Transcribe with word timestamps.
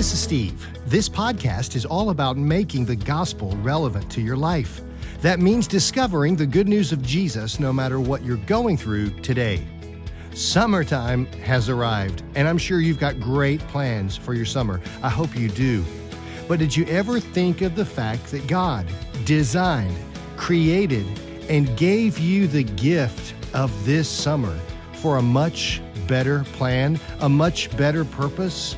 this 0.00 0.14
is 0.14 0.18
Steve. 0.18 0.66
This 0.86 1.10
podcast 1.10 1.76
is 1.76 1.84
all 1.84 2.08
about 2.08 2.38
making 2.38 2.86
the 2.86 2.96
gospel 2.96 3.54
relevant 3.58 4.10
to 4.12 4.22
your 4.22 4.34
life. 4.34 4.80
That 5.20 5.40
means 5.40 5.66
discovering 5.66 6.36
the 6.36 6.46
good 6.46 6.66
news 6.66 6.90
of 6.90 7.02
Jesus 7.02 7.60
no 7.60 7.70
matter 7.70 8.00
what 8.00 8.24
you're 8.24 8.38
going 8.46 8.78
through 8.78 9.10
today. 9.20 9.62
Summertime 10.32 11.26
has 11.42 11.68
arrived, 11.68 12.22
and 12.34 12.48
I'm 12.48 12.56
sure 12.56 12.80
you've 12.80 12.98
got 12.98 13.20
great 13.20 13.60
plans 13.68 14.16
for 14.16 14.32
your 14.32 14.46
summer. 14.46 14.80
I 15.02 15.10
hope 15.10 15.36
you 15.36 15.50
do. 15.50 15.84
But 16.48 16.60
did 16.60 16.74
you 16.74 16.86
ever 16.86 17.20
think 17.20 17.60
of 17.60 17.76
the 17.76 17.84
fact 17.84 18.30
that 18.30 18.46
God 18.46 18.86
designed, 19.26 19.98
created, 20.38 21.04
and 21.50 21.76
gave 21.76 22.18
you 22.18 22.46
the 22.46 22.64
gift 22.64 23.34
of 23.52 23.84
this 23.84 24.08
summer 24.08 24.58
for 24.94 25.18
a 25.18 25.22
much 25.22 25.82
better 26.06 26.44
plan, 26.54 26.98
a 27.20 27.28
much 27.28 27.76
better 27.76 28.06
purpose? 28.06 28.76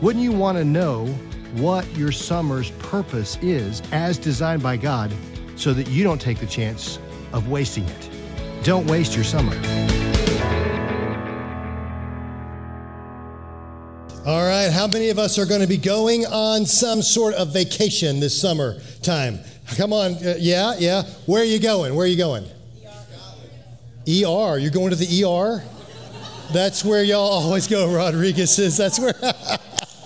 Wouldn't 0.00 0.22
you 0.22 0.30
want 0.30 0.56
to 0.56 0.64
know 0.64 1.06
what 1.54 1.84
your 1.96 2.12
summer's 2.12 2.70
purpose 2.70 3.36
is 3.42 3.82
as 3.90 4.16
designed 4.16 4.62
by 4.62 4.76
God 4.76 5.12
so 5.56 5.74
that 5.74 5.88
you 5.88 6.04
don't 6.04 6.20
take 6.20 6.38
the 6.38 6.46
chance 6.46 7.00
of 7.32 7.48
wasting 7.48 7.84
it? 7.84 8.10
Don't 8.62 8.86
waste 8.86 9.16
your 9.16 9.24
summer. 9.24 9.56
All 14.24 14.46
right, 14.46 14.70
how 14.70 14.86
many 14.86 15.08
of 15.08 15.18
us 15.18 15.36
are 15.36 15.46
going 15.46 15.62
to 15.62 15.66
be 15.66 15.78
going 15.78 16.26
on 16.26 16.64
some 16.64 17.02
sort 17.02 17.34
of 17.34 17.52
vacation 17.52 18.20
this 18.20 18.40
summer 18.40 18.80
time? 19.02 19.40
Come 19.76 19.92
on, 19.92 20.12
uh, 20.24 20.36
yeah, 20.38 20.76
yeah. 20.78 21.02
Where 21.26 21.42
are 21.42 21.46
you 21.46 21.58
going? 21.58 21.96
Where 21.96 22.04
are 22.04 22.08
you 22.08 22.16
going? 22.16 22.44
ER. 24.06 24.58
You're 24.58 24.70
going 24.70 24.90
to 24.90 24.96
the 24.96 25.24
ER? 25.24 25.62
That's 26.52 26.84
where 26.84 27.02
y'all 27.02 27.20
always 27.20 27.66
go, 27.66 27.92
Rodriguez 27.92 28.54
says. 28.54 28.76
That's 28.76 29.00
where. 29.00 29.14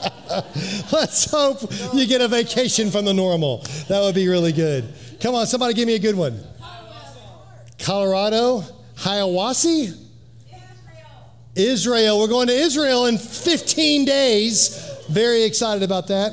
Let's 0.93 1.31
hope 1.31 1.61
you 1.93 2.07
get 2.07 2.21
a 2.21 2.29
vacation 2.29 2.91
from 2.91 3.05
the 3.05 3.15
normal. 3.15 3.59
That 3.89 4.01
would 4.01 4.15
be 4.15 4.29
really 4.29 4.53
good. 4.53 4.93
Come 5.21 5.35
on, 5.35 5.47
somebody 5.47 5.75
give 5.75 5.87
me 5.87 5.95
a 5.95 5.99
good 5.99 6.17
one. 6.17 6.43
Colorado, 7.79 8.65
Hiawassee, 8.97 9.99
Israel. 11.55 12.19
We're 12.21 12.29
going 12.29 12.49
to 12.49 12.55
Israel 12.55 13.07
in 13.07 13.19
15 13.19 14.05
days. 14.05 14.91
Very 15.09 15.43
excited 15.45 15.83
about 15.83 16.09
that. 16.09 16.33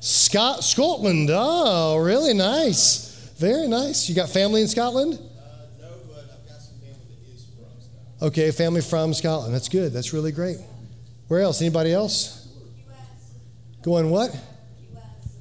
Scott, 0.00 0.64
Scotland. 0.64 1.30
Oh, 1.32 1.98
really 1.98 2.34
nice. 2.34 3.32
Very 3.38 3.68
nice. 3.68 4.08
You 4.08 4.14
got 4.14 4.28
family 4.28 4.60
in 4.60 4.68
Scotland? 4.68 5.12
No, 5.12 5.18
but 6.08 6.18
I've 6.18 6.48
got 6.48 6.60
some 6.60 6.74
family 6.80 7.16
that 7.20 7.34
is 7.34 7.44
from 7.44 7.64
Scotland? 7.80 8.32
Okay, 8.32 8.50
family 8.50 8.80
from 8.80 9.14
Scotland. 9.14 9.54
That's 9.54 9.68
good. 9.68 9.92
That's 9.92 10.12
really 10.12 10.32
great. 10.32 10.56
Where 11.28 11.40
else? 11.40 11.60
Anybody 11.60 11.92
else? 11.92 12.41
Going 13.82 14.10
what? 14.10 14.36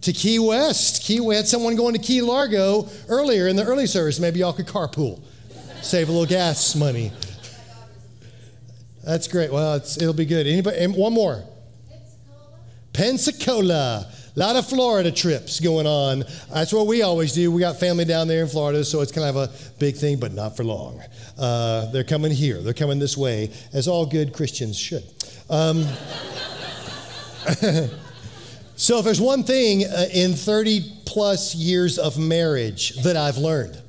To 0.02 0.14
Key 0.14 0.40
West. 0.40 1.04
Key 1.04 1.20
we 1.20 1.36
had 1.36 1.48
someone 1.48 1.76
going 1.76 1.94
to 1.94 2.00
Key 2.00 2.22
Largo 2.22 2.90
earlier 3.08 3.48
in 3.48 3.56
the 3.56 3.64
early 3.64 3.86
service. 3.86 4.20
Maybe 4.20 4.40
y'all 4.40 4.54
could 4.54 4.66
carpool, 4.66 5.22
save 5.82 6.10
a 6.10 6.12
little 6.12 6.28
gas 6.28 6.76
money. 6.76 7.12
That's 9.04 9.28
great. 9.28 9.52
Well, 9.52 9.76
it'll 9.76 10.14
be 10.14 10.26
good. 10.26 10.48
Anybody? 10.48 10.88
One 10.88 11.14
more. 11.14 11.44
Pensacola. 12.94 14.08
Pensacola. 14.08 14.12
A 14.34 14.40
lot 14.40 14.56
of 14.56 14.66
Florida 14.66 15.12
trips 15.12 15.60
going 15.60 15.86
on. 15.86 16.24
That's 16.54 16.72
what 16.72 16.88
we 16.88 17.02
always 17.02 17.34
do. 17.34 17.52
We 17.52 17.60
got 17.60 17.80
family 17.80 18.06
down 18.06 18.30
there 18.30 18.42
in 18.42 18.48
Florida, 18.48 18.86
so 18.86 19.02
it's 19.02 19.12
kind 19.12 19.28
of 19.28 19.36
a 19.36 19.52
big 19.78 19.98
thing, 19.98 20.20
but 20.20 20.34
not 20.34 20.56
for 20.56 20.64
long. 20.64 21.02
Uh, 21.38 21.92
they're 21.92 22.06
coming 22.06 22.32
here. 22.32 22.62
They're 22.62 22.74
coming 22.74 22.98
this 22.98 23.18
way, 23.18 23.52
as 23.74 23.90
all 23.90 24.06
good 24.06 24.34
Christians 24.34 24.80
should. 24.80 25.04
Um, 25.50 25.86
so, 28.82 28.98
if 28.98 29.06
there's 29.06 29.22
one 29.22 29.44
thing 29.44 29.86
uh, 29.86 30.08
in 30.12 30.34
30 30.34 30.82
plus 31.06 31.54
years 31.54 32.00
of 32.00 32.18
marriage 32.18 32.96
that 33.04 33.16
I've 33.16 33.38
learned, 33.38 33.80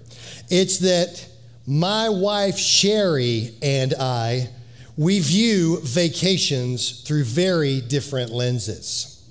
it's 0.51 0.81
that 0.81 1.27
my 1.67 2.11
wife 2.11 2.59
Sherry 2.59 3.55
and 3.63 3.95
I, 3.99 4.51
we 4.99 5.21
view 5.21 5.81
vacations 5.81 7.01
through 7.05 7.25
very 7.25 7.81
different 7.81 8.33
lenses. 8.33 9.27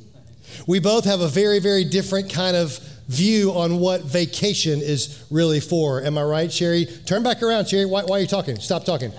We 0.66 0.80
both 0.80 1.06
have 1.06 1.22
a 1.22 1.28
very, 1.28 1.60
very 1.60 1.84
different 1.84 2.34
kind 2.34 2.58
of 2.58 2.80
view 3.08 3.52
on 3.52 3.78
what 3.78 4.02
vacation 4.02 4.82
is 4.82 5.24
really 5.30 5.60
for. 5.60 6.02
Am 6.02 6.18
I 6.18 6.24
right, 6.24 6.52
Sherry? 6.52 6.88
Turn 7.06 7.22
back 7.22 7.44
around, 7.44 7.68
Sherry. 7.68 7.86
Why, 7.86 8.02
why 8.02 8.18
are 8.18 8.22
you 8.22 8.26
talking? 8.26 8.58
Stop 8.58 8.84
talking. 8.84 9.14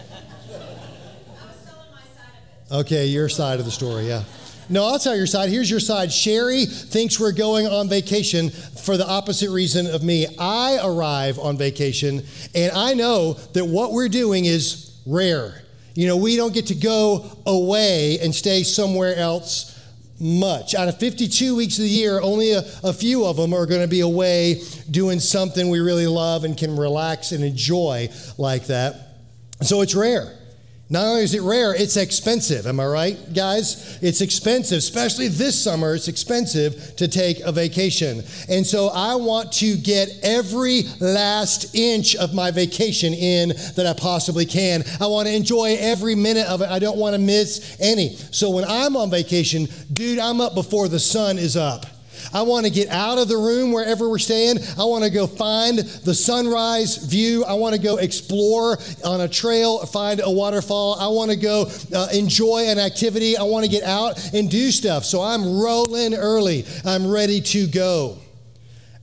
Okay, 2.72 3.06
your 3.06 3.28
side 3.28 3.60
of 3.60 3.64
the 3.64 3.70
story, 3.70 4.08
yeah. 4.08 4.24
No, 4.72 4.86
I'll 4.86 4.98
tell 4.98 5.14
your 5.14 5.26
side. 5.26 5.50
Here's 5.50 5.70
your 5.70 5.80
side. 5.80 6.10
Sherry 6.10 6.64
thinks 6.64 7.20
we're 7.20 7.32
going 7.32 7.66
on 7.66 7.90
vacation 7.90 8.48
for 8.48 8.96
the 8.96 9.06
opposite 9.06 9.50
reason 9.50 9.86
of 9.86 10.02
me. 10.02 10.26
I 10.38 10.78
arrive 10.82 11.38
on 11.38 11.58
vacation 11.58 12.22
and 12.54 12.72
I 12.72 12.94
know 12.94 13.34
that 13.52 13.66
what 13.66 13.92
we're 13.92 14.08
doing 14.08 14.46
is 14.46 14.98
rare. 15.04 15.62
You 15.94 16.06
know, 16.06 16.16
we 16.16 16.36
don't 16.36 16.54
get 16.54 16.68
to 16.68 16.74
go 16.74 17.36
away 17.44 18.18
and 18.20 18.34
stay 18.34 18.62
somewhere 18.62 19.14
else 19.14 19.78
much. 20.18 20.74
Out 20.74 20.88
of 20.88 20.98
52 20.98 21.54
weeks 21.54 21.76
of 21.76 21.84
the 21.84 21.90
year, 21.90 22.22
only 22.22 22.52
a, 22.52 22.64
a 22.82 22.94
few 22.94 23.26
of 23.26 23.36
them 23.36 23.52
are 23.52 23.66
going 23.66 23.82
to 23.82 23.88
be 23.88 24.00
away 24.00 24.62
doing 24.90 25.20
something 25.20 25.68
we 25.68 25.80
really 25.80 26.06
love 26.06 26.44
and 26.44 26.56
can 26.56 26.76
relax 26.76 27.32
and 27.32 27.44
enjoy 27.44 28.08
like 28.38 28.68
that. 28.68 29.18
So 29.60 29.82
it's 29.82 29.94
rare. 29.94 30.38
Not 30.92 31.06
only 31.06 31.22
is 31.22 31.34
it 31.34 31.40
rare, 31.40 31.74
it's 31.74 31.96
expensive. 31.96 32.66
Am 32.66 32.78
I 32.78 32.84
right, 32.84 33.32
guys? 33.32 33.98
It's 34.02 34.20
expensive, 34.20 34.76
especially 34.76 35.28
this 35.28 35.58
summer. 35.58 35.94
It's 35.94 36.06
expensive 36.06 36.96
to 36.96 37.08
take 37.08 37.40
a 37.40 37.50
vacation. 37.50 38.22
And 38.50 38.66
so 38.66 38.88
I 38.88 39.14
want 39.14 39.52
to 39.52 39.78
get 39.78 40.10
every 40.22 40.82
last 41.00 41.74
inch 41.74 42.14
of 42.14 42.34
my 42.34 42.50
vacation 42.50 43.14
in 43.14 43.54
that 43.74 43.86
I 43.86 43.94
possibly 43.94 44.44
can. 44.44 44.84
I 45.00 45.06
want 45.06 45.28
to 45.28 45.34
enjoy 45.34 45.78
every 45.80 46.14
minute 46.14 46.46
of 46.46 46.60
it. 46.60 46.68
I 46.68 46.78
don't 46.78 46.98
want 46.98 47.14
to 47.14 47.18
miss 47.18 47.80
any. 47.80 48.14
So 48.30 48.50
when 48.50 48.64
I'm 48.66 48.94
on 48.94 49.10
vacation, 49.10 49.68
dude, 49.90 50.18
I'm 50.18 50.42
up 50.42 50.54
before 50.54 50.88
the 50.88 51.00
sun 51.00 51.38
is 51.38 51.56
up. 51.56 51.86
I 52.32 52.42
want 52.42 52.66
to 52.66 52.72
get 52.72 52.88
out 52.88 53.18
of 53.18 53.28
the 53.28 53.36
room 53.36 53.72
wherever 53.72 54.08
we're 54.08 54.18
staying. 54.18 54.58
I 54.78 54.84
want 54.84 55.04
to 55.04 55.10
go 55.10 55.26
find 55.26 55.78
the 55.78 56.14
sunrise 56.14 56.96
view. 56.96 57.44
I 57.44 57.54
want 57.54 57.74
to 57.74 57.80
go 57.80 57.98
explore 57.98 58.78
on 59.04 59.20
a 59.20 59.28
trail, 59.28 59.84
find 59.86 60.20
a 60.22 60.30
waterfall. 60.30 60.96
I 60.98 61.08
want 61.08 61.30
to 61.30 61.36
go 61.36 61.70
uh, 61.94 62.08
enjoy 62.14 62.66
an 62.68 62.78
activity. 62.78 63.36
I 63.36 63.42
want 63.42 63.64
to 63.64 63.70
get 63.70 63.82
out 63.82 64.32
and 64.34 64.50
do 64.50 64.70
stuff. 64.70 65.04
So 65.04 65.20
I'm 65.20 65.60
rolling 65.60 66.14
early. 66.14 66.64
I'm 66.84 67.10
ready 67.10 67.40
to 67.40 67.66
go. 67.66 68.18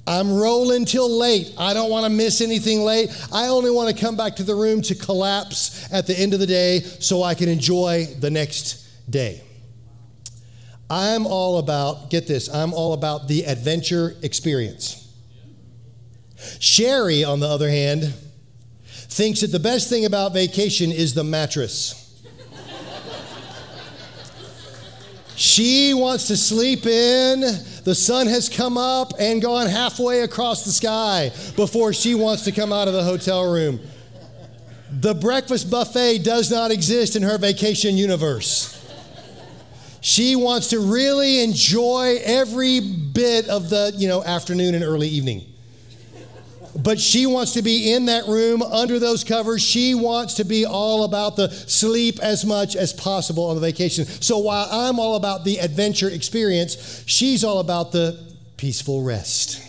I'm 0.08 0.34
rolling 0.34 0.86
till 0.86 1.08
late. 1.08 1.54
I 1.56 1.76
don't 1.76 1.92
want 1.92 2.06
to 2.06 2.10
miss 2.10 2.42
anything 2.42 2.82
late. 2.82 3.10
I 3.32 3.48
only 3.48 3.70
want 3.70 3.96
to 3.96 4.04
come 4.04 4.18
back 4.18 4.38
to 4.38 4.44
the 4.44 4.56
room 4.56 4.82
to 4.84 4.96
collapse 4.96 5.88
at 5.94 6.08
the 6.08 6.20
end 6.20 6.34
of 6.34 6.40
the 6.40 6.48
day 6.48 6.80
so 6.80 7.22
I 7.22 7.36
can 7.36 7.48
enjoy 7.48 8.06
the 8.20 8.32
next 8.32 8.88
day. 9.08 9.44
I'm 10.90 11.28
all 11.28 11.60
about, 11.60 12.10
get 12.10 12.28
this, 12.28 12.50
I'm 12.54 12.74
all 12.74 12.94
about 12.94 13.28
the 13.28 13.46
adventure 13.46 14.16
experience. 14.24 15.14
Sherry, 16.60 17.24
on 17.24 17.40
the 17.40 17.48
other 17.48 17.70
hand, 17.70 18.14
thinks 18.86 19.42
that 19.42 19.52
the 19.52 19.60
best 19.60 19.90
thing 19.90 20.06
about 20.06 20.34
vacation 20.34 20.92
is 20.92 21.14
the 21.14 21.24
mattress. 21.24 21.96
she 25.36 25.94
wants 25.94 26.28
to 26.28 26.38
sleep 26.38 26.86
in. 26.86 27.42
The 27.84 27.96
sun 27.96 28.28
has 28.28 28.50
come 28.50 28.78
up 28.78 29.14
and 29.20 29.42
gone 29.42 29.68
halfway 29.68 30.22
across 30.22 30.66
the 30.66 30.72
sky 30.72 31.32
before 31.56 31.94
she 31.94 32.16
wants 32.16 32.44
to 32.44 32.52
come 32.52 32.74
out 32.74 32.88
of 32.88 32.94
the 32.94 33.04
hotel 33.04 33.52
room. 33.52 33.80
The 34.92 35.14
breakfast 35.14 35.70
buffet 35.70 36.20
does 36.20 36.50
not 36.50 36.72
exist 36.72 37.16
in 37.16 37.22
her 37.22 37.38
vacation 37.38 37.96
universe. 37.96 38.79
She 40.02 40.36
wants 40.36 40.70
to 40.70 40.80
really 40.80 41.44
enjoy 41.44 42.20
every 42.24 42.80
bit 42.80 43.50
of 43.50 43.70
the, 43.70 43.94
you 43.96 44.08
know, 44.08 44.24
afternoon 44.24 44.76
and 44.76 44.84
early 44.84 45.08
evening. 45.08 45.46
But 46.76 47.00
she 47.00 47.26
wants 47.26 47.54
to 47.54 47.62
be 47.62 47.92
in 47.92 48.06
that 48.06 48.28
room 48.28 48.62
under 48.62 49.00
those 49.00 49.24
covers. 49.24 49.62
She 49.62 49.96
wants 49.96 50.36
to 50.36 50.46
be 50.46 50.66
all 50.66 51.04
about 51.04 51.36
the 51.36 51.50
sleep 51.50 52.20
as 52.20 52.46
much 52.46 52.76
as 52.76 52.94
possible 52.94 53.46
on 53.46 53.56
the 53.56 53.62
vacation. 53.62 54.06
So 54.06 54.38
while 54.38 54.68
I'm 54.72 55.00
all 55.00 55.16
about 55.16 55.44
the 55.44 55.58
adventure 55.58 56.10
experience, 56.10 57.04
she's 57.06 57.44
all 57.44 57.60
about 57.60 57.92
the 57.92 58.34
peaceful 58.56 59.04
rest. 59.04 59.66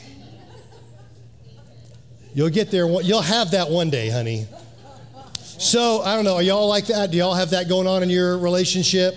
You'll 2.32 2.50
get 2.50 2.70
there, 2.70 2.86
you'll 3.02 3.22
have 3.22 3.52
that 3.52 3.70
one 3.70 3.90
day, 3.90 4.08
honey. 4.08 4.46
So, 5.58 6.02
I 6.02 6.14
don't 6.14 6.24
know, 6.24 6.36
are 6.36 6.42
y'all 6.42 6.68
like 6.68 6.86
that? 6.86 7.10
Do 7.10 7.18
y'all 7.18 7.34
have 7.34 7.50
that 7.50 7.68
going 7.68 7.86
on 7.86 8.02
in 8.02 8.08
your 8.08 8.38
relationship? 8.38 9.16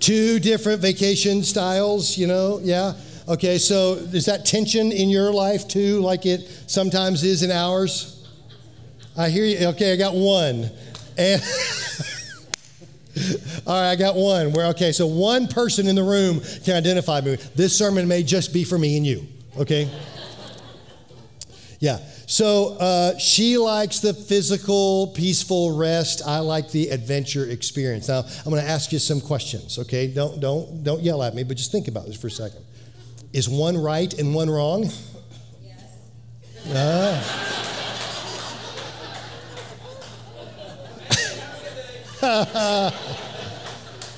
Two 0.00 0.38
different 0.38 0.80
vacation 0.80 1.42
styles, 1.42 2.16
you 2.16 2.26
know? 2.26 2.60
Yeah. 2.62 2.94
Okay, 3.28 3.58
so 3.58 3.94
is 3.94 4.24
that 4.26 4.46
tension 4.46 4.90
in 4.90 5.10
your 5.10 5.32
life 5.32 5.68
too, 5.68 6.00
like 6.00 6.24
it 6.24 6.48
sometimes 6.66 7.22
is 7.24 7.42
in 7.42 7.50
ours? 7.50 8.26
I 9.16 9.28
hear 9.28 9.44
you. 9.44 9.66
Okay, 9.68 9.92
I 9.92 9.96
got 9.96 10.14
one. 10.14 10.70
And 11.18 11.42
All 13.66 13.74
right, 13.74 13.90
I 13.90 13.96
got 13.96 14.14
one. 14.14 14.52
Where 14.52 14.66
okay, 14.68 14.92
so 14.92 15.06
one 15.06 15.48
person 15.48 15.88
in 15.88 15.96
the 15.96 16.02
room 16.02 16.40
can 16.64 16.76
identify 16.76 17.20
me. 17.20 17.36
This 17.54 17.76
sermon 17.76 18.06
may 18.06 18.22
just 18.22 18.52
be 18.52 18.64
for 18.64 18.78
me 18.78 18.96
and 18.96 19.06
you. 19.06 19.26
Okay. 19.58 19.90
Yeah. 21.80 21.98
So 22.28 22.76
uh, 22.78 23.16
she 23.16 23.56
likes 23.56 24.00
the 24.00 24.12
physical, 24.12 25.06
peaceful 25.08 25.74
rest. 25.74 26.20
I 26.26 26.40
like 26.40 26.70
the 26.70 26.90
adventure 26.90 27.48
experience. 27.48 28.08
Now 28.08 28.18
I'm 28.44 28.50
going 28.52 28.62
to 28.62 28.68
ask 28.68 28.92
you 28.92 28.98
some 28.98 29.22
questions. 29.22 29.78
Okay. 29.78 30.08
Don't 30.08 30.38
don't 30.38 30.84
don't 30.84 31.00
yell 31.00 31.22
at 31.22 31.34
me, 31.34 31.42
but 31.42 31.56
just 31.56 31.72
think 31.72 31.88
about 31.88 32.04
this 32.04 32.20
for 32.20 32.26
a 32.26 32.30
second. 32.30 32.62
Is 33.32 33.48
one 33.48 33.78
right 33.78 34.12
and 34.12 34.34
one 34.34 34.50
wrong? 34.50 34.90
Yes. 35.62 35.84
Ah. 42.20 43.04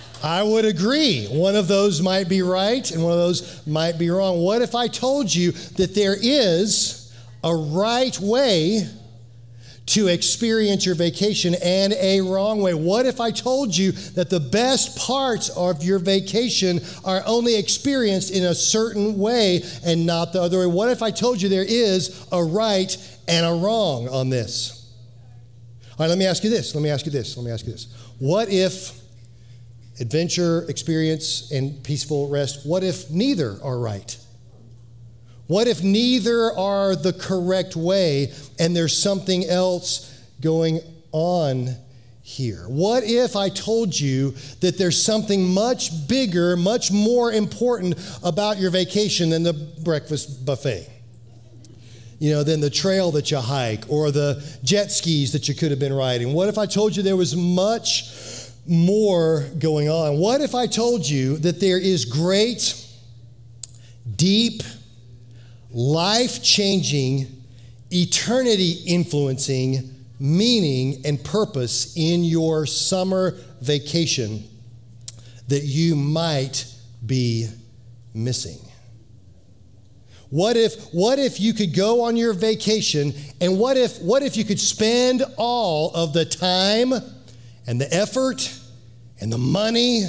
I 0.24 0.42
would 0.42 0.64
agree. 0.64 1.28
One 1.28 1.54
of 1.54 1.68
those 1.68 2.02
might 2.02 2.28
be 2.28 2.42
right 2.42 2.90
and 2.90 3.04
one 3.04 3.12
of 3.12 3.18
those 3.18 3.64
might 3.68 3.98
be 3.98 4.10
wrong. 4.10 4.40
What 4.40 4.62
if 4.62 4.74
I 4.74 4.88
told 4.88 5.32
you 5.32 5.52
that 5.52 5.94
there 5.94 6.16
is 6.20 6.99
a 7.42 7.54
right 7.54 8.18
way 8.20 8.88
to 9.86 10.06
experience 10.06 10.86
your 10.86 10.94
vacation 10.94 11.54
and 11.62 11.92
a 11.94 12.20
wrong 12.20 12.60
way? 12.60 12.74
What 12.74 13.06
if 13.06 13.20
I 13.20 13.30
told 13.30 13.76
you 13.76 13.92
that 13.92 14.30
the 14.30 14.38
best 14.38 14.96
parts 14.96 15.48
of 15.50 15.82
your 15.82 15.98
vacation 15.98 16.80
are 17.04 17.22
only 17.26 17.56
experienced 17.56 18.32
in 18.32 18.44
a 18.44 18.54
certain 18.54 19.18
way 19.18 19.62
and 19.84 20.06
not 20.06 20.32
the 20.32 20.40
other 20.40 20.60
way? 20.60 20.66
What 20.66 20.90
if 20.90 21.02
I 21.02 21.10
told 21.10 21.42
you 21.42 21.48
there 21.48 21.64
is 21.66 22.26
a 22.30 22.42
right 22.42 22.96
and 23.26 23.44
a 23.44 23.52
wrong 23.52 24.08
on 24.08 24.30
this? 24.30 24.94
All 25.92 26.04
right, 26.04 26.08
let 26.08 26.18
me 26.18 26.26
ask 26.26 26.44
you 26.44 26.50
this. 26.50 26.74
Let 26.74 26.82
me 26.82 26.90
ask 26.90 27.04
you 27.04 27.12
this. 27.12 27.36
Let 27.36 27.44
me 27.44 27.50
ask 27.50 27.66
you 27.66 27.72
this. 27.72 27.92
What 28.18 28.48
if 28.48 29.00
adventure, 30.00 30.64
experience, 30.68 31.50
and 31.52 31.82
peaceful 31.84 32.28
rest, 32.28 32.66
what 32.66 32.82
if 32.82 33.10
neither 33.10 33.58
are 33.62 33.78
right? 33.78 34.16
What 35.50 35.66
if 35.66 35.82
neither 35.82 36.56
are 36.56 36.94
the 36.94 37.12
correct 37.12 37.74
way 37.74 38.32
and 38.60 38.76
there's 38.76 38.96
something 38.96 39.44
else 39.46 40.16
going 40.40 40.78
on 41.10 41.74
here? 42.22 42.66
What 42.68 43.02
if 43.02 43.34
I 43.34 43.48
told 43.48 43.98
you 43.98 44.36
that 44.60 44.78
there's 44.78 45.02
something 45.02 45.52
much 45.52 46.06
bigger, 46.06 46.56
much 46.56 46.92
more 46.92 47.32
important 47.32 47.98
about 48.22 48.58
your 48.58 48.70
vacation 48.70 49.30
than 49.30 49.42
the 49.42 49.52
breakfast 49.52 50.46
buffet? 50.46 50.88
You 52.20 52.30
know, 52.30 52.44
than 52.44 52.60
the 52.60 52.70
trail 52.70 53.10
that 53.10 53.32
you 53.32 53.38
hike 53.38 53.86
or 53.88 54.12
the 54.12 54.40
jet 54.62 54.92
skis 54.92 55.32
that 55.32 55.48
you 55.48 55.56
could 55.56 55.72
have 55.72 55.80
been 55.80 55.92
riding. 55.92 56.32
What 56.32 56.48
if 56.48 56.58
I 56.58 56.66
told 56.66 56.94
you 56.94 57.02
there 57.02 57.16
was 57.16 57.34
much 57.34 58.04
more 58.68 59.48
going 59.58 59.88
on. 59.88 60.18
What 60.18 60.42
if 60.42 60.54
I 60.54 60.68
told 60.68 61.08
you 61.08 61.38
that 61.38 61.58
there 61.58 61.78
is 61.78 62.04
great, 62.04 62.86
deep, 64.14 64.62
life 65.70 66.42
changing, 66.42 67.26
eternity 67.90 68.82
influencing 68.86 69.94
meaning 70.18 71.00
and 71.06 71.22
purpose 71.24 71.96
in 71.96 72.22
your 72.22 72.66
summer 72.66 73.36
vacation 73.62 74.44
that 75.48 75.62
you 75.62 75.96
might 75.96 76.66
be 77.04 77.48
missing? 78.14 78.58
What 80.28 80.56
if, 80.56 80.92
what 80.92 81.18
if 81.18 81.40
you 81.40 81.52
could 81.52 81.74
go 81.74 82.02
on 82.02 82.16
your 82.16 82.32
vacation 82.32 83.12
and 83.40 83.58
what 83.58 83.76
if, 83.76 84.00
what 84.00 84.22
if 84.22 84.36
you 84.36 84.44
could 84.44 84.60
spend 84.60 85.24
all 85.36 85.90
of 85.92 86.12
the 86.12 86.24
time 86.24 86.92
and 87.66 87.80
the 87.80 87.92
effort 87.92 88.56
and 89.20 89.32
the 89.32 89.38
money 89.38 90.04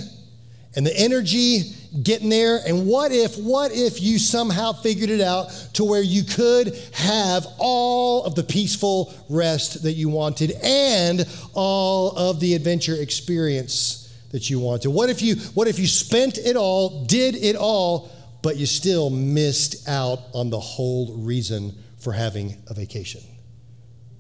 and 0.75 0.85
the 0.85 0.95
energy 0.95 1.73
getting 2.03 2.29
there? 2.29 2.59
And 2.65 2.87
what 2.87 3.11
if 3.11 3.37
what 3.37 3.71
if 3.71 4.01
you 4.01 4.19
somehow 4.19 4.71
figured 4.71 5.09
it 5.09 5.21
out 5.21 5.49
to 5.73 5.83
where 5.83 6.01
you 6.01 6.23
could 6.23 6.75
have 6.93 7.45
all 7.57 8.23
of 8.23 8.35
the 8.35 8.43
peaceful 8.43 9.13
rest 9.29 9.83
that 9.83 9.93
you 9.93 10.09
wanted 10.09 10.51
and 10.63 11.27
all 11.53 12.15
of 12.17 12.39
the 12.39 12.53
adventure 12.53 12.95
experience 12.95 14.13
that 14.31 14.49
you 14.49 14.59
wanted? 14.59 14.89
What 14.89 15.09
if 15.09 15.21
you 15.21 15.35
what 15.53 15.67
if 15.67 15.79
you 15.79 15.87
spent 15.87 16.37
it 16.37 16.55
all 16.55 17.05
did 17.05 17.35
it 17.35 17.55
all 17.55 18.11
but 18.41 18.57
you 18.57 18.65
still 18.65 19.09
missed 19.09 19.87
out 19.87 20.19
on 20.33 20.49
the 20.49 20.59
whole 20.59 21.15
reason 21.17 21.75
for 21.99 22.13
having 22.13 22.61
a 22.67 22.73
vacation? 22.73 23.21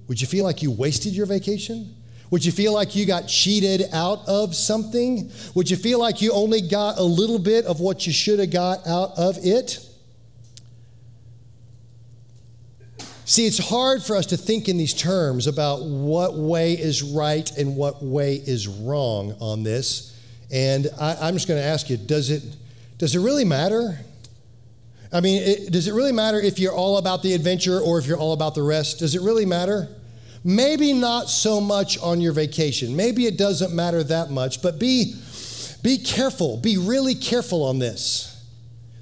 Would 0.07 0.19
you 0.19 0.27
feel 0.27 0.43
like 0.43 0.61
you 0.61 0.71
wasted 0.71 1.13
your 1.13 1.25
vacation 1.25 1.95
would 2.31 2.45
you 2.45 2.51
feel 2.53 2.73
like 2.73 2.95
you 2.95 3.05
got 3.05 3.27
cheated 3.27 3.83
out 3.91 4.25
of 4.25 4.55
something? 4.55 5.29
Would 5.53 5.69
you 5.69 5.75
feel 5.75 5.99
like 5.99 6.21
you 6.21 6.31
only 6.31 6.61
got 6.61 6.97
a 6.97 7.03
little 7.03 7.37
bit 7.37 7.65
of 7.65 7.81
what 7.81 8.07
you 8.07 8.13
should 8.13 8.39
have 8.39 8.51
got 8.51 8.87
out 8.87 9.11
of 9.17 9.37
it? 9.43 9.85
See, 13.25 13.45
it's 13.45 13.69
hard 13.69 14.01
for 14.01 14.15
us 14.15 14.25
to 14.27 14.37
think 14.37 14.69
in 14.69 14.77
these 14.77 14.93
terms 14.93 15.45
about 15.45 15.83
what 15.83 16.35
way 16.35 16.73
is 16.73 17.03
right 17.03 17.49
and 17.57 17.75
what 17.75 18.01
way 18.01 18.35
is 18.35 18.67
wrong 18.67 19.35
on 19.39 19.63
this. 19.63 20.17
And 20.51 20.87
I, 20.99 21.27
am 21.27 21.33
just 21.33 21.47
going 21.47 21.59
to 21.59 21.65
ask 21.65 21.89
you 21.89 21.97
does 21.97 22.29
it, 22.29 22.43
does 22.97 23.15
it 23.15 23.19
really 23.19 23.45
matter? 23.45 23.99
I 25.13 25.19
mean, 25.19 25.43
it, 25.43 25.71
does 25.71 25.89
it 25.89 25.93
really 25.93 26.11
matter 26.13 26.39
if 26.39 26.59
you're 26.59 26.73
all 26.73 26.97
about 26.97 27.23
the 27.23 27.33
adventure 27.33 27.79
or 27.79 27.99
if 27.99 28.05
you're 28.05 28.17
all 28.17 28.31
about 28.31 28.55
the 28.55 28.63
rest? 28.63 28.99
Does 28.99 29.15
it 29.15 29.21
really 29.21 29.45
matter? 29.45 29.89
Maybe 30.43 30.93
not 30.93 31.29
so 31.29 31.61
much 31.61 31.99
on 31.99 32.19
your 32.19 32.33
vacation. 32.33 32.95
Maybe 32.95 33.27
it 33.27 33.37
doesn't 33.37 33.73
matter 33.73 34.03
that 34.03 34.31
much, 34.31 34.61
but 34.61 34.79
be, 34.79 35.15
be 35.83 35.97
careful. 35.97 36.57
Be 36.57 36.77
really 36.77 37.13
careful 37.13 37.63
on 37.63 37.79
this. 37.79 38.27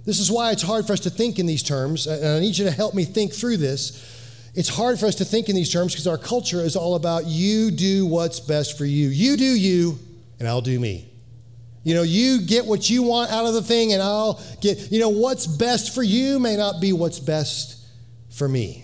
This 0.05 0.19
is 0.19 0.31
why 0.31 0.51
it's 0.51 0.63
hard 0.63 0.87
for 0.87 0.93
us 0.93 1.01
to 1.01 1.09
think 1.09 1.39
in 1.39 1.45
these 1.45 1.63
terms, 1.63 2.07
and 2.07 2.25
I 2.25 2.39
need 2.39 2.57
you 2.57 2.65
to 2.65 2.71
help 2.71 2.93
me 2.93 3.05
think 3.05 3.33
through 3.33 3.57
this. 3.57 4.51
It's 4.55 4.69
hard 4.69 4.99
for 4.99 5.05
us 5.05 5.15
to 5.15 5.25
think 5.25 5.49
in 5.49 5.55
these 5.55 5.71
terms 5.71 5.93
because 5.93 6.07
our 6.07 6.17
culture 6.17 6.61
is 6.61 6.75
all 6.75 6.95
about 6.95 7.25
you 7.25 7.71
do 7.71 8.05
what's 8.05 8.39
best 8.39 8.77
for 8.77 8.85
you. 8.85 9.07
You 9.09 9.37
do 9.37 9.45
you, 9.45 9.99
and 10.39 10.47
I'll 10.47 10.61
do 10.61 10.79
me. 10.79 11.09
You 11.83 11.93
know, 11.93 12.01
you 12.01 12.41
get 12.41 12.65
what 12.65 12.89
you 12.89 13.03
want 13.03 13.31
out 13.31 13.45
of 13.45 13.53
the 13.53 13.61
thing, 13.61 13.93
and 13.93 14.01
I'll 14.01 14.41
get, 14.61 14.91
you 14.91 14.99
know, 14.99 15.09
what's 15.09 15.47
best 15.47 15.93
for 15.93 16.03
you 16.03 16.39
may 16.39 16.57
not 16.57 16.81
be 16.81 16.91
what's 16.91 17.19
best 17.19 17.77
for 18.29 18.47
me. 18.47 18.83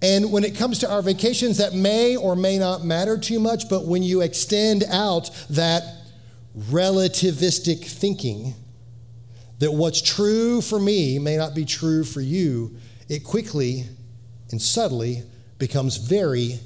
And 0.00 0.30
when 0.30 0.44
it 0.44 0.56
comes 0.56 0.78
to 0.80 0.90
our 0.90 1.02
vacations, 1.02 1.58
that 1.58 1.74
may 1.74 2.16
or 2.16 2.36
may 2.36 2.58
not 2.58 2.84
matter 2.84 3.18
too 3.18 3.40
much, 3.40 3.68
but 3.68 3.84
when 3.84 4.02
you 4.02 4.20
extend 4.20 4.84
out 4.88 5.30
that 5.50 5.82
relativistic 6.56 7.84
thinking, 7.84 8.54
that 9.58 9.72
what's 9.72 10.00
true 10.00 10.60
for 10.60 10.78
me 10.78 11.18
may 11.18 11.36
not 11.36 11.54
be 11.54 11.64
true 11.64 12.04
for 12.04 12.20
you, 12.20 12.76
it 13.08 13.24
quickly 13.24 13.86
and 14.50 14.62
subtly 14.62 15.22
becomes 15.58 15.96
very 15.96 16.60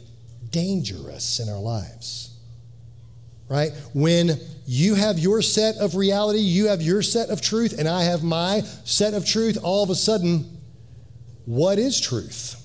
dangerous 0.50 1.40
in 1.40 1.49
our 1.49 1.61
lives. 1.61 2.37
Right? 3.49 3.73
When 3.95 4.38
you 4.66 4.95
have 4.95 5.18
your 5.18 5.42
set 5.42 5.76
of 5.76 5.95
reality, 5.95 6.38
you 6.38 6.68
have 6.68 6.80
your 6.80 7.02
set 7.02 7.30
of 7.30 7.40
truth, 7.40 7.78
and 7.78 7.88
I 7.88 8.04
have 8.04 8.23
my 8.23 8.61
set 8.85 9.14
of 9.14 9.26
truth, 9.26 9.59
all 9.62 9.83
of 9.83 9.90
a 9.90 9.95
sudden, 9.95 10.61
what 11.45 11.78
is 11.78 12.00
truth? 12.00 12.62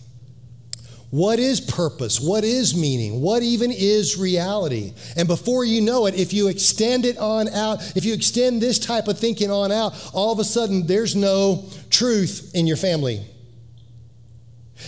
What 1.09 1.39
is 1.39 1.61
purpose? 1.61 2.19
What 2.19 2.43
is 2.43 2.75
meaning? 2.75 3.21
What 3.21 3.41
even 3.41 3.71
is 3.71 4.17
reality? 4.17 4.93
And 5.15 5.27
before 5.27 5.63
you 5.63 5.79
know 5.79 6.05
it, 6.05 6.15
if 6.15 6.33
you 6.33 6.49
extend 6.49 7.05
it 7.05 7.17
on 7.17 7.47
out, 7.49 7.95
if 7.95 8.03
you 8.03 8.13
extend 8.13 8.61
this 8.61 8.77
type 8.77 9.07
of 9.07 9.17
thinking 9.17 9.49
on 9.49 9.71
out, 9.71 9.93
all 10.13 10.33
of 10.33 10.39
a 10.39 10.43
sudden 10.43 10.85
there's 10.85 11.15
no 11.15 11.69
truth 11.89 12.51
in 12.53 12.67
your 12.67 12.75
family. 12.75 13.25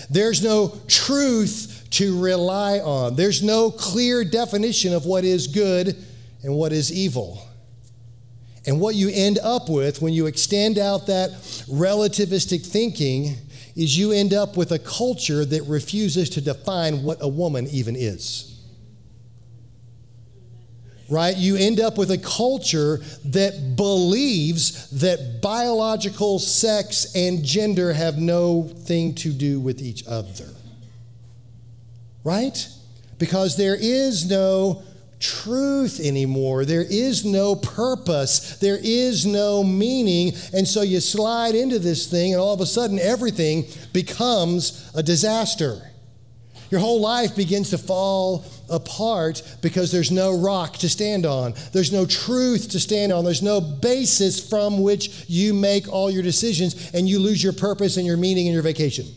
There's 0.10 0.44
no 0.44 0.78
truth 0.88 1.88
to 1.92 2.20
rely 2.22 2.80
on. 2.80 3.16
There's 3.16 3.42
no 3.42 3.72
clear 3.72 4.24
definition 4.26 4.94
of 4.94 5.06
what 5.06 5.24
is 5.24 5.48
good 5.48 5.96
and 6.44 6.54
what 6.54 6.74
is 6.74 6.92
evil. 6.92 7.46
And 8.66 8.80
what 8.80 8.94
you 8.94 9.10
end 9.12 9.40
up 9.40 9.70
with 9.70 10.02
when 10.02 10.14
you 10.14 10.28
extend 10.28 10.78
out 10.78 11.08
that 11.08 11.32
relativistic 11.72 12.66
thinking 12.66 13.38
is 13.76 13.98
you 13.98 14.12
end 14.12 14.34
up 14.34 14.58
with 14.58 14.72
a 14.72 14.80
culture 14.80 15.46
that 15.46 15.64
refuses 15.64 16.30
to 16.32 16.42
define 16.42 17.04
what 17.04 17.18
a 17.22 17.28
woman 17.28 17.68
even 17.68 17.96
is. 17.96 18.46
Right? 21.10 21.36
You 21.36 21.56
end 21.56 21.80
up 21.80 21.98
with 21.98 22.12
a 22.12 22.20
culture 22.20 23.00
that 23.26 23.76
believes 23.76 24.92
that 25.00 25.42
biological 25.42 26.38
sex 26.38 27.16
and 27.16 27.44
gender 27.44 27.94
have 27.94 28.18
no 28.18 28.64
thing 28.64 29.16
to 29.16 29.32
do 29.32 29.60
with 29.60 29.82
each 29.82 30.06
other. 30.08 30.48
Right? 32.24 32.68
Because 33.18 33.58
there 33.58 33.76
is 33.76 34.30
no 34.30 34.84
truth 35.20 36.00
anymore. 36.00 36.66
There 36.66 36.86
is 36.88 37.26
no 37.26 37.56
purpose. 37.56 38.58
There 38.58 38.80
is 38.82 39.26
no 39.26 39.64
meaning. 39.64 40.34
And 40.54 40.68
so 40.68 40.82
you 40.82 41.00
slide 41.00 41.56
into 41.56 41.80
this 41.80 42.08
thing, 42.08 42.34
and 42.34 42.42
all 42.42 42.54
of 42.54 42.62
a 42.62 42.66
sudden, 42.66 43.00
everything 43.00 43.66
becomes 43.94 44.90
a 44.96 45.04
disaster. 45.04 45.82
Your 46.72 46.82
whole 46.82 47.02
life 47.02 47.36
begins 47.36 47.72
to 47.72 47.80
fall 47.80 48.46
apart 48.70 49.42
because 49.62 49.92
there's 49.92 50.12
no 50.12 50.38
rock 50.38 50.78
to 50.78 50.90
stand 50.90 51.26
on. 51.26 51.56
There's 51.74 51.92
no 51.92 52.06
truth 52.06 52.70
to 52.70 52.80
stand 52.80 53.12
on. 53.12 53.24
There's 53.24 53.42
no 53.42 53.60
basis 53.60 54.48
from 54.48 54.82
which 54.82 55.26
you 55.28 55.54
make 55.54 55.92
all 55.92 56.12
your 56.12 56.22
decisions 56.22 56.92
and 56.94 57.10
you 57.10 57.20
lose 57.20 57.44
your 57.44 57.54
purpose 57.54 57.98
and 57.98 58.06
your 58.06 58.18
meaning 58.18 58.48
and 58.48 58.54
your 58.54 58.62
vacation. 58.62 59.08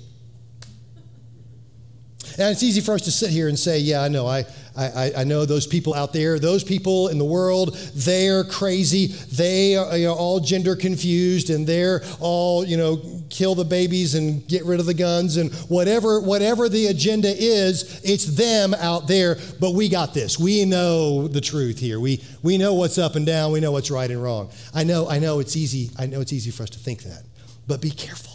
And 2.39 2.51
it's 2.51 2.63
easy 2.63 2.81
for 2.81 2.95
us 2.95 3.03
to 3.03 3.11
sit 3.11 3.31
here 3.31 3.49
and 3.49 3.59
say, 3.59 3.79
yeah, 3.79 4.03
I 4.03 4.09
know. 4.09 4.27
I, 4.27 4.45
I, 4.77 5.13
I 5.19 5.25
know 5.25 5.45
those 5.45 5.67
people 5.67 5.93
out 5.93 6.13
there, 6.13 6.39
those 6.39 6.65
people 6.65 7.09
in 7.09 7.19
the 7.19 7.25
world, 7.25 7.77
they're 7.95 8.45
crazy. 8.45 9.09
They 9.09 9.77
are 9.77 9.97
you 9.97 10.07
know, 10.07 10.15
all 10.15 10.41
gender 10.41 10.77
confused 10.77 11.51
and 11.51 11.67
they're 11.67 12.03
all, 12.21 12.65
you 12.65 12.77
know, 12.77 13.03
kill 13.29 13.55
the 13.55 13.65
babies 13.65 14.15
and 14.15 14.47
get 14.49 14.65
rid 14.65 14.81
of 14.81 14.87
the 14.87 14.95
guns 14.95 15.37
and 15.37 15.53
whatever, 15.69 16.21
whatever 16.21 16.69
the 16.69 16.87
agenda 16.87 17.29
is, 17.29 18.01
it's 18.03 18.25
them 18.25 18.73
out 18.75 19.09
there. 19.09 19.37
But 19.61 19.75
we 19.75 19.89
got 19.89 20.15
this. 20.15 20.39
We 20.39 20.65
know 20.65 21.29
the 21.29 21.41
truth 21.41 21.79
here. 21.79 22.01
We, 22.01 22.23
we 22.43 22.57
know 22.57 22.75
what's 22.75 22.97
up 22.97 23.15
and 23.15 23.27
down. 23.27 23.53
We 23.53 23.61
know 23.61 23.73
what's 23.73 23.91
right 23.91 24.11
and 24.11 24.23
wrong. 24.23 24.51
I 24.75 24.85
know, 24.85 25.09
I 25.09 25.19
know 25.19 25.41
it's 25.41 25.57
easy. 25.57 25.91
I 25.99 26.07
know 26.07 26.21
it's 26.21 26.33
easy 26.33 26.51
for 26.51 26.63
us 26.63 26.71
to 26.71 26.79
think 26.79 27.03
that. 27.03 27.25
But 27.67 27.81
be 27.81 27.91
careful 27.91 28.13
careful. 28.13 28.32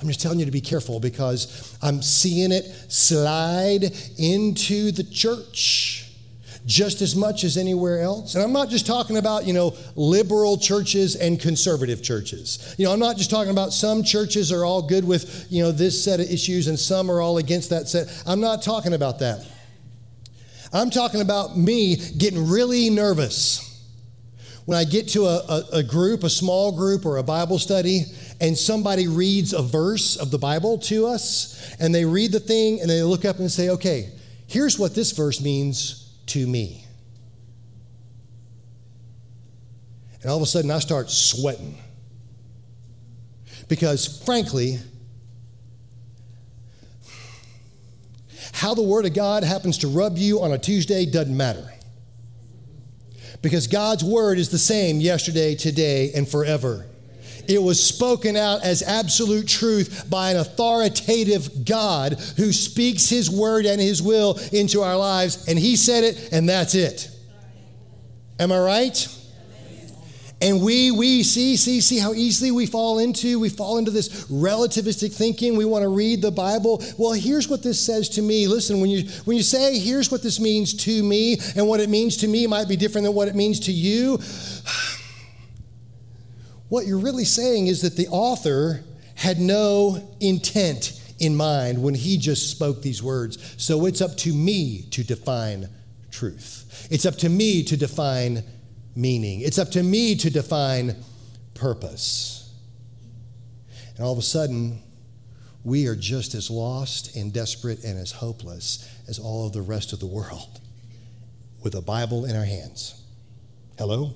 I'm 0.00 0.08
just 0.08 0.20
telling 0.20 0.38
you 0.38 0.44
to 0.44 0.52
be 0.52 0.60
careful 0.60 1.00
because 1.00 1.76
I'm 1.82 2.02
seeing 2.02 2.52
it 2.52 2.64
slide 2.88 3.84
into 4.18 4.92
the 4.92 5.04
church 5.04 6.06
just 6.66 7.00
as 7.00 7.14
much 7.14 7.44
as 7.44 7.56
anywhere 7.56 8.00
else. 8.00 8.34
And 8.34 8.42
I'm 8.42 8.52
not 8.52 8.68
just 8.68 8.86
talking 8.86 9.16
about, 9.16 9.46
you 9.46 9.52
know, 9.52 9.74
liberal 9.94 10.58
churches 10.58 11.14
and 11.14 11.40
conservative 11.40 12.02
churches. 12.02 12.74
You 12.76 12.86
know, 12.86 12.92
I'm 12.92 12.98
not 12.98 13.16
just 13.16 13.30
talking 13.30 13.52
about 13.52 13.72
some 13.72 14.02
churches 14.02 14.50
are 14.50 14.64
all 14.64 14.82
good 14.82 15.06
with, 15.06 15.46
you 15.48 15.62
know, 15.62 15.70
this 15.70 16.02
set 16.02 16.18
of 16.18 16.28
issues 16.28 16.66
and 16.66 16.78
some 16.78 17.10
are 17.10 17.20
all 17.20 17.38
against 17.38 17.70
that 17.70 17.86
set. 17.86 18.08
I'm 18.26 18.40
not 18.40 18.62
talking 18.62 18.94
about 18.94 19.20
that. 19.20 19.46
I'm 20.72 20.90
talking 20.90 21.20
about 21.20 21.56
me 21.56 21.96
getting 22.18 22.48
really 22.48 22.90
nervous 22.90 23.62
when 24.66 24.76
I 24.76 24.82
get 24.82 25.08
to 25.10 25.26
a, 25.26 25.36
a, 25.48 25.64
a, 25.74 25.82
group, 25.84 26.24
a 26.24 26.30
small 26.30 26.72
group, 26.72 27.06
or 27.06 27.18
a 27.18 27.22
Bible 27.22 27.60
study, 27.60 28.02
and 28.40 28.56
somebody 28.56 29.08
reads 29.08 29.52
a 29.52 29.62
verse 29.62 30.16
of 30.16 30.30
the 30.30 30.38
Bible 30.38 30.78
to 30.78 31.06
us, 31.06 31.74
and 31.80 31.94
they 31.94 32.04
read 32.04 32.32
the 32.32 32.40
thing 32.40 32.80
and 32.80 32.90
they 32.90 33.02
look 33.02 33.24
up 33.24 33.38
and 33.38 33.50
say, 33.50 33.70
okay, 33.70 34.10
here's 34.46 34.78
what 34.78 34.94
this 34.94 35.12
verse 35.12 35.40
means 35.40 36.14
to 36.26 36.46
me. 36.46 36.84
And 40.20 40.30
all 40.30 40.36
of 40.36 40.42
a 40.42 40.46
sudden, 40.46 40.70
I 40.70 40.80
start 40.80 41.10
sweating. 41.10 41.78
Because 43.68 44.22
frankly, 44.24 44.78
how 48.52 48.74
the 48.74 48.82
Word 48.82 49.06
of 49.06 49.14
God 49.14 49.44
happens 49.44 49.78
to 49.78 49.88
rub 49.88 50.18
you 50.18 50.40
on 50.40 50.52
a 50.52 50.58
Tuesday 50.58 51.06
doesn't 51.06 51.36
matter. 51.36 51.72
Because 53.42 53.66
God's 53.66 54.02
Word 54.02 54.38
is 54.38 54.48
the 54.48 54.58
same 54.58 55.00
yesterday, 55.00 55.54
today, 55.54 56.10
and 56.14 56.28
forever. 56.28 56.86
It 57.48 57.62
was 57.62 57.82
spoken 57.82 58.36
out 58.36 58.62
as 58.62 58.82
absolute 58.82 59.46
truth 59.46 60.08
by 60.08 60.30
an 60.30 60.36
authoritative 60.36 61.64
God 61.64 62.14
who 62.36 62.52
speaks 62.52 63.08
his 63.08 63.30
word 63.30 63.66
and 63.66 63.80
his 63.80 64.02
will 64.02 64.38
into 64.52 64.82
our 64.82 64.96
lives. 64.96 65.48
And 65.48 65.58
he 65.58 65.76
said 65.76 66.04
it, 66.04 66.30
and 66.32 66.48
that's 66.48 66.74
it. 66.74 67.10
Am 68.38 68.52
I 68.52 68.58
right? 68.58 69.08
And 70.42 70.62
we, 70.62 70.90
we 70.90 71.22
see, 71.22 71.56
see, 71.56 71.80
see 71.80 71.98
how 71.98 72.12
easily 72.12 72.50
we 72.50 72.66
fall 72.66 72.98
into, 72.98 73.40
we 73.40 73.48
fall 73.48 73.78
into 73.78 73.90
this 73.90 74.26
relativistic 74.26 75.14
thinking. 75.14 75.56
We 75.56 75.64
want 75.64 75.82
to 75.82 75.88
read 75.88 76.20
the 76.20 76.30
Bible. 76.30 76.84
Well, 76.98 77.12
here's 77.12 77.48
what 77.48 77.62
this 77.62 77.80
says 77.80 78.10
to 78.10 78.22
me. 78.22 78.46
Listen, 78.46 78.82
when 78.82 78.90
you 78.90 79.08
when 79.24 79.38
you 79.38 79.42
say, 79.42 79.78
here's 79.78 80.12
what 80.12 80.22
this 80.22 80.38
means 80.38 80.74
to 80.84 81.02
me, 81.02 81.38
and 81.56 81.66
what 81.66 81.80
it 81.80 81.88
means 81.88 82.18
to 82.18 82.28
me 82.28 82.46
might 82.46 82.68
be 82.68 82.76
different 82.76 83.06
than 83.06 83.14
what 83.14 83.28
it 83.28 83.34
means 83.34 83.60
to 83.60 83.72
you. 83.72 84.18
What 86.68 86.86
you're 86.86 86.98
really 86.98 87.24
saying 87.24 87.68
is 87.68 87.82
that 87.82 87.96
the 87.96 88.08
author 88.08 88.82
had 89.14 89.38
no 89.38 90.16
intent 90.20 91.00
in 91.18 91.36
mind 91.36 91.82
when 91.82 91.94
he 91.94 92.18
just 92.18 92.50
spoke 92.50 92.82
these 92.82 93.02
words. 93.02 93.54
So 93.56 93.86
it's 93.86 94.00
up 94.00 94.16
to 94.18 94.32
me 94.32 94.82
to 94.90 95.04
define 95.04 95.68
truth. 96.10 96.88
It's 96.90 97.06
up 97.06 97.16
to 97.16 97.28
me 97.28 97.62
to 97.64 97.76
define 97.76 98.42
meaning. 98.94 99.40
It's 99.40 99.58
up 99.58 99.70
to 99.70 99.82
me 99.82 100.16
to 100.16 100.30
define 100.30 100.96
purpose. 101.54 102.52
And 103.96 104.04
all 104.04 104.12
of 104.12 104.18
a 104.18 104.22
sudden, 104.22 104.82
we 105.64 105.86
are 105.86 105.96
just 105.96 106.34
as 106.34 106.50
lost 106.50 107.16
and 107.16 107.32
desperate 107.32 107.82
and 107.84 107.98
as 107.98 108.12
hopeless 108.12 108.88
as 109.08 109.18
all 109.18 109.46
of 109.46 109.52
the 109.52 109.62
rest 109.62 109.92
of 109.92 110.00
the 110.00 110.06
world 110.06 110.60
with 111.62 111.74
a 111.74 111.82
Bible 111.82 112.24
in 112.24 112.36
our 112.36 112.44
hands. 112.44 113.02
Hello? 113.78 114.14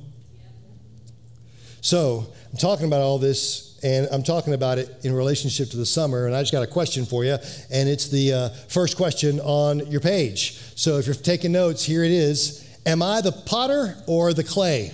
So, 1.81 2.27
I'm 2.51 2.59
talking 2.59 2.87
about 2.87 3.01
all 3.01 3.19
this, 3.19 3.79
and 3.83 4.09
I'm 4.13 4.23
talking 4.23 4.55
about 4.55 4.79
it 4.79 4.91
in 5.03 5.15
relationship 5.15 5.71
to 5.71 5.77
the 5.77 5.87
summer, 5.87 6.27
and 6.27 6.35
I 6.35 6.43
just 6.43 6.53
got 6.53 6.63
a 6.63 6.67
question 6.67 7.07
for 7.07 7.25
you, 7.25 7.39
and 7.71 7.89
it's 7.89 8.09
the 8.09 8.33
uh, 8.33 8.49
first 8.69 8.97
question 8.97 9.41
on 9.41 9.87
your 9.91 10.01
page. 10.01 10.59
So, 10.77 10.99
if 10.99 11.07
you're 11.07 11.15
taking 11.15 11.53
notes, 11.53 11.85
here 11.85 12.05
it 12.05 12.11
is 12.11 12.67
Am 12.87 13.03
I 13.03 13.21
the 13.21 13.33
potter 13.33 13.97
or 14.07 14.33
the 14.33 14.45
clay? 14.45 14.93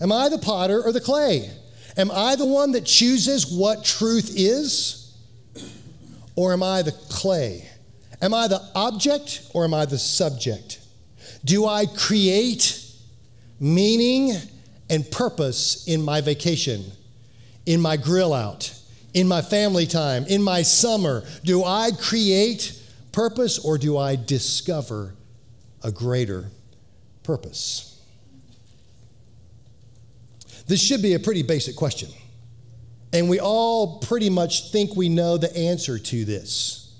Am 0.00 0.12
I 0.12 0.28
the 0.28 0.38
potter 0.38 0.82
or 0.82 0.92
the 0.92 1.00
clay? 1.00 1.50
Am 1.96 2.10
I 2.10 2.36
the 2.36 2.46
one 2.46 2.72
that 2.72 2.84
chooses 2.84 3.46
what 3.46 3.84
truth 3.84 4.32
is? 4.36 5.14
Or 6.36 6.52
am 6.52 6.62
I 6.62 6.82
the 6.82 6.92
clay? 6.92 7.68
Am 8.22 8.32
I 8.32 8.48
the 8.48 8.62
object 8.74 9.50
or 9.52 9.64
am 9.64 9.74
I 9.74 9.84
the 9.84 9.98
subject? 9.98 10.80
Do 11.44 11.66
I 11.66 11.86
create 11.86 12.82
meaning 13.58 14.32
and 14.90 15.08
purpose 15.10 15.86
in 15.86 16.02
my 16.02 16.20
vacation, 16.20 16.84
in 17.64 17.80
my 17.80 17.96
grill 17.96 18.34
out, 18.34 18.74
in 19.14 19.26
my 19.26 19.40
family 19.40 19.86
time, 19.86 20.26
in 20.26 20.42
my 20.42 20.62
summer? 20.62 21.24
Do 21.44 21.64
I 21.64 21.90
create 21.98 22.78
purpose 23.12 23.58
or 23.58 23.78
do 23.78 23.96
I 23.96 24.16
discover 24.16 25.14
a 25.82 25.90
greater 25.90 26.50
purpose? 27.22 27.86
This 30.66 30.82
should 30.82 31.02
be 31.02 31.14
a 31.14 31.18
pretty 31.18 31.42
basic 31.42 31.76
question. 31.76 32.10
And 33.12 33.28
we 33.28 33.40
all 33.40 33.98
pretty 33.98 34.30
much 34.30 34.70
think 34.70 34.94
we 34.94 35.08
know 35.08 35.36
the 35.36 35.56
answer 35.56 35.98
to 35.98 36.24
this. 36.24 36.94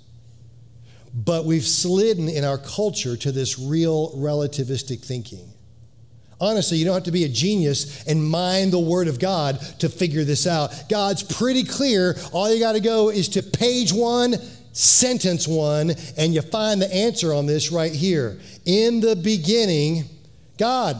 But 1.15 1.45
we've 1.45 1.67
slidden 1.67 2.29
in 2.29 2.45
our 2.45 2.59
culture 2.59 3.17
to 3.17 3.33
this 3.33 3.59
real 3.59 4.13
relativistic 4.13 5.05
thinking. 5.05 5.50
Honestly, 6.41 6.79
you 6.79 6.87
don't 6.87 6.95
have 6.95 7.03
to 7.05 7.13
be 7.13 7.25
a 7.25 7.29
genius 7.29 8.07
and 8.07 8.25
mind 8.25 8.73
the 8.73 8.79
Word 8.79 9.09
of 9.09 9.19
God 9.19 9.61
to 9.81 9.89
figure 9.91 10.25
this 10.25 10.47
out. 10.47 10.89
God's 10.89 11.23
pretty 11.23 11.65
clear. 11.65 12.17
All 12.33 12.53
you 12.53 12.59
got 12.59 12.73
to 12.73 12.81
go 12.81 13.11
is 13.11 13.29
to 13.31 13.43
page 13.43 13.93
one, 13.93 14.37
sentence 14.73 15.47
one, 15.47 15.93
and 16.17 16.33
you 16.33 16.41
find 16.41 16.81
the 16.81 16.93
answer 16.95 17.35
on 17.35 17.45
this 17.45 17.71
right 17.71 17.93
here. 17.93 18.41
In 18.65 19.01
the 19.01 19.17
beginning, 19.17 20.05
God. 20.57 20.97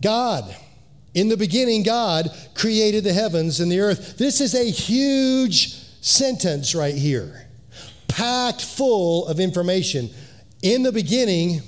God. 0.00 0.54
In 1.14 1.28
the 1.28 1.36
beginning, 1.36 1.82
God 1.82 2.30
created 2.54 3.02
the 3.02 3.12
heavens 3.12 3.58
and 3.58 3.70
the 3.70 3.80
earth. 3.80 4.16
This 4.16 4.40
is 4.40 4.54
a 4.54 4.70
huge 4.70 5.74
sentence 6.00 6.74
right 6.74 6.94
here, 6.94 7.48
packed 8.06 8.62
full 8.62 9.26
of 9.26 9.40
information. 9.40 10.10
In 10.62 10.82
the 10.82 10.92
beginning, 10.92 11.62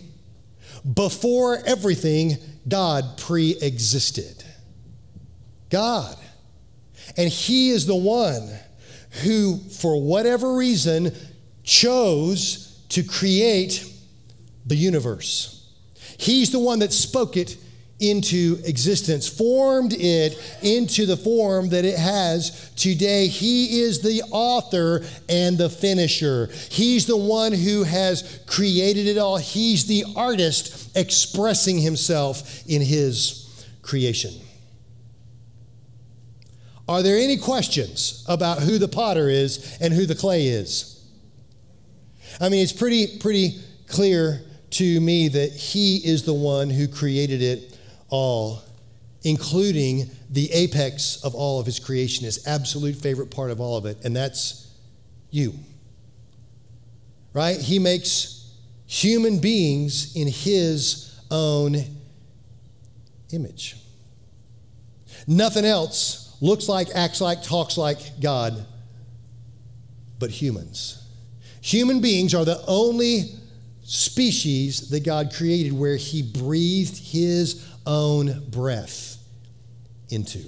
before 0.95 1.59
everything, 1.67 2.37
God 2.69 3.19
pre 3.19 3.57
existed. 3.61 4.45
God. 5.71 6.17
And 7.17 7.29
He 7.29 7.71
is 7.71 7.87
the 7.87 7.97
one 7.97 8.51
who, 9.23 9.59
for 9.59 10.01
whatever 10.01 10.55
reason, 10.55 11.13
chose 11.63 12.85
to 12.91 13.03
create 13.03 13.85
the 14.65 14.77
universe. 14.77 15.73
He's 16.19 16.51
the 16.51 16.59
one 16.59 16.81
that 16.81 16.93
spoke 16.93 17.37
it 17.37 17.57
into 17.99 18.59
existence, 18.65 19.27
formed 19.27 19.95
it 19.95 20.39
into 20.63 21.07
the 21.07 21.17
form 21.17 21.71
that 21.71 21.85
it 21.85 21.99
has 21.99 22.71
today. 22.77 23.27
He 23.27 23.81
is 23.81 24.03
the 24.03 24.23
author 24.31 25.03
and 25.29 25.57
the 25.57 25.71
finisher. 25.71 26.51
He's 26.71 27.07
the 27.07 27.17
one 27.17 27.53
who 27.53 27.85
has 27.85 28.41
created 28.47 29.07
it 29.07 29.17
all. 29.17 29.39
He's 29.39 29.87
the 29.87 30.05
artist 30.15 30.95
expressing 30.95 31.79
himself 31.79 32.67
in 32.67 32.83
his 32.83 33.67
creation. 33.81 34.33
Are 36.89 37.03
there 37.03 37.17
any 37.17 37.39
questions 37.39 38.25
about 38.29 38.61
who 38.61 38.79
the 38.79 38.89
potter 38.89 39.29
is 39.29 39.77
and 39.81 39.93
who 39.93 40.07
the 40.07 40.15
clay 40.15 40.47
is? 40.49 41.03
I 42.41 42.51
mean, 42.51 42.63
it's 42.63 42.73
pretty, 42.73 43.19
pretty 43.19 43.59
clear 43.89 44.43
to 44.71 45.01
me 45.01 45.29
that 45.29 45.53
he 45.53 45.97
is 45.97 46.25
the 46.25 46.35
one 46.35 46.69
who 46.69 46.87
created 46.87 47.41
it 47.41 47.76
all, 48.17 48.63
including 49.23 50.11
the 50.31 50.51
apex 50.53 51.23
of 51.23 51.35
all 51.35 51.61
of 51.61 51.67
his 51.67 51.79
creation, 51.79 52.25
his 52.25 52.47
absolute 52.47 52.97
favorite 52.97 53.31
part 53.31 53.51
of 53.51 53.61
all 53.61 53.77
of 53.77 53.85
it, 53.85 53.99
and 54.05 54.17
that's 54.17 54.73
you. 55.31 55.53
right? 57.35 57.61
He 57.61 57.79
makes 57.79 58.51
human 58.87 59.39
beings 59.39 60.17
in 60.17 60.29
his 60.29 61.21
own 61.31 61.77
image. 63.33 63.77
Nothing 65.27 65.65
else 65.65 66.37
looks 66.41 66.69
like, 66.69 66.89
acts 66.95 67.21
like, 67.21 67.43
talks 67.43 67.77
like 67.77 67.99
God 68.21 68.65
but 70.19 70.31
humans. 70.31 71.03
Human 71.61 72.01
beings 72.01 72.35
are 72.35 72.45
the 72.45 72.63
only 72.67 73.35
species 73.83 74.91
that 74.91 75.05
God 75.05 75.33
created 75.35 75.73
where 75.73 75.97
He 75.97 76.23
breathed 76.23 76.99
His 76.99 77.67
own 77.87 78.49
breath 78.51 79.17
into. 80.11 80.45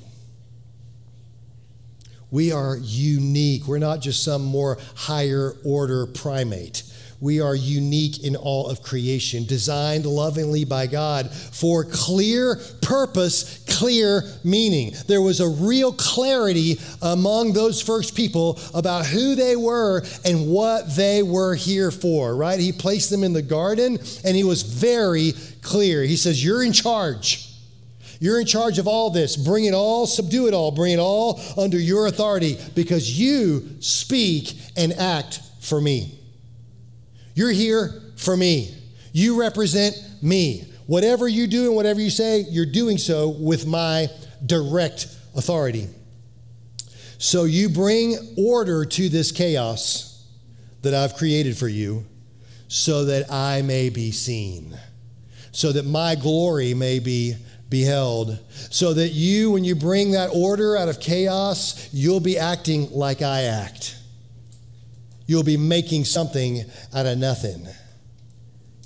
We 2.31 2.53
are 2.53 2.77
unique. 2.77 3.67
We're 3.67 3.79
not 3.79 4.01
just 4.01 4.23
some 4.23 4.45
more 4.45 4.79
higher 4.95 5.55
order 5.65 6.07
primate. 6.07 6.83
We 7.21 7.41
are 7.41 7.55
unique 7.55 8.23
in 8.23 8.37
all 8.37 8.69
of 8.69 8.83
creation, 8.83 9.45
designed 9.45 10.07
lovingly 10.07 10.65
by 10.65 10.87
God 10.87 11.29
for 11.33 11.85
clear 11.85 12.61
purpose, 12.81 13.65
clear 13.67 14.23
meaning. 14.45 14.95
There 15.09 15.21
was 15.21 15.41
a 15.41 15.49
real 15.49 15.93
clarity 15.93 16.79
among 17.03 17.55
those 17.55 17.83
first 17.83 18.17
people 18.17 18.61
about 18.73 19.05
who 19.05 19.35
they 19.35 19.57
were 19.57 20.05
and 20.25 20.49
what 20.49 20.95
they 20.95 21.25
were 21.25 21.57
here 21.57 21.91
for, 21.91 22.37
right? 22.37 22.61
He 22.61 22.71
placed 22.71 23.11
them 23.11 23.25
in 23.25 23.33
the 23.33 23.43
garden 23.43 23.99
and 24.25 24.37
he 24.37 24.45
was 24.45 24.63
very 24.63 25.33
clear. 25.61 26.03
He 26.05 26.17
says, 26.17 26.45
You're 26.45 26.63
in 26.63 26.73
charge. 26.73 27.47
You're 28.21 28.41
in 28.41 28.47
charge 28.47 28.79
of 28.79 28.87
all 28.87 29.11
this. 29.11 29.37
Bring 29.37 29.65
it 29.65 29.75
all, 29.75 30.07
subdue 30.07 30.47
it 30.49 30.55
all, 30.55 30.71
bring 30.71 30.93
it 30.93 30.99
all 30.99 31.41
under 31.57 31.79
your 31.79 32.07
authority 32.07 32.59
because 32.75 33.19
you 33.19 33.69
speak 33.81 34.57
and 34.77 34.93
act 34.93 35.41
for 35.61 35.81
me. 35.81 36.18
You're 37.39 37.53
here 37.53 38.03
for 38.17 38.37
me. 38.37 38.75
You 39.13 39.39
represent 39.39 39.95
me. 40.21 40.65
Whatever 40.87 41.29
you 41.29 41.47
do 41.47 41.67
and 41.67 41.77
whatever 41.77 42.01
you 42.01 42.11
say, 42.11 42.45
you're 42.51 42.67
doing 42.67 42.99
so 42.99 43.29
with 43.29 43.65
my 43.65 44.09
direct 44.45 45.07
authority. 45.37 45.87
So 47.19 47.45
you 47.45 47.69
bring 47.69 48.35
order 48.37 48.85
to 48.85 49.09
this 49.09 49.31
chaos 49.31 50.27
that 50.83 50.95
I've 50.95 51.15
created 51.15 51.57
for 51.57 51.69
you 51.69 52.07
so 52.67 53.05
that 53.05 53.31
I 53.31 53.63
may 53.63 53.89
be 53.89 54.11
seen, 54.11 54.77
so 55.53 55.71
that 55.71 55.85
my 55.85 56.17
glory 56.17 56.75
may 56.75 56.99
be 56.99 57.37
beheld, 57.69 58.37
so 58.51 58.93
that 58.95 59.11
you, 59.11 59.53
when 59.53 59.63
you 59.63 59.77
bring 59.77 60.11
that 60.11 60.31
order 60.35 60.77
out 60.77 60.89
of 60.89 60.99
chaos, 60.99 61.89
you'll 61.93 62.19
be 62.19 62.37
acting 62.37 62.91
like 62.91 63.23
I 63.23 63.43
act 63.43 63.98
you'll 65.29 65.45
be 65.45 65.59
making 65.59 66.05
something 66.05 66.65
out 66.93 67.07
of 67.07 67.19
nothing. 67.19 67.69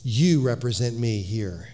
You 0.02 0.42
represent 0.42 0.98
me 0.98 1.22
here. 1.22 1.68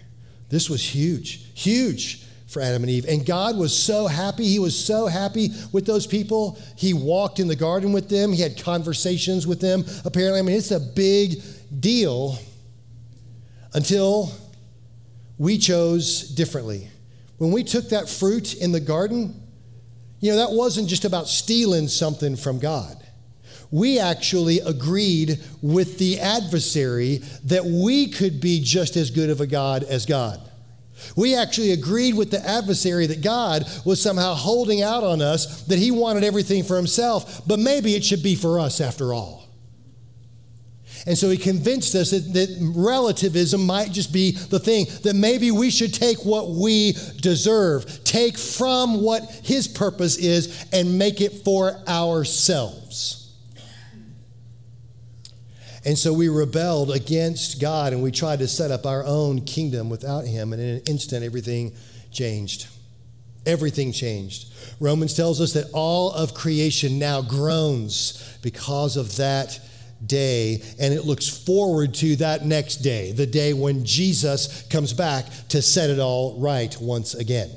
This 0.47 0.69
was 0.69 0.81
huge, 0.81 1.53
huge 1.55 2.23
for 2.47 2.61
Adam 2.61 2.83
and 2.83 2.89
Eve. 2.89 3.05
And 3.07 3.25
God 3.25 3.57
was 3.57 3.77
so 3.77 4.07
happy. 4.07 4.45
He 4.45 4.59
was 4.59 4.77
so 4.77 5.07
happy 5.07 5.49
with 5.71 5.85
those 5.85 6.07
people. 6.07 6.59
He 6.77 6.93
walked 6.93 7.39
in 7.39 7.47
the 7.47 7.55
garden 7.55 7.91
with 7.91 8.09
them, 8.09 8.31
he 8.31 8.41
had 8.41 8.61
conversations 8.61 9.45
with 9.45 9.59
them. 9.59 9.83
Apparently, 10.05 10.39
I 10.39 10.43
mean, 10.43 10.55
it's 10.55 10.71
a 10.71 10.79
big 10.79 11.41
deal 11.79 12.37
until 13.73 14.31
we 15.39 15.57
chose 15.57 16.21
differently. 16.29 16.89
When 17.37 17.51
we 17.51 17.63
took 17.63 17.89
that 17.89 18.07
fruit 18.07 18.55
in 18.55 18.71
the 18.71 18.79
garden, 18.79 19.41
you 20.19 20.31
know, 20.31 20.37
that 20.37 20.51
wasn't 20.51 20.89
just 20.89 21.05
about 21.05 21.27
stealing 21.27 21.87
something 21.87 22.35
from 22.35 22.59
God 22.59 22.97
we 23.71 23.99
actually 23.99 24.59
agreed 24.59 25.39
with 25.61 25.99
the 25.99 26.19
adversary 26.19 27.21
that 27.45 27.65
we 27.65 28.07
could 28.07 28.41
be 28.41 28.61
just 28.61 28.95
as 28.95 29.11
good 29.11 29.29
of 29.29 29.41
a 29.41 29.47
God 29.47 29.83
as 29.83 30.05
God. 30.05 30.39
We 31.15 31.35
actually 31.35 31.71
agreed 31.71 32.15
with 32.15 32.31
the 32.31 32.45
adversary 32.45 33.07
that 33.07 33.21
God 33.21 33.63
was 33.85 34.01
somehow 34.01 34.33
holding 34.33 34.81
out 34.81 35.03
on 35.03 35.21
us, 35.21 35.63
that 35.63 35.79
he 35.79 35.91
wanted 35.91 36.23
everything 36.23 36.63
for 36.63 36.75
himself, 36.75 37.41
but 37.47 37.59
maybe 37.59 37.95
it 37.95 38.03
should 38.03 38.23
be 38.23 38.35
for 38.35 38.59
us 38.59 38.81
after 38.81 39.13
all. 39.13 39.47
And 41.07 41.17
so 41.17 41.29
he 41.29 41.37
convinced 41.37 41.95
us 41.95 42.11
that, 42.11 42.33
that, 42.33 42.73
relativism 42.75 43.65
might 43.65 43.91
just 43.91 44.11
be 44.11 44.31
the 44.31 44.59
thing, 44.59 44.85
that 45.03 45.15
maybe 45.15 45.49
we 45.49 45.69
should 45.69 45.93
take 45.93 46.25
what 46.25 46.49
we 46.49 46.93
deserve, 47.21 48.03
take 48.03 48.37
from 48.37 49.01
what 49.01 49.23
his 49.43 49.67
purpose 49.67 50.17
is, 50.17 50.65
and 50.73 50.99
make 50.99 51.21
it 51.21 51.45
for 51.45 51.77
ourselves. 51.87 53.18
And 55.85 55.97
so 55.97 56.13
we 56.13 56.27
rebelled 56.27 56.91
against 56.91 57.61
God 57.61 57.93
and 57.93 58.03
we 58.03 58.11
tried 58.11 58.39
to 58.39 58.47
set 58.47 58.71
up 58.71 58.85
our 58.85 59.03
own 59.05 59.41
kingdom 59.41 59.89
without 59.89 60.25
Him. 60.25 60.53
And 60.53 60.61
in 60.61 60.75
an 60.75 60.81
instant, 60.87 61.23
everything 61.23 61.73
changed. 62.11 62.67
Everything 63.45 63.91
changed. 63.91 64.53
Romans 64.79 65.13
tells 65.13 65.39
us 65.39 65.53
that 65.53 65.69
all 65.73 66.11
of 66.11 66.33
creation 66.33 66.99
now 66.99 67.21
groans 67.21 68.37
because 68.41 68.97
of 68.97 69.15
that 69.17 69.59
day, 70.05 70.61
and 70.79 70.93
it 70.93 71.05
looks 71.05 71.27
forward 71.27 71.93
to 71.93 72.15
that 72.17 72.45
next 72.45 72.77
day, 72.77 73.11
the 73.11 73.25
day 73.25 73.53
when 73.53 73.85
Jesus 73.85 74.63
comes 74.63 74.93
back 74.93 75.25
to 75.49 75.61
set 75.61 75.89
it 75.89 75.99
all 75.99 76.39
right 76.39 76.75
once 76.79 77.13
again. 77.13 77.49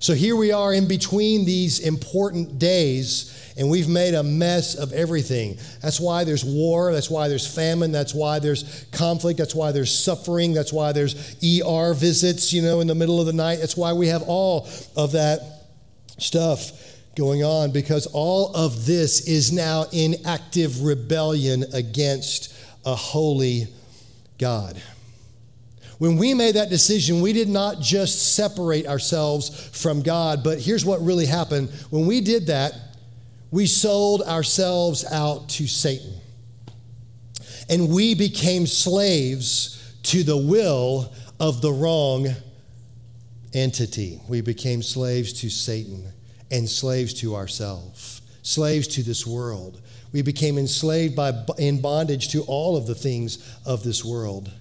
So 0.00 0.12
here 0.12 0.36
we 0.36 0.52
are 0.52 0.72
in 0.74 0.86
between 0.86 1.44
these 1.44 1.80
important 1.80 2.58
days 2.58 3.30
and 3.56 3.70
we've 3.70 3.88
made 3.88 4.14
a 4.14 4.22
mess 4.22 4.74
of 4.74 4.92
everything. 4.92 5.56
That's 5.80 6.00
why 6.00 6.24
there's 6.24 6.44
war, 6.44 6.92
that's 6.92 7.08
why 7.08 7.28
there's 7.28 7.46
famine, 7.46 7.92
that's 7.92 8.14
why 8.14 8.40
there's 8.40 8.86
conflict, 8.90 9.38
that's 9.38 9.54
why 9.54 9.70
there's 9.70 9.96
suffering, 9.96 10.52
that's 10.52 10.72
why 10.72 10.92
there's 10.92 11.14
ER 11.42 11.94
visits, 11.94 12.52
you 12.52 12.62
know, 12.62 12.80
in 12.80 12.86
the 12.88 12.94
middle 12.94 13.20
of 13.20 13.26
the 13.26 13.32
night. 13.32 13.56
That's 13.60 13.76
why 13.76 13.92
we 13.92 14.08
have 14.08 14.22
all 14.22 14.68
of 14.96 15.12
that 15.12 15.40
stuff 16.18 16.72
going 17.14 17.44
on 17.44 17.70
because 17.70 18.06
all 18.06 18.52
of 18.54 18.86
this 18.86 19.28
is 19.28 19.52
now 19.52 19.84
in 19.92 20.16
active 20.26 20.82
rebellion 20.82 21.64
against 21.72 22.52
a 22.84 22.94
holy 22.94 23.68
God. 24.38 24.80
When 25.98 26.16
we 26.16 26.34
made 26.34 26.56
that 26.56 26.70
decision, 26.70 27.20
we 27.20 27.32
did 27.32 27.48
not 27.48 27.80
just 27.80 28.34
separate 28.34 28.86
ourselves 28.86 29.68
from 29.80 30.02
God, 30.02 30.42
but 30.42 30.58
here's 30.58 30.84
what 30.84 31.00
really 31.00 31.26
happened. 31.26 31.70
When 31.90 32.06
we 32.06 32.20
did 32.20 32.48
that, 32.48 32.74
we 33.54 33.66
sold 33.66 34.20
ourselves 34.22 35.04
out 35.12 35.48
to 35.48 35.68
Satan. 35.68 36.12
And 37.68 37.88
we 37.88 38.16
became 38.16 38.66
slaves 38.66 39.94
to 40.02 40.24
the 40.24 40.36
will 40.36 41.12
of 41.38 41.62
the 41.62 41.70
wrong 41.70 42.26
entity. 43.52 44.20
We 44.28 44.40
became 44.40 44.82
slaves 44.82 45.32
to 45.34 45.50
Satan 45.50 46.04
and 46.50 46.68
slaves 46.68 47.14
to 47.20 47.36
ourselves, 47.36 48.22
slaves 48.42 48.88
to 48.88 49.04
this 49.04 49.24
world. 49.24 49.80
We 50.12 50.22
became 50.22 50.58
enslaved 50.58 51.14
by 51.14 51.32
in 51.56 51.80
bondage 51.80 52.30
to 52.30 52.42
all 52.48 52.76
of 52.76 52.88
the 52.88 52.96
things 52.96 53.56
of 53.64 53.84
this 53.84 54.04
world. 54.04 54.52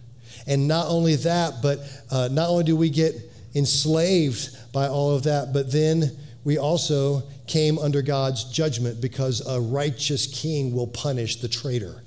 And 0.46 0.68
not 0.68 0.86
only 0.86 1.16
that, 1.16 1.64
but 1.64 1.80
uh, 2.12 2.30
not 2.32 2.48
only 2.48 2.66
do 2.66 2.76
we 2.76 2.92
get 2.92 3.16
enslaved 3.56 4.56
by 4.72 4.88
all 4.88 5.16
of 5.16 5.24
that, 5.24 5.52
but 5.52 5.72
then 5.72 6.16
we 6.44 6.58
also 6.58 7.24
came 7.48 7.78
under 7.80 8.02
God's 8.02 8.44
judgment 8.46 9.00
because 9.00 9.46
a 9.48 9.62
righteous 9.62 10.28
king 10.28 10.74
will 10.74 10.88
punish 10.88 11.38
the 11.38 11.48
traitor. 11.48 12.04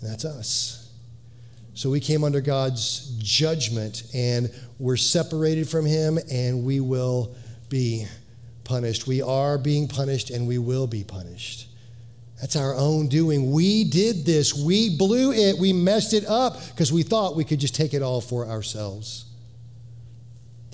And 0.00 0.10
that's 0.10 0.24
us. 0.24 0.90
So 1.74 1.90
we 1.90 2.00
came 2.00 2.24
under 2.24 2.40
God's 2.40 3.10
judgment 3.18 4.04
and 4.14 4.50
we're 4.78 4.96
separated 4.96 5.68
from 5.68 5.84
him 5.84 6.18
and 6.30 6.64
we 6.64 6.80
will 6.80 7.34
be 7.68 8.06
punished. 8.62 9.06
We 9.06 9.20
are 9.20 9.58
being 9.58 9.88
punished 9.88 10.30
and 10.30 10.46
we 10.46 10.58
will 10.58 10.86
be 10.86 11.04
punished. 11.04 11.68
That's 12.40 12.56
our 12.56 12.74
own 12.74 13.08
doing. 13.08 13.50
We 13.50 13.84
did 13.84 14.24
this. 14.24 14.54
We 14.54 14.96
blew 14.96 15.32
it. 15.32 15.58
We 15.58 15.72
messed 15.72 16.12
it 16.12 16.26
up 16.26 16.58
because 16.68 16.92
we 16.92 17.02
thought 17.02 17.36
we 17.36 17.44
could 17.44 17.60
just 17.60 17.74
take 17.74 17.92
it 17.94 18.02
all 18.02 18.20
for 18.20 18.46
ourselves. 18.46 19.26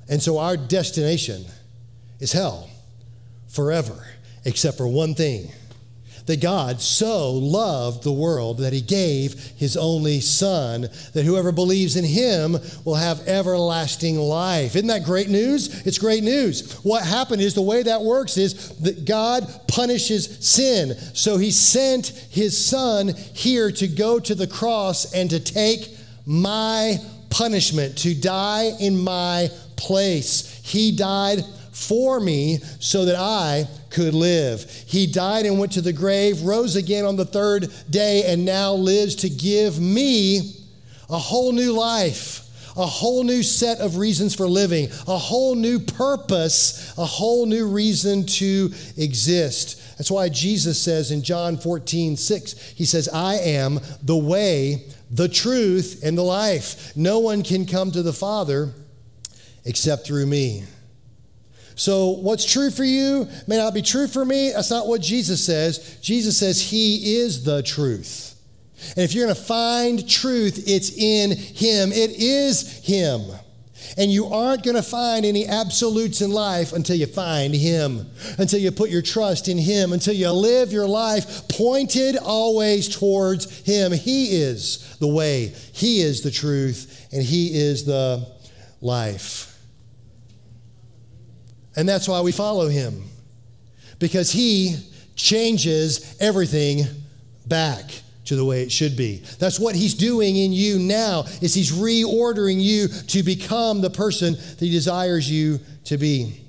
And 0.08 0.22
so 0.22 0.38
our 0.38 0.56
destination 0.56 1.44
is 2.20 2.32
hell 2.32 2.70
forever, 3.48 4.06
except 4.44 4.76
for 4.76 4.86
one 4.86 5.14
thing 5.14 5.50
that 6.26 6.40
God 6.40 6.80
so 6.80 7.32
loved 7.32 8.04
the 8.04 8.12
world 8.12 8.58
that 8.58 8.72
he 8.72 8.80
gave 8.80 9.34
his 9.56 9.76
only 9.76 10.20
son, 10.20 10.82
that 11.12 11.24
whoever 11.24 11.50
believes 11.50 11.96
in 11.96 12.04
him 12.04 12.56
will 12.84 12.94
have 12.94 13.26
everlasting 13.26 14.16
life. 14.16 14.76
Isn't 14.76 14.88
that 14.88 15.04
great 15.04 15.28
news? 15.28 15.84
It's 15.86 15.98
great 15.98 16.22
news. 16.22 16.74
What 16.84 17.04
happened 17.04 17.42
is 17.42 17.54
the 17.54 17.62
way 17.62 17.82
that 17.82 18.02
works 18.02 18.36
is 18.36 18.78
that 18.78 19.04
God 19.04 19.48
punishes 19.66 20.46
sin. 20.46 20.94
So 21.14 21.36
he 21.36 21.50
sent 21.50 22.08
his 22.30 22.56
son 22.56 23.08
here 23.34 23.72
to 23.72 23.88
go 23.88 24.20
to 24.20 24.34
the 24.34 24.46
cross 24.46 25.12
and 25.12 25.30
to 25.30 25.40
take 25.40 25.96
my 26.26 26.98
punishment, 27.30 27.98
to 27.98 28.14
die 28.14 28.70
in 28.78 29.02
my 29.02 29.48
place. 29.74 30.60
He 30.62 30.94
died 30.94 31.44
for 31.80 32.20
me 32.20 32.58
so 32.78 33.06
that 33.06 33.16
I 33.16 33.66
could 33.88 34.14
live. 34.14 34.70
He 34.86 35.06
died 35.06 35.46
and 35.46 35.58
went 35.58 35.72
to 35.72 35.80
the 35.80 35.92
grave, 35.92 36.42
rose 36.42 36.76
again 36.76 37.04
on 37.04 37.16
the 37.16 37.24
third 37.24 37.72
day, 37.88 38.24
and 38.26 38.44
now 38.44 38.74
lives 38.74 39.16
to 39.16 39.30
give 39.30 39.80
me 39.80 40.56
a 41.08 41.18
whole 41.18 41.52
new 41.52 41.72
life, 41.72 42.46
a 42.76 42.86
whole 42.86 43.24
new 43.24 43.42
set 43.42 43.78
of 43.78 43.96
reasons 43.96 44.34
for 44.34 44.46
living, 44.46 44.88
a 45.08 45.16
whole 45.18 45.54
new 45.54 45.78
purpose, 45.80 46.96
a 46.98 47.04
whole 47.04 47.46
new 47.46 47.66
reason 47.66 48.26
to 48.26 48.70
exist. 48.96 49.98
That's 49.98 50.10
why 50.10 50.28
Jesus 50.28 50.80
says 50.80 51.10
in 51.10 51.22
John 51.22 51.56
14, 51.56 52.16
6, 52.16 52.72
he 52.76 52.84
says, 52.84 53.08
I 53.08 53.36
am 53.36 53.80
the 54.02 54.16
way, 54.16 54.84
the 55.10 55.28
truth, 55.28 56.02
and 56.04 56.16
the 56.16 56.22
life. 56.22 56.94
No 56.94 57.18
one 57.18 57.42
can 57.42 57.66
come 57.66 57.90
to 57.90 58.02
the 58.02 58.12
Father 58.12 58.72
except 59.64 60.06
through 60.06 60.26
me. 60.26 60.64
So, 61.80 62.10
what's 62.10 62.44
true 62.44 62.70
for 62.70 62.84
you 62.84 63.26
may 63.46 63.56
not 63.56 63.72
be 63.72 63.80
true 63.80 64.06
for 64.06 64.22
me. 64.22 64.52
That's 64.52 64.70
not 64.70 64.86
what 64.86 65.00
Jesus 65.00 65.42
says. 65.42 65.98
Jesus 66.02 66.36
says 66.36 66.60
He 66.60 67.16
is 67.16 67.42
the 67.42 67.62
truth. 67.62 68.38
And 68.96 68.98
if 68.98 69.14
you're 69.14 69.24
going 69.24 69.34
to 69.34 69.42
find 69.42 70.06
truth, 70.06 70.64
it's 70.66 70.92
in 70.92 71.30
Him. 71.30 71.90
It 71.90 72.10
is 72.10 72.84
Him. 72.86 73.22
And 73.96 74.12
you 74.12 74.26
aren't 74.26 74.62
going 74.62 74.76
to 74.76 74.82
find 74.82 75.24
any 75.24 75.46
absolutes 75.46 76.20
in 76.20 76.30
life 76.30 76.74
until 76.74 76.96
you 76.96 77.06
find 77.06 77.54
Him, 77.54 78.10
until 78.36 78.60
you 78.60 78.72
put 78.72 78.90
your 78.90 79.00
trust 79.00 79.48
in 79.48 79.56
Him, 79.56 79.94
until 79.94 80.12
you 80.12 80.30
live 80.32 80.74
your 80.74 80.86
life 80.86 81.48
pointed 81.48 82.18
always 82.18 82.94
towards 82.94 83.60
Him. 83.60 83.92
He 83.92 84.36
is 84.42 84.98
the 84.98 85.08
way, 85.08 85.54
He 85.72 86.02
is 86.02 86.20
the 86.20 86.30
truth, 86.30 87.08
and 87.10 87.22
He 87.22 87.58
is 87.58 87.86
the 87.86 88.30
life. 88.82 89.49
And 91.76 91.88
that's 91.88 92.08
why 92.08 92.20
we 92.20 92.32
follow 92.32 92.68
Him, 92.68 93.04
because 93.98 94.32
He 94.32 94.76
changes 95.14 96.16
everything 96.20 96.84
back 97.46 97.90
to 98.30 98.36
the 98.36 98.44
way 98.44 98.62
it 98.62 98.70
should 98.70 98.96
be. 98.96 99.16
That's 99.40 99.58
what 99.58 99.74
he's 99.74 99.92
doing 99.92 100.36
in 100.36 100.52
you 100.52 100.78
now 100.78 101.24
is 101.42 101.52
he's 101.52 101.72
reordering 101.72 102.62
you 102.62 102.86
to 102.86 103.24
become 103.24 103.80
the 103.80 103.90
person 103.90 104.34
that 104.34 104.60
he 104.60 104.70
desires 104.70 105.28
you 105.28 105.58
to 105.86 105.98
be. 105.98 106.40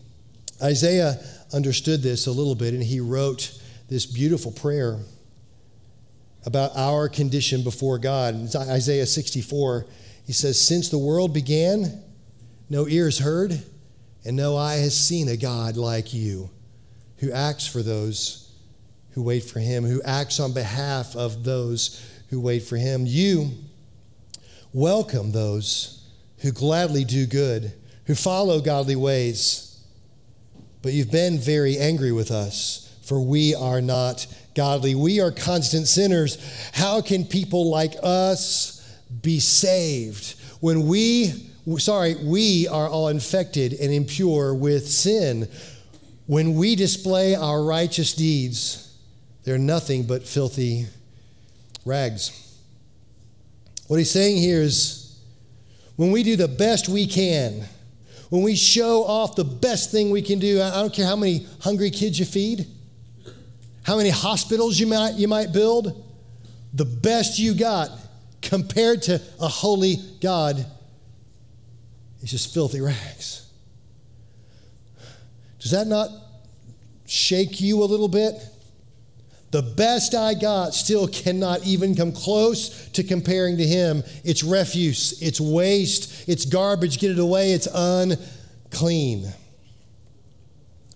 Isaiah 0.62 1.20
understood 1.52 2.04
this 2.04 2.28
a 2.28 2.32
little 2.32 2.54
bit 2.54 2.76
and 2.76 2.84
he 2.84 3.00
wrote 3.00 3.60
this 3.90 4.06
beautiful 4.06 4.52
prayer 4.52 5.00
about 6.46 6.72
our 6.76 7.10
condition 7.10 7.64
before 7.64 7.98
God. 7.98 8.36
In 8.36 8.48
Isaiah 8.70 9.08
64, 9.08 9.88
he 10.28 10.34
says, 10.34 10.62
Since 10.62 10.90
the 10.90 11.00
world 11.00 11.34
began, 11.34 12.04
no 12.70 12.88
ears 12.88 13.18
heard, 13.18 13.64
and 14.24 14.36
no 14.36 14.56
eye 14.56 14.78
has 14.78 14.96
seen 14.96 15.28
a 15.28 15.38
God 15.38 15.78
like 15.78 16.14
you 16.14 16.50
who 17.18 17.32
acts 17.32 17.68
for 17.68 17.82
those 17.82 18.52
who 19.12 19.22
wait 19.22 19.44
for 19.44 19.60
him, 19.60 19.84
who 19.84 20.02
acts 20.04 20.40
on 20.40 20.54
behalf 20.54 21.16
of 21.16 21.44
those 21.44 22.06
who 22.30 22.40
wait 22.40 22.64
for 22.64 22.78
him. 22.78 23.06
You 23.06 23.52
welcome 24.74 25.32
those 25.32 26.08
who 26.40 26.52
gladly 26.52 27.04
do 27.04 27.26
good, 27.26 27.74
who 28.06 28.16
follow 28.16 28.62
godly 28.62 28.96
ways. 28.96 29.84
But 30.82 30.94
you've 30.94 31.12
been 31.12 31.38
very 31.38 31.78
angry 31.78 32.12
with 32.12 32.32
us, 32.32 32.96
for 33.04 33.22
we 33.22 33.54
are 33.54 33.82
not 33.82 34.26
godly. 34.56 34.96
We 34.96 35.20
are 35.20 35.32
constant 35.32 35.88
sinners. 35.88 36.38
How 36.74 37.02
can 37.02 37.26
people 37.26 37.70
like 37.70 37.94
us 38.02 38.78
be 39.22 39.40
saved 39.40 40.36
when 40.60 40.88
we, 40.88 41.51
sorry, 41.78 42.16
we 42.16 42.68
are 42.68 42.88
all 42.88 43.08
infected 43.08 43.74
and 43.74 43.94
impure 43.94 44.54
with 44.54 44.88
sin? 44.88 45.48
When 46.26 46.56
we 46.56 46.76
display 46.76 47.36
our 47.36 47.64
righteous 47.64 48.14
deeds, 48.14 48.98
they're 49.44 49.58
nothing 49.58 50.04
but 50.04 50.24
filthy 50.24 50.88
rags. 51.86 52.32
What 53.88 53.98
he's 53.98 54.12
saying 54.12 54.38
here 54.38 54.62
is 54.62 55.20
when 55.98 56.12
we 56.12 56.24
do 56.24 56.36
the 56.36 56.48
best 56.48 56.88
we 56.88 57.06
can, 57.06 57.66
when 58.30 58.44
we 58.44 58.56
show 58.56 59.04
off 59.04 59.36
the 59.36 59.44
best 59.44 59.92
thing 59.92 60.10
we 60.10 60.22
can 60.22 60.40
do, 60.40 60.62
I 60.62 60.72
don't 60.72 60.94
care 60.94 61.06
how 61.06 61.16
many 61.18 61.46
hungry 61.60 61.92
kids 61.92 62.18
you 62.18 62.26
feed, 62.26 62.66
how 63.84 63.98
many 63.98 64.10
hospitals 64.10 64.80
you 64.80 64.88
might, 64.88 65.16
you 65.16 65.28
might 65.28 65.52
build, 65.52 66.08
the 66.74 66.86
best 66.86 67.38
you 67.38 67.54
got 67.54 67.92
compared 68.42 69.02
to 69.04 69.22
a 69.40 69.48
holy 69.48 69.98
God 70.22 70.66
is 72.22 72.32
just 72.32 72.54
filthy 72.54 72.82
rags. 72.82 73.48
Does 75.60 75.72
that 75.72 75.88
not 75.88 76.10
shake 77.06 77.62
you 77.62 77.84
a 77.84 77.86
little 77.86 78.08
bit? 78.08 78.34
The 79.52 79.62
best 79.62 80.16
I 80.16 80.34
got 80.34 80.74
still 80.74 81.08
cannot 81.08 81.66
even 81.66 81.94
come 81.94 82.14
close 82.14 82.90
to 82.92 83.04
comparing 83.04 83.58
to 83.58 83.66
him. 83.66 84.04
It's 84.24 84.44
refuse, 84.44 85.22
it's 85.22 85.42
waste, 85.42 86.28
it's 86.30 86.46
garbage. 86.46 87.00
Get 87.00 87.12
it 87.12 87.20
away, 87.20 87.52
it's 87.52 87.68
unclean. 87.74 89.32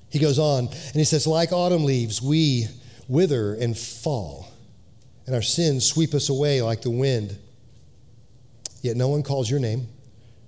He 0.10 0.20
goes 0.20 0.40
on 0.40 0.68
and 0.68 0.96
he 0.96 1.04
says, 1.04 1.28
Like 1.28 1.52
autumn 1.52 1.84
leaves, 1.84 2.22
we 2.22 2.68
wither 3.10 3.54
and 3.56 3.78
fall, 3.78 4.48
and 5.26 5.36
our 5.36 5.42
sins 5.42 5.86
sweep 5.86 6.14
us 6.14 6.30
away 6.30 6.62
like 6.62 6.82
the 6.82 6.90
wind. 6.90 7.38
Yet 8.82 8.96
no 8.96 9.10
one 9.10 9.22
calls 9.22 9.50
your 9.50 9.60
name 9.60 9.90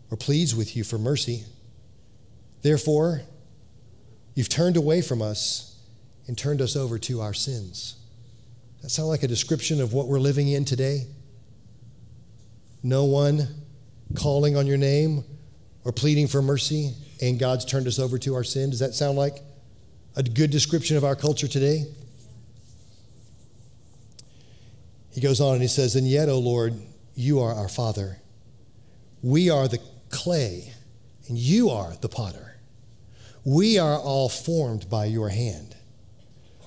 or 0.09 0.17
pleads 0.17 0.55
with 0.55 0.75
you 0.75 0.83
for 0.83 0.97
mercy. 0.97 1.43
Therefore, 2.61 3.21
you've 4.35 4.49
turned 4.49 4.77
away 4.77 5.01
from 5.01 5.21
us 5.21 5.79
and 6.27 6.37
turned 6.37 6.61
us 6.61 6.75
over 6.75 6.97
to 6.99 7.21
our 7.21 7.33
sins. 7.33 7.97
That 8.81 8.89
sound 8.89 9.09
like 9.09 9.23
a 9.23 9.27
description 9.27 9.81
of 9.81 9.93
what 9.93 10.07
we're 10.07 10.19
living 10.19 10.49
in 10.49 10.65
today? 10.65 11.07
No 12.83 13.05
one 13.05 13.47
calling 14.15 14.55
on 14.55 14.67
your 14.67 14.77
name 14.77 15.23
or 15.83 15.91
pleading 15.91 16.27
for 16.27 16.41
mercy, 16.41 16.93
and 17.21 17.39
God's 17.39 17.65
turned 17.65 17.87
us 17.87 17.99
over 17.99 18.17
to 18.19 18.35
our 18.35 18.43
sin. 18.43 18.69
Does 18.69 18.79
that 18.79 18.93
sound 18.93 19.17
like 19.17 19.41
a 20.15 20.23
good 20.23 20.51
description 20.51 20.97
of 20.97 21.03
our 21.03 21.15
culture 21.15 21.47
today? 21.47 21.85
He 25.11 25.21
goes 25.21 25.41
on 25.41 25.53
and 25.53 25.61
he 25.61 25.67
says, 25.67 25.95
And 25.95 26.07
yet, 26.07 26.29
O 26.29 26.37
Lord, 26.37 26.75
you 27.15 27.39
are 27.39 27.53
our 27.53 27.69
Father. 27.69 28.19
We 29.23 29.49
are 29.49 29.67
the 29.67 29.79
clay, 30.09 30.73
and 31.27 31.37
you 31.37 31.69
are 31.69 31.93
the 32.01 32.09
potter. 32.09 32.55
We 33.45 33.77
are 33.77 33.97
all 33.97 34.29
formed 34.29 34.89
by 34.89 35.05
your 35.05 35.29
hand. 35.29 35.75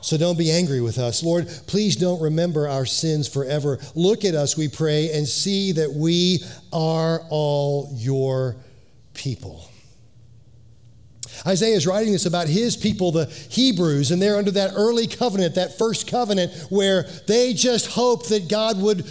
So 0.03 0.17
don't 0.17 0.39
be 0.39 0.51
angry 0.51 0.81
with 0.81 0.99
us. 0.99 1.23
Lord, 1.23 1.47
please 1.67 1.95
don't 1.95 2.23
remember 2.23 2.67
our 2.69 2.87
sins 2.87 3.29
forever. 3.29 3.79
Look 3.95 4.25
at 4.25 4.35
us, 4.35 4.57
we 4.57 4.69
pray, 4.69 5.11
and 5.13 5.29
see 5.29 5.73
that 5.73 5.93
we 5.93 6.43
are 6.73 7.21
all 7.29 7.91
your 7.95 8.57
people. 9.13 9.67
Isaiah 11.47 11.77
is 11.77 11.87
writing 11.87 12.13
this 12.13 12.27
about 12.27 12.49
his 12.49 12.77
people, 12.77 13.13
the 13.13 13.27
Hebrews, 13.27 14.11
and 14.11 14.21
they're 14.21 14.37
under 14.37 14.51
that 14.53 14.73
early 14.75 15.07
covenant, 15.07 15.55
that 15.55 15.79
first 15.79 16.11
covenant, 16.11 16.53
where 16.71 17.05
they 17.27 17.53
just 17.53 17.87
hoped 17.89 18.29
that 18.31 18.49
God 18.49 18.81
would 18.81 19.07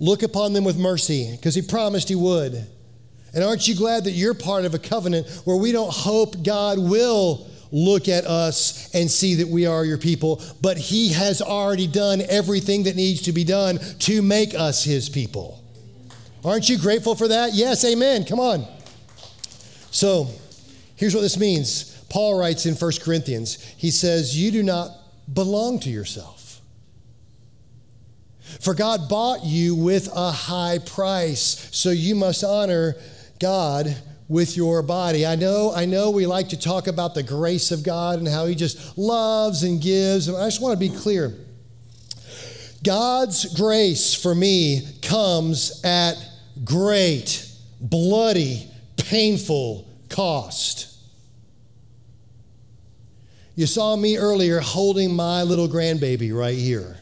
look 0.00 0.22
upon 0.22 0.52
them 0.52 0.64
with 0.64 0.76
mercy 0.76 1.32
because 1.32 1.54
he 1.54 1.62
promised 1.62 2.08
he 2.08 2.14
would. 2.14 2.66
And 3.34 3.44
aren't 3.44 3.68
you 3.68 3.74
glad 3.74 4.04
that 4.04 4.12
you're 4.12 4.34
part 4.34 4.64
of 4.64 4.74
a 4.74 4.78
covenant 4.78 5.28
where 5.44 5.56
we 5.56 5.72
don't 5.72 5.92
hope 5.92 6.42
God 6.42 6.78
will? 6.78 7.48
look 7.70 8.08
at 8.08 8.24
us 8.24 8.90
and 8.94 9.10
see 9.10 9.34
that 9.36 9.48
we 9.48 9.66
are 9.66 9.84
your 9.84 9.98
people, 9.98 10.42
but 10.60 10.78
He 10.78 11.12
has 11.12 11.42
already 11.42 11.86
done 11.86 12.22
everything 12.28 12.84
that 12.84 12.96
needs 12.96 13.22
to 13.22 13.32
be 13.32 13.44
done 13.44 13.78
to 14.00 14.22
make 14.22 14.54
us 14.54 14.84
His 14.84 15.08
people. 15.08 15.62
Aren't 16.44 16.68
you 16.68 16.78
grateful 16.78 17.14
for 17.14 17.28
that? 17.28 17.54
Yes, 17.54 17.84
amen. 17.84 18.24
Come 18.24 18.40
on. 18.40 18.66
So, 19.90 20.28
here's 20.96 21.14
what 21.14 21.22
this 21.22 21.38
means. 21.38 21.94
Paul 22.08 22.38
writes 22.38 22.64
in 22.64 22.74
1 22.74 22.92
Corinthians, 23.02 23.62
he 23.76 23.90
says, 23.90 24.36
You 24.36 24.50
do 24.50 24.62
not 24.62 24.90
belong 25.32 25.78
to 25.80 25.90
yourself. 25.90 26.60
For 28.60 28.72
God 28.72 29.08
bought 29.08 29.44
you 29.44 29.74
with 29.74 30.08
a 30.14 30.30
high 30.30 30.78
price, 30.78 31.68
so 31.70 31.90
you 31.90 32.14
must 32.14 32.42
honor 32.42 32.96
God 33.38 33.96
with 34.28 34.56
your 34.56 34.82
body. 34.82 35.26
I 35.26 35.34
know, 35.34 35.72
I 35.74 35.86
know 35.86 36.10
we 36.10 36.26
like 36.26 36.50
to 36.50 36.58
talk 36.58 36.86
about 36.86 37.14
the 37.14 37.22
grace 37.22 37.70
of 37.70 37.82
God 37.82 38.18
and 38.18 38.28
how 38.28 38.46
He 38.46 38.54
just 38.54 38.96
loves 38.98 39.62
and 39.62 39.80
gives. 39.80 40.28
I 40.28 40.46
just 40.46 40.60
want 40.60 40.78
to 40.78 40.78
be 40.78 40.94
clear. 40.94 41.34
God's 42.84 43.56
grace 43.56 44.14
for 44.14 44.34
me 44.34 44.82
comes 45.02 45.82
at 45.84 46.14
great, 46.64 47.50
bloody, 47.80 48.70
painful 48.96 49.88
cost. 50.08 50.96
You 53.56 53.66
saw 53.66 53.96
me 53.96 54.16
earlier 54.16 54.60
holding 54.60 55.12
my 55.12 55.42
little 55.42 55.66
grandbaby 55.66 56.32
right 56.32 56.56
here. 56.56 56.98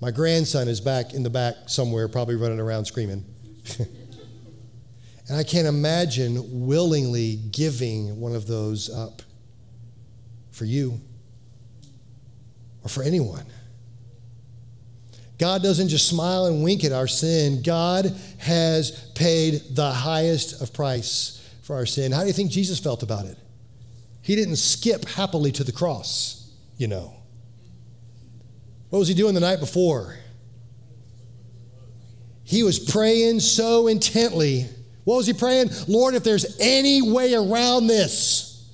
My 0.00 0.12
grandson 0.12 0.68
is 0.68 0.80
back 0.80 1.14
in 1.14 1.22
the 1.22 1.30
back 1.30 1.54
somewhere, 1.66 2.06
probably 2.08 2.36
running 2.36 2.60
around 2.60 2.84
screaming. 2.84 3.24
And 5.28 5.36
I 5.38 5.44
can't 5.44 5.66
imagine 5.68 6.66
willingly 6.66 7.36
giving 7.36 8.20
one 8.20 8.34
of 8.34 8.46
those 8.46 8.90
up. 8.90 9.22
for 10.52 10.64
you 10.66 11.00
or 12.84 12.88
for 12.88 13.02
anyone. 13.02 13.46
God 15.38 15.62
doesn't 15.62 15.88
just 15.88 16.08
smile 16.08 16.46
and 16.46 16.62
wink 16.62 16.84
at 16.84 16.92
our 16.92 17.08
sin. 17.08 17.62
God 17.62 18.14
has 18.38 19.10
paid 19.14 19.62
the 19.70 19.90
highest 19.90 20.60
of 20.60 20.72
price 20.72 21.52
for 21.62 21.74
our 21.74 21.86
sin. 21.86 22.12
How 22.12 22.20
do 22.20 22.26
you 22.26 22.32
think 22.32 22.50
Jesus 22.50 22.78
felt 22.78 23.02
about 23.02 23.24
it? 23.24 23.36
He 24.20 24.36
didn't 24.36 24.56
skip 24.56 25.06
happily 25.06 25.50
to 25.52 25.64
the 25.64 25.72
cross, 25.72 26.52
you 26.76 26.86
know. 26.86 27.14
What 28.90 29.00
was 29.00 29.08
he 29.08 29.14
doing 29.14 29.34
the 29.34 29.40
night 29.40 29.58
before? 29.58 30.16
He 32.44 32.62
was 32.62 32.78
praying 32.78 33.40
so 33.40 33.88
intently. 33.88 34.68
What 35.04 35.16
was 35.16 35.26
he 35.26 35.32
praying? 35.32 35.70
Lord, 35.88 36.14
if 36.14 36.22
there's 36.22 36.56
any 36.60 37.02
way 37.02 37.34
around 37.34 37.86
this, 37.86 38.68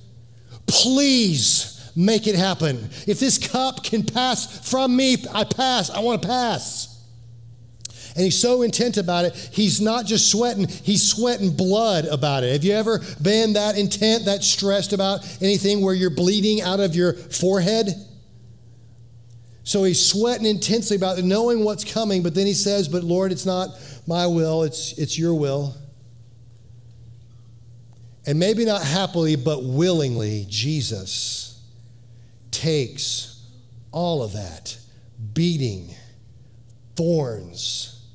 please 0.67 1.91
make 1.95 2.27
it 2.27 2.35
happen. 2.35 2.89
If 3.07 3.19
this 3.19 3.37
cup 3.37 3.83
can 3.83 4.03
pass 4.03 4.69
from 4.69 4.95
me, 4.95 5.17
I 5.33 5.43
pass. 5.43 5.89
I 5.89 5.99
want 5.99 6.21
to 6.21 6.27
pass. 6.27 6.89
And 8.15 8.25
he's 8.25 8.37
so 8.37 8.63
intent 8.63 8.97
about 8.97 9.25
it, 9.25 9.35
he's 9.53 9.79
not 9.79 10.05
just 10.05 10.29
sweating, 10.29 10.67
he's 10.67 11.07
sweating 11.07 11.55
blood 11.55 12.05
about 12.05 12.43
it. 12.43 12.51
Have 12.51 12.63
you 12.63 12.73
ever 12.73 12.99
been 13.21 13.53
that 13.53 13.77
intent, 13.77 14.25
that 14.25 14.43
stressed 14.43 14.93
about 14.93 15.21
anything 15.41 15.81
where 15.81 15.93
you're 15.93 16.09
bleeding 16.09 16.61
out 16.61 16.79
of 16.79 16.95
your 16.95 17.13
forehead? 17.13 17.87
So 19.63 19.83
he's 19.83 20.03
sweating 20.03 20.47
intensely 20.47 20.97
about 20.97 21.19
it, 21.19 21.25
knowing 21.25 21.63
what's 21.63 21.83
coming, 21.83 22.23
but 22.23 22.33
then 22.33 22.47
he 22.47 22.53
says, 22.53 22.87
But 22.87 23.03
Lord, 23.03 23.31
it's 23.31 23.45
not 23.45 23.69
my 24.07 24.25
will, 24.25 24.63
it's, 24.63 24.97
it's 24.97 25.17
your 25.17 25.35
will. 25.35 25.75
And 28.29 28.37
maybe 28.37 28.63
not 28.63 28.83
happily, 28.83 29.35
but 29.35 29.63
willingly, 29.63 30.45
Jesus 30.47 31.59
takes 32.51 33.43
all 33.91 34.21
of 34.21 34.33
that 34.33 34.77
beating, 35.33 35.95
thorns, 36.95 38.05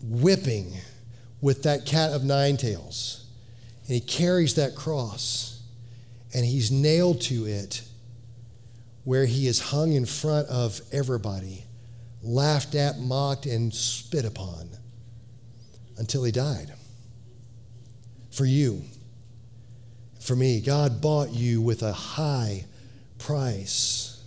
whipping 0.00 0.72
with 1.40 1.64
that 1.64 1.84
cat 1.84 2.12
of 2.12 2.22
nine 2.22 2.56
tails. 2.56 3.26
And 3.88 3.94
he 3.96 4.00
carries 4.00 4.54
that 4.54 4.76
cross 4.76 5.64
and 6.32 6.46
he's 6.46 6.70
nailed 6.70 7.20
to 7.22 7.44
it 7.44 7.82
where 9.02 9.26
he 9.26 9.48
is 9.48 9.58
hung 9.58 9.94
in 9.94 10.06
front 10.06 10.46
of 10.46 10.80
everybody, 10.92 11.64
laughed 12.22 12.76
at, 12.76 13.00
mocked, 13.00 13.46
and 13.46 13.74
spit 13.74 14.24
upon 14.24 14.70
until 15.98 16.22
he 16.22 16.30
died. 16.30 16.75
For 18.36 18.44
you, 18.44 18.82
for 20.20 20.36
me, 20.36 20.60
God 20.60 21.00
bought 21.00 21.30
you 21.30 21.62
with 21.62 21.82
a 21.82 21.94
high 21.94 22.66
price. 23.16 24.22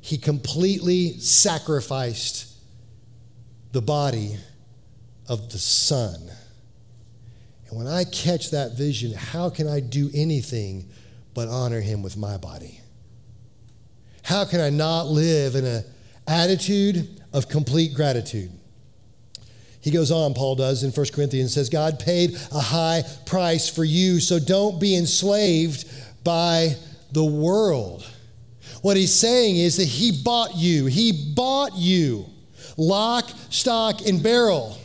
He 0.00 0.16
completely 0.16 1.18
sacrificed 1.18 2.54
the 3.72 3.82
body 3.82 4.36
of 5.28 5.50
the 5.50 5.58
Son. 5.58 6.30
And 7.68 7.76
when 7.76 7.88
I 7.88 8.04
catch 8.04 8.52
that 8.52 8.78
vision, 8.78 9.12
how 9.12 9.50
can 9.50 9.66
I 9.66 9.80
do 9.80 10.08
anything 10.14 10.88
but 11.34 11.48
honor 11.48 11.80
him 11.80 12.04
with 12.04 12.16
my 12.16 12.36
body? 12.36 12.80
How 14.22 14.44
can 14.44 14.60
I 14.60 14.70
not 14.70 15.08
live 15.08 15.56
in 15.56 15.64
an 15.64 15.82
attitude 16.28 17.20
of 17.32 17.48
complete 17.48 17.92
gratitude? 17.92 18.52
He 19.80 19.90
goes 19.90 20.10
on, 20.10 20.34
Paul 20.34 20.56
does 20.56 20.82
in 20.82 20.90
1 20.90 21.06
Corinthians, 21.14 21.54
says, 21.54 21.70
God 21.70 21.98
paid 21.98 22.34
a 22.52 22.60
high 22.60 23.02
price 23.24 23.68
for 23.68 23.84
you, 23.84 24.20
so 24.20 24.38
don't 24.38 24.78
be 24.78 24.94
enslaved 24.94 25.90
by 26.22 26.76
the 27.12 27.24
world. 27.24 28.06
What 28.82 28.96
he's 28.96 29.14
saying 29.14 29.56
is 29.56 29.76
that 29.78 29.86
he 29.86 30.22
bought 30.22 30.54
you. 30.54 30.86
He 30.86 31.34
bought 31.34 31.76
you, 31.76 32.26
lock, 32.76 33.30
stock, 33.48 34.06
and 34.06 34.22
barrel. 34.22 34.78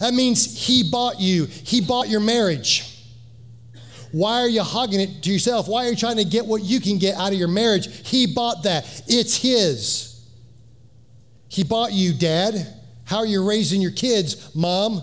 That 0.00 0.12
means 0.12 0.66
he 0.66 0.90
bought 0.90 1.18
you. 1.18 1.46
He 1.46 1.80
bought 1.80 2.08
your 2.08 2.20
marriage. 2.20 2.92
Why 4.12 4.40
are 4.40 4.48
you 4.48 4.62
hogging 4.62 5.00
it 5.00 5.22
to 5.22 5.32
yourself? 5.32 5.68
Why 5.68 5.86
are 5.86 5.90
you 5.90 5.96
trying 5.96 6.16
to 6.16 6.24
get 6.24 6.46
what 6.46 6.62
you 6.62 6.80
can 6.80 6.98
get 6.98 7.16
out 7.16 7.32
of 7.32 7.38
your 7.38 7.48
marriage? 7.48 8.06
He 8.08 8.26
bought 8.26 8.62
that. 8.62 9.02
It's 9.06 9.36
his. 9.36 10.26
He 11.48 11.64
bought 11.64 11.92
you, 11.92 12.12
dad. 12.12 12.74
How 13.06 13.22
you're 13.22 13.42
you 13.42 13.48
raising 13.48 13.80
your 13.80 13.92
kids, 13.92 14.54
mom? 14.54 15.02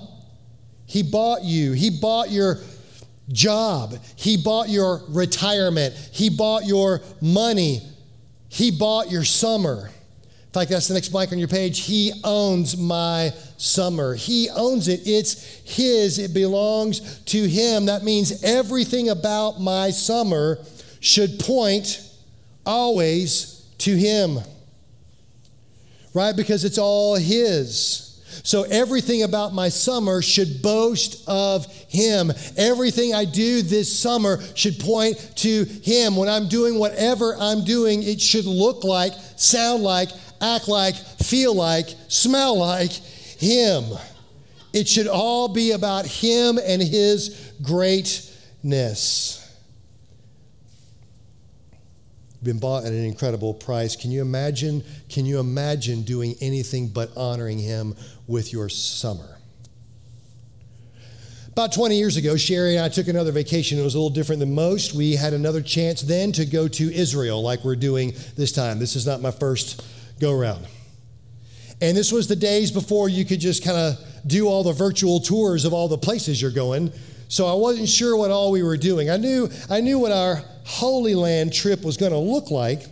He 0.86 1.04
bought 1.04 1.44
you. 1.44 1.72
He 1.72 1.90
bought 1.90 2.30
your 2.30 2.60
job. 3.32 3.96
He 4.16 4.38
bought 4.38 4.70
your 4.70 5.02
retirement. 5.08 5.96
He 6.12 6.30
bought 6.30 6.66
your 6.66 7.02
money. 7.22 7.82
He 8.50 8.72
bought 8.72 9.10
your 9.10 9.24
summer. 9.24 9.88
In 9.88 10.52
fact, 10.52 10.70
that's 10.70 10.90
the 10.90 10.94
next 10.94 11.10
blank 11.10 11.32
on 11.32 11.40
your 11.40 11.48
page. 11.48 11.80
He 11.80 12.12
owns 12.24 12.78
my 12.78 13.32
summer. 13.58 14.14
He 14.14 14.50
owns 14.50 14.88
it. 14.88 15.08
It's 15.08 15.42
his. 15.64 16.20
It 16.20 16.34
belongs 16.34 17.22
to 17.24 17.48
him. 17.48 17.86
That 17.86 18.04
means 18.04 18.44
everything 18.44 19.10
about 19.10 19.60
my 19.62 19.90
summer 19.90 20.60
should 21.00 21.40
point 21.40 22.02
always 22.66 23.66
to 23.80 23.96
him. 23.96 24.40
Right? 26.14 26.36
Because 26.36 26.64
it's 26.66 26.78
all 26.78 27.16
his. 27.16 28.10
So 28.44 28.64
everything 28.64 29.24
about 29.24 29.54
my 29.54 29.70
summer 29.70 30.22
should 30.22 30.62
boast 30.62 31.24
of 31.28 31.66
him. 31.88 32.32
Everything 32.58 33.14
I 33.14 33.26
do 33.26 33.62
this 33.62 33.98
summer 33.98 34.42
should 34.56 34.80
point 34.80 35.18
to 35.38 35.66
him. 35.66 36.16
When 36.16 36.30
I'm 36.30 36.48
doing 36.48 36.78
whatever 36.78 37.36
I'm 37.38 37.64
doing, 37.64 38.04
it 38.04 38.20
should 38.20 38.46
look 38.46 38.84
like, 38.84 39.14
sound 39.38 39.84
like, 39.84 40.10
act 40.42 40.68
like, 40.68 40.96
feel 40.96 41.54
like, 41.56 41.88
smell 42.08 42.58
like 42.58 42.92
him. 42.92 43.86
It 44.74 44.88
should 44.88 45.08
all 45.08 45.48
be 45.48 45.72
about 45.72 46.08
Him 46.08 46.58
and 46.58 46.82
His 46.82 47.52
greatness. 47.62 49.43
Been 52.44 52.60
bought 52.60 52.84
at 52.84 52.92
an 52.92 53.06
incredible 53.06 53.54
price. 53.54 53.96
Can 53.96 54.12
you 54.12 54.22
imagine? 54.22 54.84
Can 55.10 55.26
you 55.26 55.40
imagine 55.40 56.02
doing 56.02 56.36
anything 56.42 56.90
but 56.90 57.16
honoring 57.16 57.60
Him 57.60 57.96
with 58.28 58.52
your 58.52 58.68
summer? 58.70 59.38
About 61.54 61.72
20 61.72 61.96
years 61.96 62.18
ago, 62.18 62.36
Sherry 62.36 62.78
and 62.78 62.84
I 62.84 62.90
took 62.90 63.08
another 63.08 63.32
vacation. 63.32 63.78
It 63.78 63.84
was 63.84 63.94
a 63.94 64.00
little 64.00 64.10
different 64.10 64.40
than 64.40 64.56
most. 64.56 64.96
We 64.96 65.16
had 65.16 65.34
another 65.34 65.62
chance 65.62 66.02
then 66.02 66.32
to 66.32 66.46
go 66.46 66.68
to 66.68 66.92
Israel, 66.92 67.44
like 67.44 67.64
we're 67.64 67.76
doing 67.76 68.14
this 68.36 68.52
time. 68.52 68.80
This 68.80 68.96
is 68.96 69.06
not 69.06 69.22
my 69.22 69.30
first 69.30 69.86
go 70.20 70.34
round. 70.34 70.66
And 71.80 71.96
this 71.96 72.12
was 72.12 72.28
the 72.28 72.36
days 72.36 72.72
before 72.72 73.08
you 73.08 73.24
could 73.24 73.40
just 73.40 73.64
kind 73.64 73.78
of 73.78 74.04
do 74.26 74.48
all 74.48 74.64
the 74.64 74.74
virtual 74.74 75.20
tours 75.20 75.64
of 75.64 75.74
all 75.74 75.88
the 75.88 75.98
places 75.98 76.42
you're 76.42 76.50
going. 76.50 76.92
So 77.28 77.46
I 77.46 77.54
wasn't 77.54 77.88
sure 77.88 78.18
what 78.18 78.32
all 78.32 78.52
we 78.52 78.64
were 78.64 78.78
doing. 78.78 79.10
I 79.10 79.18
knew, 79.18 79.50
I 79.70 79.80
knew 79.80 80.00
what 80.00 80.12
our 80.12 80.44
Holy 80.66 81.16
Land 81.16 81.54
trip 81.54 81.84
was 81.84 81.98
going 81.98 82.12
to 82.12 82.18
look 82.18 82.52
like. 82.52 82.84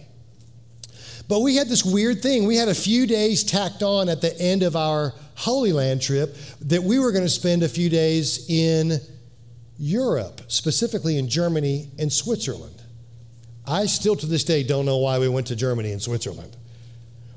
But 1.27 1.39
we 1.41 1.55
had 1.55 1.69
this 1.69 1.85
weird 1.85 2.21
thing. 2.21 2.45
We 2.45 2.57
had 2.57 2.67
a 2.67 2.75
few 2.75 3.07
days 3.07 3.43
tacked 3.43 3.83
on 3.83 4.09
at 4.09 4.21
the 4.21 4.37
end 4.39 4.63
of 4.63 4.75
our 4.75 5.13
Holy 5.35 5.71
Land 5.71 6.01
trip 6.01 6.35
that 6.61 6.83
we 6.83 6.99
were 6.99 7.11
going 7.11 7.23
to 7.23 7.29
spend 7.29 7.63
a 7.63 7.69
few 7.69 7.89
days 7.89 8.49
in 8.49 8.99
Europe, 9.79 10.41
specifically 10.47 11.17
in 11.17 11.29
Germany 11.29 11.89
and 11.97 12.11
Switzerland. 12.11 12.81
I 13.65 13.85
still 13.85 14.15
to 14.17 14.25
this 14.25 14.43
day 14.43 14.63
don't 14.63 14.85
know 14.85 14.97
why 14.97 15.19
we 15.19 15.29
went 15.29 15.47
to 15.47 15.55
Germany 15.55 15.91
and 15.91 16.01
Switzerland. 16.01 16.55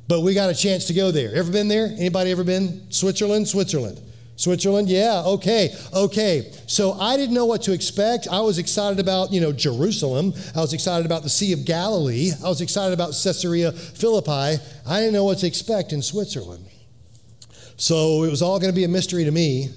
But 0.08 0.20
we 0.20 0.34
got 0.34 0.50
a 0.50 0.54
chance 0.54 0.86
to 0.86 0.92
go 0.92 1.10
there. 1.10 1.34
Ever 1.34 1.50
been 1.50 1.68
there? 1.68 1.86
Anybody 1.86 2.30
ever 2.32 2.44
been? 2.44 2.90
Switzerland? 2.90 3.48
Switzerland. 3.48 4.00
Switzerland? 4.36 4.88
Yeah, 4.88 5.22
okay, 5.24 5.74
okay. 5.94 6.52
So 6.66 6.92
I 6.92 7.16
didn't 7.16 7.34
know 7.34 7.46
what 7.46 7.62
to 7.62 7.72
expect. 7.72 8.26
I 8.28 8.40
was 8.40 8.58
excited 8.58 8.98
about, 8.98 9.32
you 9.32 9.40
know, 9.40 9.52
Jerusalem. 9.52 10.34
I 10.56 10.60
was 10.60 10.72
excited 10.72 11.06
about 11.06 11.22
the 11.22 11.30
Sea 11.30 11.52
of 11.52 11.64
Galilee. 11.64 12.32
I 12.44 12.48
was 12.48 12.60
excited 12.60 12.92
about 12.92 13.14
Caesarea 13.22 13.70
Philippi. 13.72 14.60
I 14.86 15.00
didn't 15.00 15.12
know 15.12 15.24
what 15.24 15.38
to 15.38 15.46
expect 15.46 15.92
in 15.92 16.02
Switzerland. 16.02 16.66
So 17.76 18.24
it 18.24 18.30
was 18.30 18.42
all 18.42 18.58
going 18.58 18.72
to 18.72 18.76
be 18.76 18.84
a 18.84 18.88
mystery 18.88 19.24
to 19.24 19.30
me. 19.30 19.70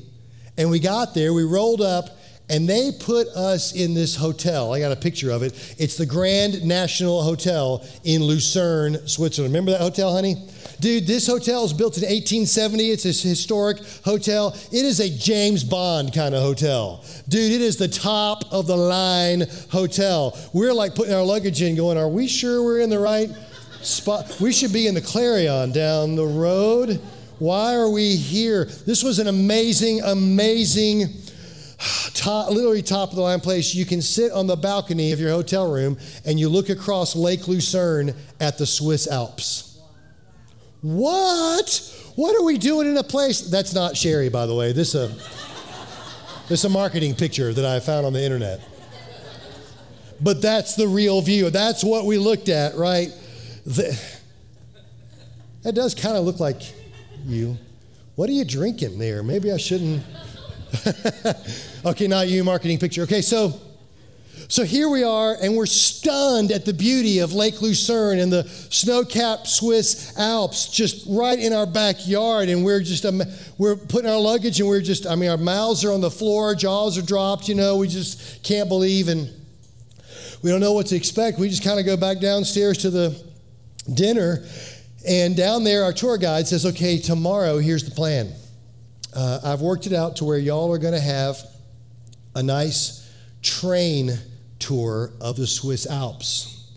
And 0.57 0.71
we 0.71 0.79
got 0.79 1.13
there, 1.13 1.33
we 1.33 1.43
rolled 1.43 1.81
up, 1.81 2.16
and 2.49 2.67
they 2.67 2.91
put 2.91 3.27
us 3.29 3.73
in 3.73 3.93
this 3.93 4.15
hotel. 4.15 4.73
I 4.73 4.79
got 4.79 4.91
a 4.91 4.95
picture 4.95 5.31
of 5.31 5.43
it. 5.43 5.75
It's 5.77 5.97
the 5.97 6.05
Grand 6.05 6.63
National 6.63 7.21
Hotel 7.21 7.85
in 8.03 8.23
Lucerne, 8.23 9.05
Switzerland. 9.07 9.53
Remember 9.53 9.71
that 9.71 9.81
hotel, 9.81 10.13
honey? 10.13 10.35
Dude, 10.79 11.07
this 11.07 11.27
hotel 11.27 11.65
is 11.65 11.73
built 11.73 11.97
in 11.97 12.03
1870. 12.03 12.91
It's 12.91 13.05
a 13.05 13.27
historic 13.27 13.79
hotel. 14.05 14.55
It 14.71 14.85
is 14.85 14.99
a 14.99 15.09
James 15.09 15.63
Bond 15.63 16.13
kind 16.13 16.35
of 16.35 16.41
hotel. 16.41 17.03
Dude, 17.27 17.51
it 17.51 17.61
is 17.61 17.77
the 17.77 17.87
top 17.87 18.43
of 18.51 18.67
the 18.67 18.77
line 18.77 19.43
hotel. 19.71 20.37
We're 20.53 20.73
like 20.73 20.95
putting 20.95 21.13
our 21.13 21.23
luggage 21.23 21.61
in, 21.61 21.75
going, 21.75 21.97
Are 21.97 22.07
we 22.07 22.27
sure 22.27 22.63
we're 22.63 22.79
in 22.79 22.89
the 22.89 22.99
right 22.99 23.29
spot? 23.81 24.37
We 24.39 24.53
should 24.53 24.71
be 24.71 24.87
in 24.87 24.93
the 24.93 25.01
Clarion 25.01 25.71
down 25.73 26.15
the 26.15 26.25
road. 26.25 27.01
Why 27.39 27.75
are 27.75 27.89
we 27.89 28.15
here? 28.15 28.65
This 28.65 29.03
was 29.03 29.19
an 29.19 29.27
amazing, 29.27 30.01
amazing 30.01 31.13
top, 32.13 32.49
literally 32.49 32.81
top 32.81 33.09
of 33.09 33.15
the 33.15 33.21
line 33.21 33.39
place. 33.39 33.73
You 33.75 33.85
can 33.85 34.01
sit 34.01 34.31
on 34.31 34.47
the 34.47 34.55
balcony 34.55 35.11
of 35.11 35.19
your 35.19 35.31
hotel 35.31 35.71
room 35.71 35.97
and 36.25 36.39
you 36.39 36.49
look 36.49 36.69
across 36.69 37.15
Lake 37.15 37.47
Lucerne 37.47 38.15
at 38.39 38.57
the 38.57 38.65
Swiss 38.65 39.07
Alps. 39.07 39.79
What? 40.81 42.13
What 42.15 42.39
are 42.39 42.43
we 42.43 42.57
doing 42.57 42.87
in 42.87 42.97
a 42.97 43.03
place? 43.03 43.41
That's 43.41 43.73
not 43.73 43.95
Sherry, 43.95 44.29
by 44.29 44.45
the 44.45 44.55
way. 44.55 44.71
This 44.71 44.95
is 44.95 45.11
a, 45.11 45.13
this 46.47 46.59
is 46.59 46.65
a 46.65 46.69
marketing 46.69 47.15
picture 47.15 47.53
that 47.53 47.65
I 47.65 47.79
found 47.79 48.05
on 48.05 48.13
the 48.13 48.23
internet. 48.23 48.61
But 50.19 50.41
that's 50.41 50.75
the 50.75 50.87
real 50.87 51.21
view. 51.21 51.49
That's 51.51 51.83
what 51.83 52.05
we 52.05 52.17
looked 52.17 52.49
at, 52.49 52.75
right? 52.75 53.09
The, 53.65 53.99
that 55.61 55.75
does 55.75 55.93
kind 55.93 56.17
of 56.17 56.25
look 56.25 56.39
like 56.39 56.61
you. 57.25 57.57
What 58.15 58.29
are 58.29 58.33
you 58.33 58.45
drinking 58.45 58.97
there? 58.97 59.21
Maybe 59.21 59.51
I 59.51 59.57
shouldn't. 59.57 60.03
okay, 61.85 62.07
not 62.07 62.27
you, 62.27 62.43
marketing 62.43 62.79
picture. 62.79 63.03
Okay, 63.03 63.21
so 63.21 63.59
so 64.49 64.63
here 64.63 64.87
we 64.87 65.03
are, 65.03 65.35
and 65.41 65.57
we're 65.57 65.65
stunned 65.65 66.53
at 66.53 66.63
the 66.63 66.73
beauty 66.73 67.19
of 67.19 67.33
Lake 67.33 67.61
Lucerne 67.61 68.19
and 68.19 68.31
the 68.31 68.45
snow-capped 68.45 69.45
Swiss 69.45 70.17
Alps 70.17 70.69
just 70.69 71.05
right 71.09 71.37
in 71.37 71.51
our 71.51 71.65
backyard. 71.65 72.47
And 72.47 72.63
we're 72.63 72.79
just 72.79 73.05
um, 73.05 73.21
we're 73.57 73.75
putting 73.75 74.09
our 74.09 74.19
luggage, 74.19 74.61
and 74.61 74.69
we're 74.69 74.81
just 74.81 75.05
I 75.05 75.15
mean, 75.15 75.29
our 75.29 75.37
mouths 75.37 75.83
are 75.83 75.91
on 75.91 75.99
the 75.99 76.09
floor, 76.09 76.55
jaws 76.55 76.97
are 76.97 77.01
dropped. 77.01 77.49
You 77.49 77.55
know, 77.55 77.75
we 77.75 77.89
just 77.89 78.41
can't 78.41 78.69
believe, 78.69 79.09
and 79.09 79.29
we 80.41 80.49
don't 80.49 80.61
know 80.61 80.73
what 80.73 80.87
to 80.87 80.95
expect. 80.95 81.39
We 81.39 81.49
just 81.49 81.63
kind 81.63 81.77
of 81.77 81.85
go 81.85 81.97
back 81.97 82.21
downstairs 82.21 82.77
to 82.79 82.89
the 82.89 83.21
dinner, 83.93 84.45
and 85.05 85.35
down 85.35 85.65
there, 85.65 85.83
our 85.83 85.91
tour 85.91 86.17
guide 86.17 86.47
says, 86.47 86.65
"Okay, 86.65 86.99
tomorrow, 86.99 87.57
here's 87.57 87.83
the 87.83 87.91
plan." 87.91 88.31
Uh, 89.17 89.39
I've 89.43 89.61
worked 89.61 89.87
it 89.87 89.93
out 89.93 90.17
to 90.17 90.25
where 90.25 90.37
y'all 90.37 90.71
are 90.71 90.77
going 90.77 90.93
to 90.93 90.99
have 90.99 91.39
a 92.35 92.43
nice 92.43 93.11
train 93.41 94.11
tour 94.59 95.11
of 95.19 95.37
the 95.37 95.47
Swiss 95.47 95.87
Alps. 95.87 96.71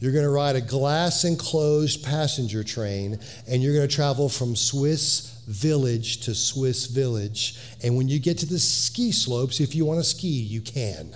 You're 0.00 0.10
going 0.10 0.24
to 0.24 0.30
ride 0.30 0.56
a 0.56 0.60
glass 0.60 1.24
enclosed 1.24 2.04
passenger 2.04 2.64
train, 2.64 3.20
and 3.46 3.62
you're 3.62 3.74
going 3.74 3.88
to 3.88 3.94
travel 3.94 4.28
from 4.28 4.56
Swiss 4.56 5.40
village 5.46 6.22
to 6.22 6.34
Swiss 6.34 6.86
village. 6.86 7.60
And 7.84 7.96
when 7.96 8.08
you 8.08 8.18
get 8.18 8.38
to 8.38 8.46
the 8.46 8.58
ski 8.58 9.12
slopes, 9.12 9.60
if 9.60 9.76
you 9.76 9.84
want 9.84 10.00
to 10.00 10.04
ski, 10.04 10.26
you 10.26 10.62
can. 10.62 11.14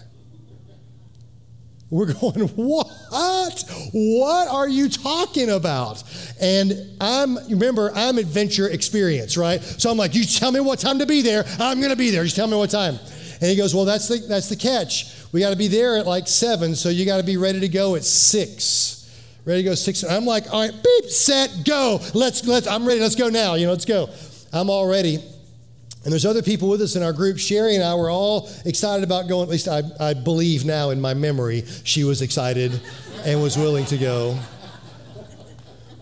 We're 1.91 2.13
going, 2.13 2.49
what? 2.49 2.87
What 3.93 4.49
are 4.49 4.69
you 4.69 4.89
talking 4.89 5.51
about? 5.51 6.03
And 6.41 6.97
I'm, 7.01 7.37
remember, 7.49 7.91
I'm 7.95 8.19
adventure 8.19 8.69
experience, 8.69 9.37
right? 9.37 9.63
So 9.63 9.91
I'm 9.91 9.97
like, 9.97 10.15
you 10.15 10.25
tell 10.25 10.53
me 10.53 10.61
what 10.61 10.79
time 10.79 10.99
to 10.99 11.07
be 11.07 11.23
there. 11.23 11.45
I'm 11.59 11.79
going 11.79 11.91
to 11.91 11.97
be 11.97 12.11
there. 12.11 12.25
Just 12.25 12.37
tell 12.37 12.47
me 12.47 12.57
what 12.57 12.71
time. 12.71 12.99
And 13.41 13.51
he 13.51 13.57
goes, 13.57 13.75
well, 13.75 13.85
that's 13.85 14.09
the, 14.09 14.19
that's 14.29 14.49
the 14.49 14.57
catch. 14.57 15.15
We 15.33 15.41
got 15.41 15.51
to 15.51 15.57
be 15.57 15.69
there 15.69 15.97
at 15.97 16.07
like 16.07 16.27
seven, 16.27 16.75
so 16.75 16.89
you 16.89 17.07
got 17.07 17.19
to 17.19 17.23
be 17.23 17.37
ready 17.37 17.61
to 17.61 17.69
go 17.69 17.95
at 17.95 18.05
six. 18.05 18.95
Ready 19.45 19.63
to 19.63 19.69
go 19.71 19.75
six. 19.75 20.03
I'm 20.05 20.25
like, 20.27 20.53
all 20.53 20.61
right, 20.61 20.73
beep, 20.73 21.11
set, 21.11 21.65
go. 21.65 22.01
Let's, 22.15 22.47
let's, 22.47 22.67
I'm 22.67 22.87
ready. 22.87 23.01
Let's 23.01 23.15
go 23.15 23.29
now. 23.29 23.55
You 23.55 23.67
know, 23.67 23.73
let's 23.73 23.85
go. 23.85 24.11
I'm 24.53 24.71
all 24.71 24.89
ready. 24.89 25.23
And 26.05 26.13
there's 26.13 26.25
other 26.25 26.43
people 26.43 26.69
with 26.69 26.81
us 26.81 26.97
in 26.97 27.03
our 27.03 27.13
group. 27.13 27.39
Sherry 27.39 27.75
and 27.75 27.85
I 27.85 27.95
were 27.95 28.09
all 28.09 28.49
excited 28.65 29.05
about 29.05 29.29
going, 29.29 29.43
at 29.43 29.49
least 29.49 29.69
I, 29.69 29.83
I 30.01 30.15
believe 30.15 30.65
now 30.65 30.91
in 30.91 31.01
my 31.01 31.13
memory, 31.13 31.65
she 31.85 32.05
was 32.05 32.23
excited 32.23 32.81
and 33.25 33.43
was 33.43 33.59
willing 33.59 33.85
to 33.87 33.99
go. 33.99 34.39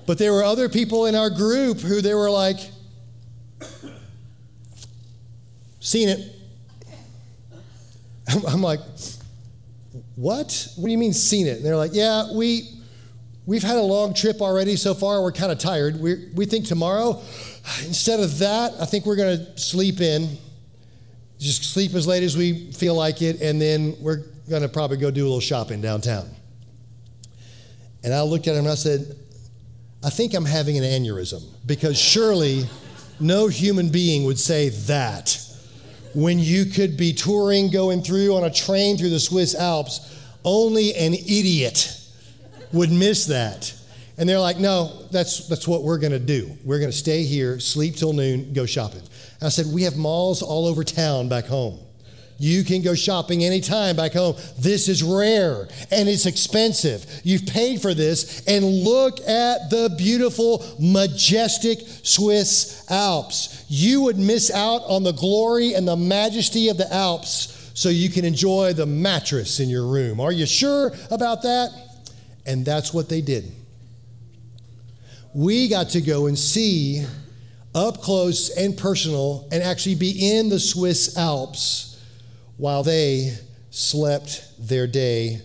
But 0.06 0.18
there 0.18 0.32
were 0.32 0.44
other 0.44 0.68
people 0.68 1.06
in 1.06 1.14
our 1.14 1.30
group 1.30 1.80
who 1.80 2.00
they 2.00 2.14
were 2.14 2.30
like, 2.30 2.58
seen 5.80 6.08
it. 6.08 6.20
I'm 8.46 8.62
like, 8.62 8.80
what? 10.14 10.68
What 10.76 10.86
do 10.86 10.90
you 10.92 10.98
mean 10.98 11.12
seen 11.12 11.46
it? 11.46 11.56
And 11.56 11.64
they're 11.64 11.76
like, 11.76 11.92
yeah, 11.94 12.32
we, 12.32 12.68
we've 13.46 13.62
had 13.62 13.76
a 13.76 13.82
long 13.82 14.14
trip 14.14 14.40
already 14.40 14.76
so 14.76 14.94
far. 14.94 15.22
We're 15.22 15.32
kind 15.32 15.50
of 15.50 15.58
tired. 15.58 16.00
We, 16.00 16.28
we 16.34 16.44
think 16.46 16.66
tomorrow 16.66 17.22
Instead 17.84 18.20
of 18.20 18.38
that, 18.38 18.72
I 18.80 18.84
think 18.84 19.06
we're 19.06 19.16
going 19.16 19.38
to 19.38 19.58
sleep 19.58 20.00
in, 20.00 20.38
just 21.38 21.64
sleep 21.64 21.94
as 21.94 22.06
late 22.06 22.22
as 22.22 22.36
we 22.36 22.70
feel 22.72 22.94
like 22.94 23.22
it, 23.22 23.40
and 23.40 23.60
then 23.60 23.96
we're 24.00 24.22
going 24.48 24.62
to 24.62 24.68
probably 24.68 24.96
go 24.96 25.10
do 25.10 25.22
a 25.22 25.26
little 25.26 25.40
shopping 25.40 25.80
downtown. 25.80 26.30
And 28.04 28.14
I 28.14 28.22
looked 28.22 28.46
at 28.46 28.54
him 28.54 28.60
and 28.60 28.68
I 28.68 28.76
said, 28.76 29.16
I 30.04 30.10
think 30.10 30.34
I'm 30.34 30.44
having 30.44 30.78
an 30.78 30.84
aneurysm 30.84 31.42
because 31.66 31.98
surely 31.98 32.64
no 33.18 33.48
human 33.48 33.88
being 33.88 34.24
would 34.24 34.38
say 34.38 34.68
that 34.68 35.42
when 36.16 36.38
you 36.38 36.64
could 36.64 36.96
be 36.96 37.12
touring, 37.12 37.70
going 37.70 38.02
through 38.02 38.34
on 38.34 38.44
a 38.44 38.50
train 38.50 38.96
through 38.96 39.10
the 39.10 39.20
Swiss 39.20 39.54
Alps. 39.54 40.14
Only 40.44 40.94
an 40.94 41.12
idiot 41.12 42.00
would 42.72 42.90
miss 42.90 43.26
that. 43.26 43.74
And 44.18 44.28
they're 44.28 44.40
like, 44.40 44.58
no, 44.58 45.02
that's, 45.10 45.46
that's 45.48 45.68
what 45.68 45.82
we're 45.82 45.98
going 45.98 46.12
to 46.12 46.18
do. 46.18 46.56
We're 46.64 46.78
going 46.78 46.90
to 46.90 46.96
stay 46.96 47.24
here, 47.24 47.60
sleep 47.60 47.96
till 47.96 48.14
noon, 48.14 48.54
go 48.54 48.64
shopping. 48.64 49.00
And 49.00 49.42
I 49.42 49.48
said, 49.50 49.66
we 49.66 49.82
have 49.82 49.96
malls 49.96 50.42
all 50.42 50.66
over 50.66 50.84
town 50.84 51.28
back 51.28 51.44
home. 51.44 51.78
You 52.38 52.64
can 52.64 52.82
go 52.82 52.94
shopping 52.94 53.44
anytime 53.44 53.96
back 53.96 54.12
home. 54.12 54.36
This 54.58 54.88
is 54.88 55.02
rare 55.02 55.68
and 55.90 56.08
it's 56.08 56.26
expensive. 56.26 57.06
You've 57.24 57.46
paid 57.46 57.80
for 57.80 57.94
this, 57.94 58.46
and 58.46 58.64
look 58.64 59.20
at 59.20 59.70
the 59.70 59.94
beautiful, 59.96 60.64
majestic 60.78 61.78
Swiss 62.02 62.84
Alps. 62.90 63.64
You 63.68 64.02
would 64.02 64.18
miss 64.18 64.50
out 64.50 64.82
on 64.82 65.02
the 65.02 65.12
glory 65.12 65.74
and 65.74 65.88
the 65.88 65.96
majesty 65.96 66.68
of 66.68 66.76
the 66.76 66.92
Alps 66.92 67.70
so 67.74 67.88
you 67.88 68.10
can 68.10 68.24
enjoy 68.24 68.74
the 68.74 68.86
mattress 68.86 69.60
in 69.60 69.70
your 69.70 69.86
room. 69.86 70.20
Are 70.20 70.32
you 70.32 70.46
sure 70.46 70.92
about 71.10 71.42
that? 71.42 71.70
And 72.44 72.64
that's 72.64 72.92
what 72.92 73.08
they 73.08 73.22
did 73.22 73.50
we 75.36 75.68
got 75.68 75.90
to 75.90 76.00
go 76.00 76.28
and 76.28 76.38
see 76.38 77.04
up 77.74 78.00
close 78.00 78.48
and 78.56 78.74
personal 78.74 79.46
and 79.52 79.62
actually 79.62 79.94
be 79.94 80.34
in 80.34 80.48
the 80.48 80.58
Swiss 80.58 81.18
Alps 81.18 82.02
while 82.56 82.82
they 82.82 83.34
slept 83.68 84.50
their 84.58 84.86
day 84.86 85.42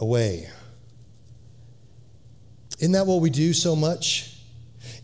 away. 0.00 0.50
Isn't 2.78 2.92
that 2.92 3.06
what 3.06 3.22
we 3.22 3.30
do 3.30 3.54
so 3.54 3.74
much? 3.74 4.36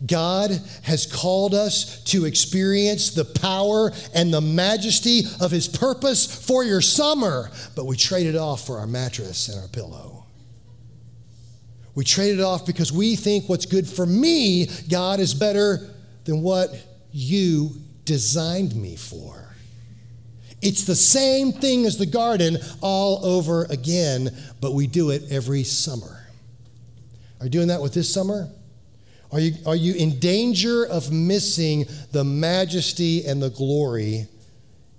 God 0.04 0.50
has 0.82 1.06
called 1.06 1.54
us 1.54 2.04
to 2.04 2.26
experience 2.26 3.12
the 3.12 3.24
power 3.24 3.92
and 4.14 4.30
the 4.30 4.42
majesty 4.42 5.22
of 5.40 5.50
His 5.50 5.68
purpose 5.68 6.46
for 6.46 6.62
your 6.62 6.82
summer, 6.82 7.50
but 7.74 7.86
we 7.86 7.96
trade 7.96 8.26
it 8.26 8.36
off 8.36 8.66
for 8.66 8.78
our 8.78 8.86
mattress 8.86 9.48
and 9.48 9.58
our 9.58 9.68
pillow. 9.68 10.15
We 11.96 12.04
trade 12.04 12.38
it 12.38 12.42
off 12.42 12.66
because 12.66 12.92
we 12.92 13.16
think 13.16 13.48
what's 13.48 13.66
good 13.66 13.88
for 13.88 14.06
me, 14.06 14.68
God, 14.88 15.18
is 15.18 15.34
better 15.34 15.90
than 16.24 16.42
what 16.42 16.70
you 17.10 17.70
designed 18.04 18.76
me 18.76 18.96
for. 18.96 19.54
It's 20.60 20.84
the 20.84 20.94
same 20.94 21.52
thing 21.52 21.86
as 21.86 21.96
the 21.96 22.06
garden 22.06 22.58
all 22.82 23.24
over 23.24 23.64
again, 23.64 24.30
but 24.60 24.74
we 24.74 24.86
do 24.86 25.10
it 25.10 25.22
every 25.30 25.64
summer. 25.64 26.20
Are 27.40 27.46
you 27.46 27.50
doing 27.50 27.68
that 27.68 27.80
with 27.80 27.94
this 27.94 28.12
summer? 28.12 28.48
Are 29.32 29.40
you, 29.40 29.54
are 29.66 29.76
you 29.76 29.94
in 29.94 30.18
danger 30.18 30.84
of 30.84 31.10
missing 31.10 31.86
the 32.12 32.24
majesty 32.24 33.26
and 33.26 33.42
the 33.42 33.50
glory 33.50 34.28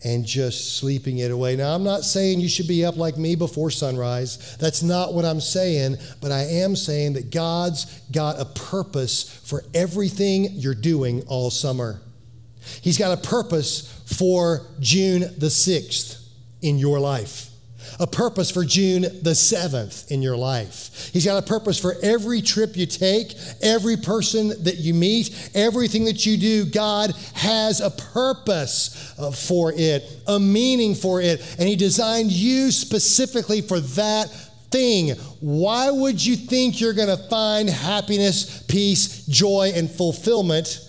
and 0.03 0.25
just 0.25 0.77
sleeping 0.77 1.17
it 1.17 1.31
away. 1.31 1.55
Now, 1.55 1.73
I'm 1.73 1.83
not 1.83 2.03
saying 2.03 2.39
you 2.39 2.49
should 2.49 2.67
be 2.67 2.86
up 2.86 2.97
like 2.97 3.17
me 3.17 3.36
before 3.36 3.71
sunrise. 3.71 4.55
That's 4.57 4.83
not 4.83 5.13
what 5.13 5.25
I'm 5.25 5.41
saying, 5.41 5.97
but 6.21 6.31
I 6.31 6.43
am 6.43 6.75
saying 6.75 7.13
that 7.13 7.31
God's 7.31 7.86
got 8.12 8.39
a 8.39 8.45
purpose 8.45 9.41
for 9.45 9.63
everything 9.73 10.49
you're 10.51 10.75
doing 10.75 11.23
all 11.27 11.49
summer. 11.49 11.99
He's 12.81 12.97
got 12.97 13.17
a 13.17 13.27
purpose 13.27 14.03
for 14.17 14.67
June 14.79 15.21
the 15.21 15.47
6th 15.47 16.23
in 16.62 16.77
your 16.77 16.99
life 16.99 17.46
a 18.00 18.08
purpose 18.08 18.52
for 18.52 18.63
June 18.63 19.02
the 19.02 19.32
7th 19.32 20.12
in 20.12 20.21
your 20.21 20.38
life. 20.38 21.10
He's 21.13 21.26
got 21.26 21.42
a 21.42 21.46
purpose 21.46 21.79
for 21.79 21.96
every 22.02 22.42
trip 22.42 22.77
you 22.77 22.85
take, 22.85 23.33
every 23.62 23.98
person 23.98 24.50
that 24.63 24.77
you 24.77 24.94
meet, 24.94 25.52
everything 25.54 26.06
that 26.06 26.25
you 26.25 26.38
do. 26.38 26.65
God 26.65 27.12
has 27.33 27.81
a 27.81 27.90
purpose 27.90 29.13
uh, 29.17 29.31
for 29.31 29.73
it, 29.75 30.04
a 30.27 30.40
meaning 30.40 30.96
for 30.96 31.21
it, 31.21 31.42
and 31.60 31.67
He 31.67 31.75
designed 31.75 32.31
you 32.31 32.71
specifically 32.71 33.62
for 33.62 33.79
that 33.79 34.27
thing. 34.71 35.12
Why 35.40 35.92
would 35.92 36.23
you 36.23 36.35
think 36.35 36.79
you're 36.79 36.94
going 36.94 37.15
to 37.15 37.23
find 37.29 37.69
happiness, 37.69 38.63
peace, 38.63 39.25
joy, 39.25 39.71
and 39.75 39.90
fulfillment 39.90 40.79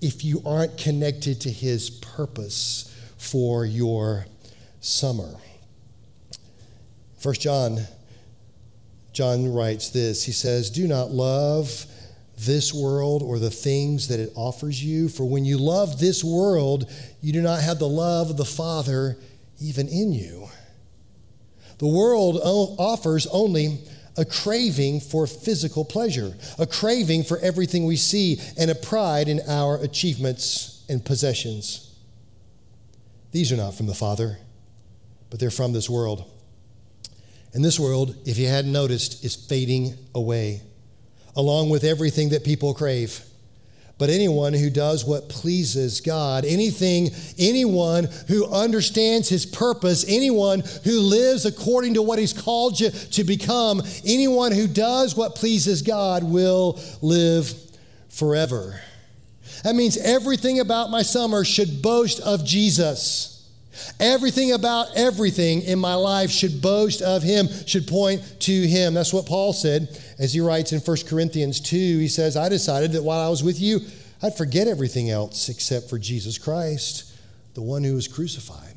if 0.00 0.24
you 0.24 0.42
aren't 0.46 0.78
connected 0.78 1.40
to 1.42 1.50
His 1.50 1.90
purpose 1.90 2.94
for 3.16 3.64
your 3.64 4.26
summer? 4.80 5.34
First 7.18 7.40
John, 7.40 7.80
John 9.12 9.52
writes 9.52 9.90
this. 9.90 10.24
He 10.24 10.32
says, 10.32 10.70
Do 10.70 10.86
not 10.86 11.10
love 11.10 11.86
this 12.38 12.72
world 12.72 13.22
or 13.22 13.38
the 13.38 13.50
things 13.50 14.08
that 14.08 14.20
it 14.20 14.32
offers 14.36 14.82
you, 14.82 15.08
for 15.08 15.24
when 15.24 15.44
you 15.44 15.58
love 15.58 15.98
this 15.98 16.22
world, 16.22 16.90
you 17.20 17.32
do 17.32 17.42
not 17.42 17.60
have 17.60 17.80
the 17.80 17.88
love 17.88 18.30
of 18.30 18.36
the 18.36 18.44
Father 18.44 19.16
even 19.60 19.88
in 19.88 20.12
you. 20.12 20.48
The 21.78 21.88
world 21.88 22.38
offers 22.42 23.26
only 23.28 23.80
a 24.16 24.24
craving 24.24 25.00
for 25.00 25.26
physical 25.26 25.84
pleasure, 25.84 26.36
a 26.58 26.66
craving 26.66 27.24
for 27.24 27.38
everything 27.38 27.86
we 27.86 27.96
see, 27.96 28.40
and 28.56 28.70
a 28.70 28.74
pride 28.74 29.28
in 29.28 29.40
our 29.48 29.76
achievements 29.82 30.84
and 30.88 31.04
possessions. 31.04 31.94
These 33.32 33.52
are 33.52 33.56
not 33.56 33.74
from 33.74 33.86
the 33.86 33.94
Father, 33.94 34.38
but 35.30 35.38
they're 35.38 35.50
from 35.50 35.72
this 35.72 35.90
world. 35.90 36.24
And 37.58 37.64
this 37.64 37.80
world, 37.80 38.14
if 38.24 38.38
you 38.38 38.46
hadn't 38.46 38.70
noticed, 38.70 39.24
is 39.24 39.34
fading 39.34 39.98
away, 40.14 40.62
along 41.34 41.70
with 41.70 41.82
everything 41.82 42.28
that 42.28 42.44
people 42.44 42.72
crave. 42.72 43.20
But 43.98 44.10
anyone 44.10 44.52
who 44.52 44.70
does 44.70 45.04
what 45.04 45.28
pleases 45.28 46.00
God, 46.00 46.44
anything, 46.44 47.10
anyone 47.36 48.06
who 48.28 48.46
understands 48.46 49.28
his 49.28 49.44
purpose, 49.44 50.04
anyone 50.06 50.62
who 50.84 51.00
lives 51.00 51.46
according 51.46 51.94
to 51.94 52.02
what 52.02 52.20
he's 52.20 52.32
called 52.32 52.78
you 52.78 52.90
to 52.90 53.24
become, 53.24 53.82
anyone 54.06 54.52
who 54.52 54.68
does 54.68 55.16
what 55.16 55.34
pleases 55.34 55.82
God 55.82 56.22
will 56.22 56.80
live 57.02 57.52
forever. 58.08 58.80
That 59.64 59.74
means 59.74 59.96
everything 59.96 60.60
about 60.60 60.90
my 60.90 61.02
summer 61.02 61.44
should 61.44 61.82
boast 61.82 62.20
of 62.20 62.44
Jesus. 62.44 63.37
Everything 64.00 64.52
about 64.52 64.88
everything 64.96 65.62
in 65.62 65.78
my 65.78 65.94
life 65.94 66.30
should 66.30 66.60
boast 66.62 67.02
of 67.02 67.22
him, 67.22 67.48
should 67.66 67.86
point 67.86 68.22
to 68.40 68.66
him. 68.66 68.94
That's 68.94 69.12
what 69.12 69.26
Paul 69.26 69.52
said 69.52 70.00
as 70.18 70.32
he 70.32 70.40
writes 70.40 70.72
in 70.72 70.80
1 70.80 70.96
Corinthians 71.06 71.60
2. 71.60 71.76
He 71.76 72.08
says, 72.08 72.36
I 72.36 72.48
decided 72.48 72.92
that 72.92 73.02
while 73.02 73.20
I 73.20 73.28
was 73.28 73.42
with 73.42 73.60
you, 73.60 73.80
I'd 74.22 74.36
forget 74.36 74.68
everything 74.68 75.10
else 75.10 75.48
except 75.48 75.88
for 75.88 75.98
Jesus 75.98 76.38
Christ, 76.38 77.12
the 77.54 77.62
one 77.62 77.84
who 77.84 77.94
was 77.94 78.08
crucified. 78.08 78.74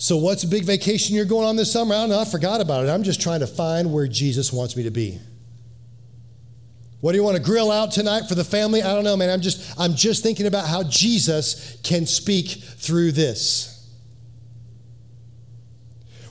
So, 0.00 0.16
what's 0.16 0.44
a 0.44 0.46
big 0.46 0.64
vacation 0.64 1.16
you're 1.16 1.24
going 1.24 1.44
on 1.44 1.56
this 1.56 1.72
summer? 1.72 1.92
I 1.92 1.98
don't 1.98 2.10
know. 2.10 2.20
I 2.20 2.24
forgot 2.24 2.60
about 2.60 2.84
it. 2.84 2.88
I'm 2.88 3.02
just 3.02 3.20
trying 3.20 3.40
to 3.40 3.48
find 3.48 3.92
where 3.92 4.06
Jesus 4.06 4.52
wants 4.52 4.76
me 4.76 4.84
to 4.84 4.92
be. 4.92 5.18
What 7.00 7.12
do 7.12 7.18
you 7.18 7.24
want 7.24 7.36
to 7.36 7.42
grill 7.42 7.70
out 7.70 7.92
tonight 7.92 8.22
for 8.28 8.34
the 8.34 8.44
family? 8.44 8.82
I 8.82 8.92
don't 8.94 9.04
know, 9.04 9.16
man. 9.16 9.30
I'm 9.30 9.40
just 9.40 9.78
I'm 9.78 9.94
just 9.94 10.22
thinking 10.22 10.46
about 10.46 10.66
how 10.66 10.82
Jesus 10.82 11.78
can 11.82 12.06
speak 12.06 12.48
through 12.48 13.12
this. 13.12 13.74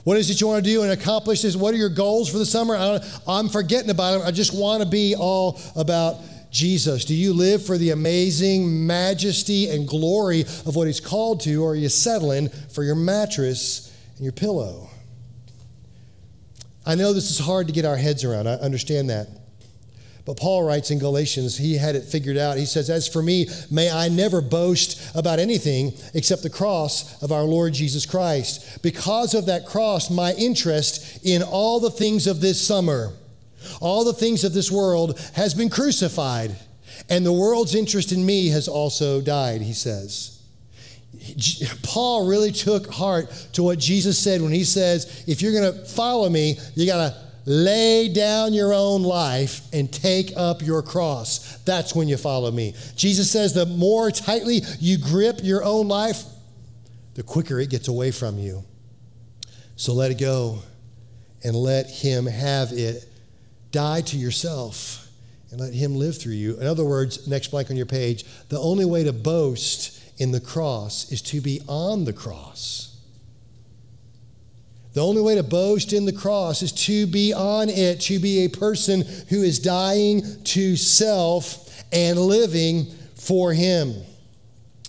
What 0.04 0.18
is 0.18 0.30
it 0.30 0.40
you 0.40 0.48
want 0.48 0.64
to 0.64 0.70
do 0.70 0.84
and 0.84 0.92
accomplish 0.92 1.42
this? 1.42 1.56
What 1.56 1.74
are 1.74 1.78
your 1.78 1.90
goals 1.90 2.30
for 2.30 2.38
the 2.38 2.46
summer? 2.46 2.76
I 2.76 3.00
am 3.28 3.50
forgetting 3.50 3.90
about 3.90 4.22
it. 4.22 4.26
I 4.26 4.32
just 4.32 4.58
want 4.58 4.82
to 4.82 4.88
be 4.88 5.16
all 5.18 5.60
about 5.76 6.22
Jesus. 6.50 7.04
Do 7.06 7.14
you 7.14 7.34
live 7.34 7.66
for 7.66 7.78
the 7.78 7.92
amazing 7.92 8.88
majesty 8.88 9.70
and 9.70 9.88
glory 9.88 10.42
of 10.42 10.76
what 10.76 10.88
He's 10.88 11.02
called 11.02 11.42
to, 11.42 11.64
or 11.64 11.72
are 11.72 11.76
you 11.76 11.90
settling 11.90 12.50
for 12.50 12.84
your 12.84 12.96
mattress 12.96 13.94
and 14.16 14.24
your 14.24 14.32
pillow? 14.32 14.90
I 16.86 16.96
know 16.96 17.12
this 17.12 17.30
is 17.30 17.40
hard 17.40 17.68
to 17.68 17.74
get 17.74 17.84
our 17.84 17.98
heads 17.98 18.24
around. 18.24 18.48
I 18.48 18.54
understand 18.54 19.10
that. 19.10 19.28
But 20.28 20.36
Paul 20.36 20.64
writes 20.64 20.92
in 20.92 21.00
Galatians, 21.00 21.58
he 21.58 21.78
had 21.78 21.96
it 21.96 22.04
figured 22.04 22.36
out. 22.36 22.58
He 22.58 22.66
says, 22.66 22.90
As 22.90 23.08
for 23.08 23.24
me, 23.24 23.48
may 23.72 23.90
I 23.90 24.10
never 24.10 24.42
boast 24.42 25.16
about 25.16 25.40
anything 25.40 25.94
except 26.14 26.44
the 26.44 26.50
cross 26.50 27.24
of 27.24 27.32
our 27.32 27.44
Lord 27.44 27.74
Jesus 27.74 28.06
Christ. 28.06 28.84
Because 28.84 29.34
of 29.34 29.46
that 29.46 29.66
cross, 29.66 30.12
my 30.12 30.34
interest 30.34 31.26
in 31.26 31.42
all 31.42 31.80
the 31.80 31.90
things 31.90 32.28
of 32.28 32.42
this 32.42 32.62
summer, 32.62 33.14
all 33.80 34.04
the 34.04 34.12
things 34.12 34.44
of 34.44 34.54
this 34.54 34.70
world, 34.70 35.18
has 35.36 35.54
been 35.54 35.70
crucified. 35.70 36.58
And 37.10 37.26
the 37.26 37.32
world's 37.32 37.74
interest 37.74 38.12
in 38.12 38.26
me 38.26 38.50
has 38.50 38.68
also 38.68 39.22
died, 39.22 39.62
he 39.62 39.72
says. 39.72 40.42
Paul 41.84 42.28
really 42.28 42.52
took 42.52 42.92
heart 42.92 43.32
to 43.54 43.64
what 43.64 43.80
Jesus 43.80 44.20
said 44.20 44.42
when 44.42 44.52
he 44.52 44.66
says, 44.66 45.24
If 45.26 45.42
you're 45.42 45.54
going 45.54 45.74
to 45.74 45.86
follow 45.86 46.28
me, 46.30 46.58
you 46.76 46.86
got 46.86 46.98
to 46.98 47.27
Lay 47.50 48.10
down 48.10 48.54
your 48.54 48.74
own 48.74 49.04
life 49.04 49.62
and 49.72 49.90
take 49.90 50.34
up 50.36 50.62
your 50.62 50.82
cross. 50.82 51.56
That's 51.60 51.96
when 51.96 52.10
you 52.10 52.18
follow 52.18 52.52
me. 52.52 52.76
Jesus 52.98 53.32
says 53.32 53.54
the 53.54 53.66
more 53.66 54.12
tightly 54.12 54.64
you 54.82 54.98
grip 54.98 55.40
your 55.42 55.64
own 55.64 55.88
life, 55.88 56.24
the 57.14 57.24
quicker 57.24 57.58
it 57.58 57.70
gets 57.70 57.88
away 57.88 58.12
from 58.12 58.38
you. 58.38 58.66
So 59.78 59.94
let 59.94 60.12
it 60.12 60.18
go 60.18 60.60
and 61.42 61.56
let 61.56 61.90
Him 61.90 62.26
have 62.26 62.74
it. 62.74 63.08
Die 63.72 64.02
to 64.02 64.18
yourself 64.18 65.08
and 65.50 65.62
let 65.62 65.74
Him 65.74 65.96
live 65.96 66.18
through 66.18 66.34
you. 66.34 66.60
In 66.60 66.68
other 66.68 66.84
words, 66.84 67.30
next 67.30 67.52
blank 67.52 67.72
on 67.72 67.78
your 67.78 67.86
page, 67.86 68.26
the 68.50 68.60
only 68.60 68.84
way 68.84 69.06
to 69.06 69.14
boast 69.14 70.04
in 70.18 70.34
the 70.34 70.42
cross 70.42 71.14
is 71.14 71.22
to 71.22 71.40
be 71.40 71.62
on 71.66 72.04
the 72.04 72.12
cross. 72.12 72.97
The 74.98 75.04
only 75.04 75.22
way 75.22 75.36
to 75.36 75.44
boast 75.44 75.94
in 75.94 76.06
the 76.06 76.12
cross 76.12 76.64
is 76.64 76.72
to 76.72 77.06
be 77.06 77.32
on 77.32 77.70
it, 77.70 78.02
to 78.02 78.18
be 78.18 78.46
a 78.46 78.48
person 78.48 79.04
who 79.30 79.44
is 79.44 79.60
dying 79.60 80.24
to 80.46 80.76
self 80.76 81.84
and 81.94 82.18
living 82.18 82.88
for 83.14 83.54
Him. 83.54 83.94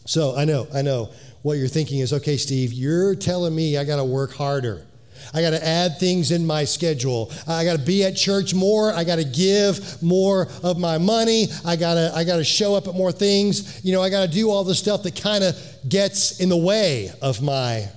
So 0.07 0.35
I 0.35 0.47
know, 0.47 0.67
I 0.73 0.81
know 0.81 1.11
what 1.43 1.59
you're 1.59 1.69
thinking 1.69 1.99
is 1.99 2.15
okay, 2.15 2.39
Steve, 2.39 2.73
you're 2.73 3.17
telling 3.17 3.55
me 3.55 3.77
I 3.77 3.85
got 3.85 3.97
to 3.97 4.05
work 4.05 4.33
harder. 4.33 4.87
I 5.35 5.43
got 5.43 5.51
to 5.51 5.63
add 5.63 5.99
things 5.99 6.31
in 6.31 6.47
my 6.47 6.65
schedule. 6.65 7.31
I 7.47 7.67
got 7.67 7.79
to 7.79 7.85
be 7.85 8.03
at 8.05 8.17
church 8.17 8.55
more. 8.55 8.91
I 8.95 9.05
got 9.05 9.17
to 9.17 9.25
give 9.25 10.03
more 10.03 10.49
of 10.63 10.79
my 10.79 10.97
money. 10.97 11.49
I 11.67 11.77
got 11.77 11.95
to 11.97 12.13
I 12.15 12.25
got 12.25 12.37
to 12.37 12.45
show 12.45 12.75
up 12.75 12.89
at 12.89 12.95
more 12.95 13.13
things. 13.13 13.85
You 13.85 13.93
know, 13.93 14.03
I 14.03 14.09
got 14.09 14.25
to 14.25 14.33
do 14.33 14.49
all 14.49 14.65
the 14.65 14.75
stuff 14.75 15.03
that 15.03 15.21
kind 15.21 15.45
of 15.45 15.55
gets 15.87 16.41
in 16.41 16.49
the 16.49 16.57
way 16.57 17.13
of 17.21 17.43
my 17.43 17.91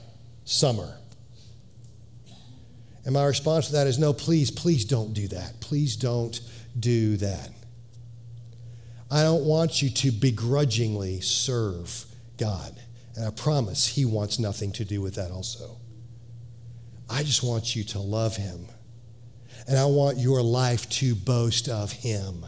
summer. 0.43 0.97
And 3.03 3.13
my 3.13 3.25
response 3.25 3.67
to 3.67 3.73
that 3.73 3.87
is 3.87 3.97
no, 3.97 4.13
please, 4.13 4.51
please 4.51 4.85
don't 4.85 5.13
do 5.13 5.27
that. 5.29 5.59
Please 5.59 5.95
don't 5.95 6.39
do 6.79 7.17
that. 7.17 7.49
I 9.09 9.23
don't 9.23 9.43
want 9.43 9.81
you 9.81 9.89
to 9.89 10.11
begrudgingly 10.11 11.19
serve 11.21 12.05
God. 12.37 12.79
And 13.15 13.25
I 13.25 13.31
promise 13.31 13.87
He 13.87 14.05
wants 14.05 14.39
nothing 14.39 14.71
to 14.73 14.85
do 14.85 15.01
with 15.01 15.15
that 15.15 15.31
also. 15.31 15.77
I 17.09 17.23
just 17.23 17.43
want 17.43 17.75
you 17.75 17.83
to 17.85 17.99
love 17.99 18.37
Him. 18.37 18.67
And 19.67 19.77
I 19.77 19.85
want 19.85 20.17
your 20.17 20.41
life 20.41 20.89
to 20.89 21.13
boast 21.13 21.67
of 21.67 21.91
Him. 21.91 22.45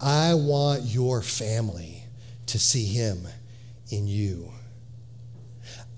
I 0.00 0.34
want 0.34 0.82
your 0.82 1.22
family 1.22 2.04
to 2.46 2.58
see 2.58 2.86
Him 2.86 3.28
in 3.90 4.06
you. 4.06 4.52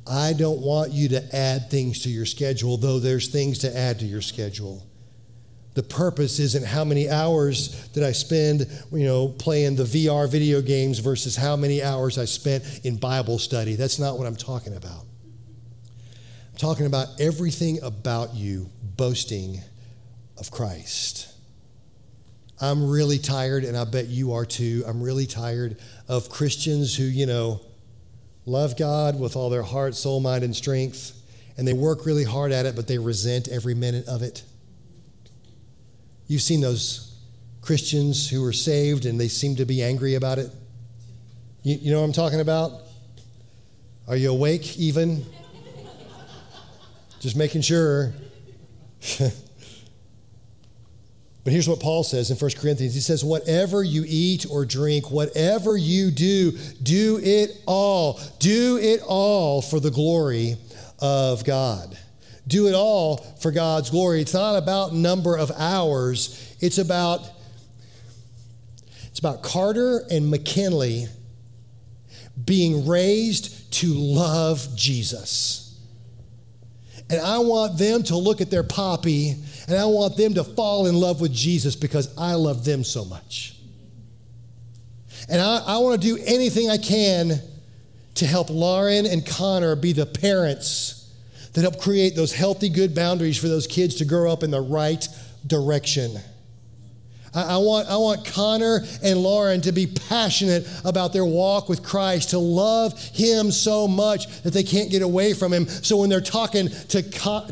I 0.09 0.33
don't 0.33 0.61
want 0.61 0.93
you 0.93 1.09
to 1.11 1.37
add 1.37 1.71
things 1.71 2.03
to 2.05 2.09
your 2.09 2.27
schedule, 2.27 2.77
though 2.77 2.99
there's 2.99 3.29
things 3.29 3.59
to 3.59 3.77
add 3.77 3.99
to 4.01 4.07
your 4.07 4.23
schedule. 4.23 4.87
The 5.75 5.83
purpose 5.83 6.39
isn't 6.39 6.67
how 6.67 6.85
many 6.85 7.09
hours 7.09 7.89
did 7.89 8.03
I 8.03 8.13
spend, 8.13 8.67
you 8.91 9.05
know, 9.05 9.29
playing 9.29 9.77
the 9.77 9.85
VR 9.85 10.29
video 10.29 10.61
games 10.61 10.99
versus 10.99 11.37
how 11.37 11.57
many 11.57 11.83
hours 11.83 12.19
I 12.19 12.25
spent 12.25 12.81
in 12.85 12.97
Bible 12.97 13.39
study. 13.39 13.77
That's 13.77 13.99
not 13.99 14.19
what 14.19 14.27
I'm 14.27 14.35
talking 14.35 14.75
about. 14.75 15.05
I'm 16.53 16.59
talking 16.59 16.87
about 16.87 17.21
everything 17.21 17.81
about 17.83 18.35
you 18.35 18.71
boasting 18.97 19.61
of 20.37 20.51
Christ. 20.51 21.33
I'm 22.61 22.91
really 22.91 23.19
tired, 23.19 23.63
and 23.63 23.77
I 23.77 23.85
bet 23.85 24.09
you 24.09 24.33
are 24.33 24.45
too. 24.45 24.83
I'm 24.87 25.01
really 25.01 25.27
tired 25.27 25.77
of 26.09 26.29
Christians 26.29 26.97
who, 26.97 27.05
you 27.05 27.27
know, 27.27 27.61
love 28.49 28.77
God 28.77 29.21
with 29.21 29.37
all 29.37 29.51
their 29.51 29.63
heart, 29.63 29.95
soul, 29.95 30.21
mind, 30.21 30.43
and 30.43 30.57
strength, 30.57 31.13
and 31.57 31.69
they 31.69 31.73
work 31.73 32.07
really 32.07 32.25
hard 32.25 32.51
at 32.51 32.67
it, 32.67 32.75
but 32.75 32.87
they 32.89 32.99
resent 32.99 33.49
every 33.49 33.75
minute 33.75 34.07
of 34.09 34.23
it. 34.23 34.43
You've 36.27 36.43
seen 36.43 36.61
those 36.61 37.15
Christians 37.61 38.29
who 38.29 38.45
are 38.45 38.53
saved 38.53 39.07
and 39.07 39.21
they 39.21 39.29
seem 39.29 39.57
to 39.57 39.65
be 39.65 39.83
angry 39.83 40.15
about 40.15 40.39
it. 40.39 40.51
You, 41.63 41.77
you 41.77 41.91
know 41.91 42.01
what 42.01 42.07
I'm 42.07 42.13
talking 42.13 42.41
about? 42.41 42.73
Are 44.07 44.17
you 44.17 44.31
awake 44.31 44.79
even? 44.79 45.25
Just 47.21 47.37
making 47.37 47.63
sure. 47.63 48.13
But 51.49 51.55
here's 51.55 51.67
what 51.67 51.81
Paul 51.81 52.05
says 52.05 52.31
in 52.31 52.37
1 52.37 52.51
Corinthians. 52.59 52.93
He 52.93 53.01
says, 53.01 53.25
Whatever 53.25 53.83
you 53.83 54.05
eat 54.07 54.45
or 54.51 54.67
drink, 54.67 55.11
whatever 55.11 55.79
you 55.79 56.11
do, 56.11 56.53
do 56.83 57.19
it 57.23 57.63
all. 57.65 58.21
Do 58.39 58.77
it 58.77 59.01
all 59.07 59.63
for 59.63 59.81
the 59.81 59.91
glory 59.91 60.57
of 60.99 61.47
God. 61.47 61.97
Do 62.47 62.67
it 62.67 62.75
all 62.75 63.17
for 63.41 63.51
God's 63.51 63.89
glory. 63.89 64.21
It's 64.21 64.35
not 64.35 64.57
about 64.57 64.93
number 64.93 65.39
of 65.39 65.51
hours. 65.53 66.55
It's 66.61 66.77
about 66.77 67.27
it's 69.07 69.19
about 69.19 69.43
Carter 69.43 70.05
and 70.11 70.31
McKinley 70.31 71.07
being 72.45 72.87
raised 72.87 73.73
to 73.73 73.87
love 73.87 74.69
Jesus. 74.77 75.81
And 77.09 77.23
I 77.23 77.39
want 77.39 77.79
them 77.79 78.03
to 78.03 78.19
look 78.19 78.43
at 78.43 78.51
their 78.51 78.65
poppy 78.65 79.37
and 79.69 79.77
I 79.77 79.85
want 79.85 80.17
them 80.17 80.35
to 80.35 80.45
fall 80.45 80.87
in 80.87 80.95
love 80.95 81.21
with 81.21 81.33
Jesus 81.33 81.77
because 81.77 82.17
I 82.17 82.35
love 82.35 82.65
them 82.65 82.83
so 82.83 83.05
much. 83.05 83.55
And 85.29 85.41
I, 85.41 85.59
I 85.59 85.79
want 85.79 86.01
to 86.01 86.09
do 86.09 86.23
anything 86.25 86.71
I 86.71 86.79
can 86.79 87.39
to 88.15 88.27
help 88.27 88.49
Lauren 88.49 89.05
and 89.05 89.27
Connor 89.27 89.77
be 89.77 89.93
the 89.93 90.07
parents 90.07 91.13
that 91.53 91.61
help 91.61 91.81
create 91.81 92.17
those 92.17 92.33
healthy, 92.33 92.71
good 92.71 92.95
boundaries 92.95 93.37
for 93.37 93.49
those 93.49 93.67
kids 93.67 93.97
to 93.97 94.07
grow 94.07 94.33
up 94.33 94.43
in 94.43 94.51
the 94.51 94.61
right 94.61 95.07
direction. 95.47 96.19
I, 97.39 97.55
I, 97.55 97.57
want, 97.59 97.89
I 97.89 97.97
want 97.97 98.25
Connor 98.27 98.81
and 99.03 99.21
Lauren 99.21 99.61
to 99.61 99.73
be 99.73 99.87
passionate 99.87 100.69
about 100.85 101.13
their 101.13 101.25
walk 101.25 101.69
with 101.69 101.83
Christ, 101.83 102.31
to 102.31 102.39
love 102.39 102.99
Him 103.01 103.53
so 103.53 103.87
much 103.87 104.43
that 104.43 104.53
they 104.53 104.65
can't 104.65 104.91
get 104.91 105.03
away 105.03 105.35
from 105.35 105.53
Him. 105.53 105.69
So 105.69 105.99
when 105.99 106.11
they're 106.11 106.21
talking 106.21 106.69
to, 106.69 107.03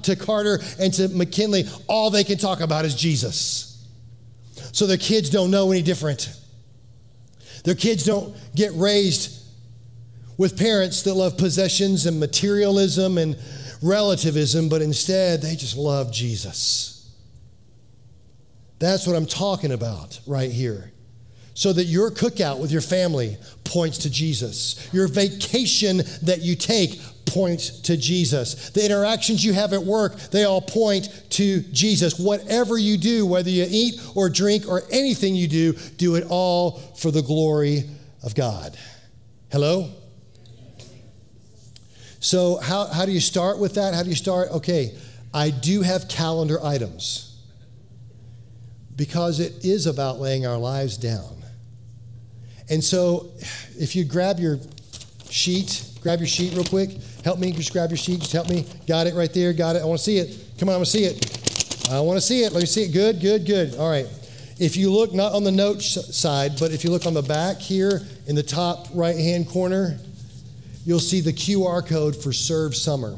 to 0.02 0.16
Carter 0.16 0.58
and 0.80 0.92
to 0.94 1.08
McKinley, 1.08 1.64
all 1.86 2.10
they 2.10 2.24
can 2.24 2.38
talk 2.38 2.60
about 2.60 2.84
is 2.84 2.94
Jesus. 2.94 3.84
So 4.72 4.86
their 4.86 4.96
kids 4.96 5.30
don't 5.30 5.50
know 5.50 5.70
any 5.70 5.82
different. 5.82 6.34
Their 7.64 7.76
kids 7.76 8.04
don't 8.04 8.36
get 8.54 8.72
raised 8.74 9.42
with 10.36 10.58
parents 10.58 11.02
that 11.02 11.14
love 11.14 11.38
possessions 11.38 12.06
and 12.06 12.18
materialism 12.18 13.18
and 13.18 13.38
relativism, 13.82 14.68
but 14.68 14.82
instead 14.82 15.42
they 15.42 15.54
just 15.54 15.76
love 15.76 16.12
Jesus. 16.12 16.95
That's 18.78 19.06
what 19.06 19.16
I'm 19.16 19.26
talking 19.26 19.72
about 19.72 20.20
right 20.26 20.50
here. 20.50 20.92
So 21.54 21.72
that 21.72 21.84
your 21.84 22.10
cookout 22.10 22.60
with 22.60 22.70
your 22.70 22.82
family 22.82 23.38
points 23.64 23.98
to 23.98 24.10
Jesus. 24.10 24.88
Your 24.92 25.08
vacation 25.08 25.98
that 26.22 26.42
you 26.42 26.54
take 26.54 27.00
points 27.24 27.80
to 27.80 27.96
Jesus. 27.96 28.70
The 28.70 28.84
interactions 28.84 29.44
you 29.44 29.54
have 29.54 29.72
at 29.72 29.82
work, 29.82 30.18
they 30.30 30.44
all 30.44 30.60
point 30.60 31.08
to 31.30 31.60
Jesus. 31.60 32.18
Whatever 32.18 32.76
you 32.76 32.98
do, 32.98 33.24
whether 33.24 33.48
you 33.48 33.66
eat 33.68 34.00
or 34.14 34.28
drink 34.28 34.68
or 34.68 34.82
anything 34.90 35.34
you 35.34 35.48
do, 35.48 35.72
do 35.96 36.16
it 36.16 36.26
all 36.28 36.72
for 36.98 37.10
the 37.10 37.22
glory 37.22 37.84
of 38.22 38.34
God. 38.34 38.76
Hello? 39.50 39.90
So, 42.20 42.56
how, 42.56 42.86
how 42.86 43.06
do 43.06 43.12
you 43.12 43.20
start 43.20 43.58
with 43.58 43.74
that? 43.74 43.94
How 43.94 44.02
do 44.02 44.10
you 44.10 44.16
start? 44.16 44.50
Okay, 44.50 44.96
I 45.32 45.50
do 45.50 45.82
have 45.82 46.08
calendar 46.08 46.62
items 46.62 47.25
because 48.96 49.40
it 49.40 49.64
is 49.64 49.86
about 49.86 50.18
laying 50.18 50.46
our 50.46 50.56
lives 50.56 50.96
down. 50.96 51.36
And 52.68 52.82
so, 52.82 53.30
if 53.78 53.94
you 53.94 54.04
grab 54.04 54.40
your 54.40 54.58
sheet, 55.30 55.88
grab 56.02 56.18
your 56.18 56.26
sheet 56.26 56.54
real 56.54 56.64
quick. 56.64 56.90
Help 57.22 57.38
me, 57.38 57.52
just 57.52 57.72
grab 57.72 57.90
your 57.90 57.96
sheet. 57.96 58.20
Just 58.20 58.32
help 58.32 58.48
me. 58.48 58.66
Got 58.86 59.06
it 59.06 59.14
right 59.14 59.32
there. 59.32 59.52
Got 59.52 59.76
it. 59.76 59.82
I 59.82 59.84
want 59.84 59.98
to 59.98 60.04
see 60.04 60.18
it. 60.18 60.36
Come 60.58 60.68
on, 60.68 60.74
I 60.74 60.78
want 60.78 60.86
to 60.86 60.92
see 60.92 61.04
it. 61.04 61.90
I 61.90 62.00
want 62.00 62.16
to 62.16 62.20
see 62.20 62.42
it. 62.42 62.52
Let 62.52 62.60
me 62.60 62.66
see 62.66 62.84
it. 62.84 62.92
Good, 62.92 63.20
good, 63.20 63.46
good. 63.46 63.76
All 63.76 63.88
right. 63.88 64.06
If 64.58 64.76
you 64.76 64.90
look 64.90 65.12
not 65.12 65.32
on 65.32 65.44
the 65.44 65.52
note 65.52 65.82
side, 65.82 66.52
but 66.58 66.72
if 66.72 66.82
you 66.82 66.90
look 66.90 67.04
on 67.06 67.14
the 67.14 67.22
back 67.22 67.58
here 67.58 68.00
in 68.26 68.34
the 68.34 68.42
top 68.42 68.88
right 68.94 69.16
hand 69.16 69.48
corner, 69.48 69.98
you'll 70.84 70.98
see 70.98 71.20
the 71.20 71.32
QR 71.32 71.86
code 71.86 72.16
for 72.16 72.32
Serve 72.32 72.74
Summer. 72.74 73.16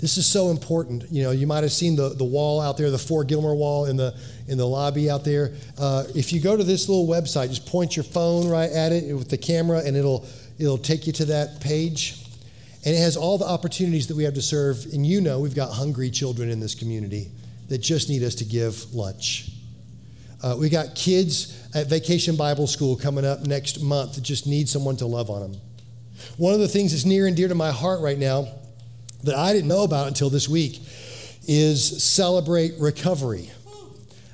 This 0.00 0.16
is 0.16 0.26
so 0.26 0.50
important. 0.50 1.04
You 1.10 1.24
know, 1.24 1.30
you 1.30 1.46
might 1.46 1.62
have 1.62 1.72
seen 1.72 1.94
the, 1.94 2.08
the 2.10 2.24
wall 2.24 2.60
out 2.60 2.78
there, 2.78 2.90
the 2.90 2.98
Fort 2.98 3.28
Gilmore 3.28 3.54
wall 3.54 3.84
in 3.84 3.96
the 3.96 4.14
in 4.48 4.56
the 4.56 4.66
lobby 4.66 5.10
out 5.10 5.24
there. 5.24 5.52
Uh, 5.78 6.04
if 6.14 6.32
you 6.32 6.40
go 6.40 6.56
to 6.56 6.64
this 6.64 6.88
little 6.88 7.06
website, 7.06 7.50
just 7.50 7.66
point 7.66 7.96
your 7.96 8.04
phone 8.04 8.48
right 8.48 8.70
at 8.70 8.92
it 8.92 9.14
with 9.14 9.28
the 9.28 9.36
camera, 9.36 9.82
and 9.84 9.96
it'll 9.96 10.26
it'll 10.58 10.78
take 10.78 11.06
you 11.06 11.12
to 11.12 11.26
that 11.26 11.60
page. 11.60 12.16
And 12.84 12.94
it 12.94 12.98
has 12.98 13.16
all 13.16 13.36
the 13.36 13.44
opportunities 13.44 14.06
that 14.06 14.16
we 14.16 14.24
have 14.24 14.34
to 14.34 14.42
serve. 14.42 14.86
And 14.92 15.06
you 15.06 15.20
know, 15.20 15.38
we've 15.38 15.54
got 15.54 15.70
hungry 15.70 16.08
children 16.10 16.48
in 16.48 16.60
this 16.60 16.74
community 16.74 17.30
that 17.68 17.78
just 17.78 18.08
need 18.08 18.22
us 18.22 18.34
to 18.36 18.44
give 18.44 18.94
lunch. 18.94 19.50
Uh, 20.42 20.56
we 20.58 20.70
got 20.70 20.94
kids 20.94 21.68
at 21.74 21.88
Vacation 21.88 22.36
Bible 22.36 22.66
School 22.66 22.96
coming 22.96 23.26
up 23.26 23.40
next 23.40 23.82
month 23.82 24.14
that 24.14 24.22
just 24.22 24.46
need 24.46 24.66
someone 24.66 24.96
to 24.96 25.06
love 25.06 25.28
on 25.28 25.42
them. 25.42 25.60
One 26.38 26.54
of 26.54 26.60
the 26.60 26.68
things 26.68 26.92
that's 26.92 27.04
near 27.04 27.26
and 27.26 27.36
dear 27.36 27.48
to 27.48 27.54
my 27.54 27.70
heart 27.70 28.00
right 28.00 28.18
now 28.18 28.48
that 29.24 29.34
I 29.34 29.52
didn't 29.52 29.68
know 29.68 29.84
about 29.84 30.08
until 30.08 30.30
this 30.30 30.48
week 30.48 30.80
is 31.46 32.02
Celebrate 32.02 32.74
Recovery. 32.78 33.50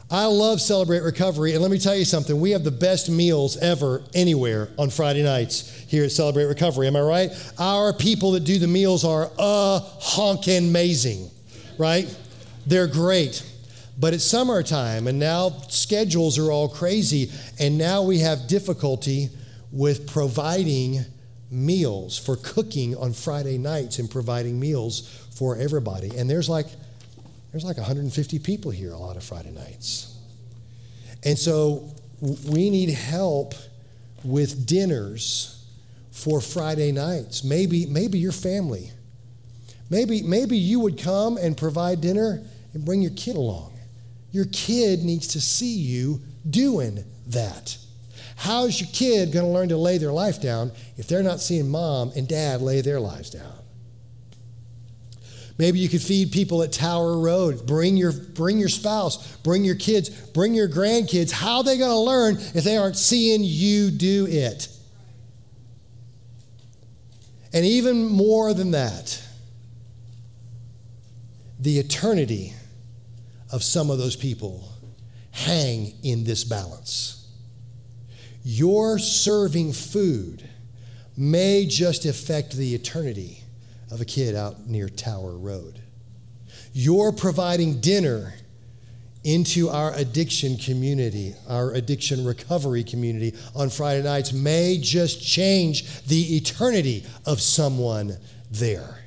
I 0.09 0.27
love 0.27 0.61
Celebrate 0.61 1.03
Recovery, 1.03 1.55
and 1.55 1.63
let 1.63 1.71
me 1.71 1.79
tell 1.79 1.97
you 1.97 2.05
something. 2.05 2.39
We 2.41 2.53
have 2.53 2.63
the 2.63 2.71
best 2.71 3.11
meals 3.11 3.57
ever 3.57 4.05
anywhere 4.15 4.69
on 4.79 4.91
Friday 4.91 5.25
nights 5.25 5.69
here 5.89 6.05
at 6.05 6.13
Celebrate 6.13 6.45
Recovery. 6.45 6.87
Am 6.87 6.95
I 6.95 7.01
right? 7.01 7.53
Our 7.59 7.93
people 7.93 8.31
that 8.33 8.45
do 8.45 8.59
the 8.59 8.69
meals 8.69 9.05
are 9.05 9.31
uh 9.37 9.81
honking 9.81 10.69
amazing, 10.69 11.29
right? 11.77 12.07
They're 12.67 12.87
great. 12.87 13.43
But 13.99 14.15
it's 14.15 14.25
summertime, 14.25 15.09
and 15.09 15.19
now 15.19 15.51
schedules 15.69 16.39
are 16.39 16.53
all 16.53 16.69
crazy, 16.69 17.33
and 17.59 17.79
now 17.79 18.03
we 18.03 18.19
have 18.19 18.47
difficulty 18.47 19.31
with 19.73 20.07
providing 20.07 21.05
meals, 21.51 22.19
for 22.19 22.37
cooking 22.37 22.97
on 22.97 23.13
Friday 23.13 23.59
nights 23.59 23.99
and 23.99 24.11
providing 24.11 24.59
meals 24.59 25.09
for 25.35 25.57
everybody. 25.57 26.17
And 26.17 26.29
there's 26.29 26.49
like 26.49 26.67
there's 27.53 27.65
like 27.65 27.77
150 27.77 28.39
people 28.41 28.71
here 28.71 28.93
a 28.93 28.99
lot 28.99 29.17
of 29.17 29.25
Friday 29.25 29.51
nights. 29.51 30.15
And 31.25 31.39
so 31.39 31.91
we 32.21 32.71
need 32.71 32.91
help 32.91 33.55
with 34.25 34.67
dinners 34.67 35.65
for 36.11 36.41
Friday 36.41 36.93
nights. 36.93 37.45
Maybe 37.45 37.87
maybe 37.87 38.19
your 38.19 38.33
family. 38.33 38.91
Maybe 39.89 40.23
maybe 40.23 40.57
you 40.57 40.81
would 40.81 40.99
come 40.99 41.37
and 41.37 41.57
provide 41.57 42.01
dinner 42.01 42.43
and 42.75 42.85
bring 42.85 43.03
your 43.03 43.13
kid 43.13 43.37
along. 43.37 43.73
Your 44.33 44.47
kid 44.53 45.03
needs 45.03 45.29
to 45.29 45.41
see 45.41 45.77
you 45.77 46.21
doing 46.49 47.05
that. 47.29 47.79
How's 48.37 48.81
your 48.81 48.91
kid 48.93 49.33
going 49.33 49.47
to 49.47 49.51
learn 49.51 49.71
to 49.71 49.77
lay 49.77 49.99
their 49.99 50.13
life 50.13 50.41
down 50.41 50.73
if 50.97 51.09
they're 51.09 51.23
not 51.23 51.41
seeing 51.41 51.69
mom 51.69 52.13
and 52.15 52.29
dad 52.29 52.61
lay 52.61 52.83
their 52.83 53.01
lives 53.01 53.31
down? 53.31 53.53
Maybe 55.59 55.79
you 55.79 55.89
could 55.89 56.03
feed 56.03 56.33
people 56.33 56.63
at 56.63 56.71
Tower 56.71 57.19
Road. 57.19 57.67
Bring 57.67 57.97
your, 57.97 58.13
bring 58.13 58.59
your 58.59 58.69
spouse, 58.69 59.37
bring 59.39 59.65
your 59.65 59.75
kids, 59.75 60.11
bring 60.11 60.53
your 60.55 60.69
grandkids. 60.69 61.33
How 61.33 61.59
are 61.59 61.65
they 61.65 61.79
going 61.79 61.91
to 61.91 61.97
learn 61.97 62.37
if 62.55 62.63
they 62.63 62.77
aren't 62.77 62.97
seeing 62.99 63.41
you 63.43 63.91
do 63.91 64.27
it? 64.29 64.69
And 67.55 67.65
even 67.65 68.05
more 68.05 68.53
than 68.53 68.73
that, 68.73 69.23
the 71.59 71.79
eternity 71.79 72.53
of 73.51 73.63
some 73.63 73.91
of 73.91 73.97
those 73.97 74.15
people 74.15 74.69
hang 75.31 75.95
in 76.03 76.25
this 76.25 76.45
balance. 76.45 77.26
Your 78.49 79.01
serving 79.01 79.73
food 79.73 80.49
may 81.17 81.67
just 81.67 82.05
affect 82.05 82.53
the 82.53 82.77
eternity 82.77 83.41
of 83.91 84.01
a 84.01 84.05
kid 84.05 84.37
out 84.37 84.69
near 84.69 84.89
Tower 84.89 85.37
Road. 85.37 85.83
Your 86.73 87.11
providing 87.11 87.81
dinner 87.81 88.35
into 89.25 89.69
our 89.69 89.93
addiction 89.95 90.57
community, 90.59 91.35
our 91.49 91.73
addiction 91.73 92.25
recovery 92.25 92.85
community 92.85 93.35
on 93.57 93.69
Friday 93.69 94.05
nights 94.05 94.33
may 94.33 94.79
just 94.81 95.21
change 95.21 96.03
the 96.03 96.37
eternity 96.37 97.05
of 97.25 97.41
someone 97.41 98.17
there. 98.53 99.06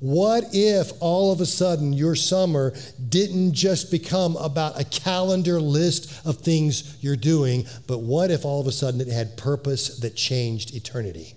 What 0.00 0.44
if 0.52 0.92
all 1.00 1.32
of 1.32 1.40
a 1.40 1.46
sudden 1.46 1.92
your 1.92 2.14
summer 2.14 2.74
didn't 3.08 3.54
just 3.54 3.90
become 3.90 4.36
about 4.36 4.78
a 4.78 4.84
calendar 4.84 5.60
list 5.60 6.26
of 6.26 6.38
things 6.38 6.98
you're 7.00 7.16
doing, 7.16 7.66
but 7.86 7.98
what 7.98 8.30
if 8.30 8.44
all 8.44 8.60
of 8.60 8.66
a 8.66 8.72
sudden 8.72 9.00
it 9.00 9.08
had 9.08 9.38
purpose 9.38 9.98
that 10.00 10.14
changed 10.14 10.74
eternity? 10.74 11.34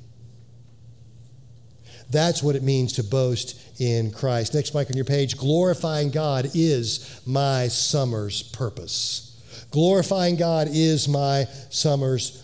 That's 2.09 2.41
what 2.41 2.55
it 2.55 2.63
means 2.63 2.93
to 2.93 3.03
boast 3.03 3.79
in 3.79 4.11
Christ. 4.11 4.55
Next, 4.55 4.73
Mike, 4.73 4.89
on 4.89 4.95
your 4.95 5.05
page 5.05 5.37
glorifying 5.37 6.09
God 6.09 6.49
is 6.53 7.21
my 7.25 7.67
summer's 7.67 8.43
purpose. 8.43 9.25
Glorifying 9.71 10.35
God 10.35 10.67
is 10.71 11.07
my 11.07 11.45
summer's 11.69 12.43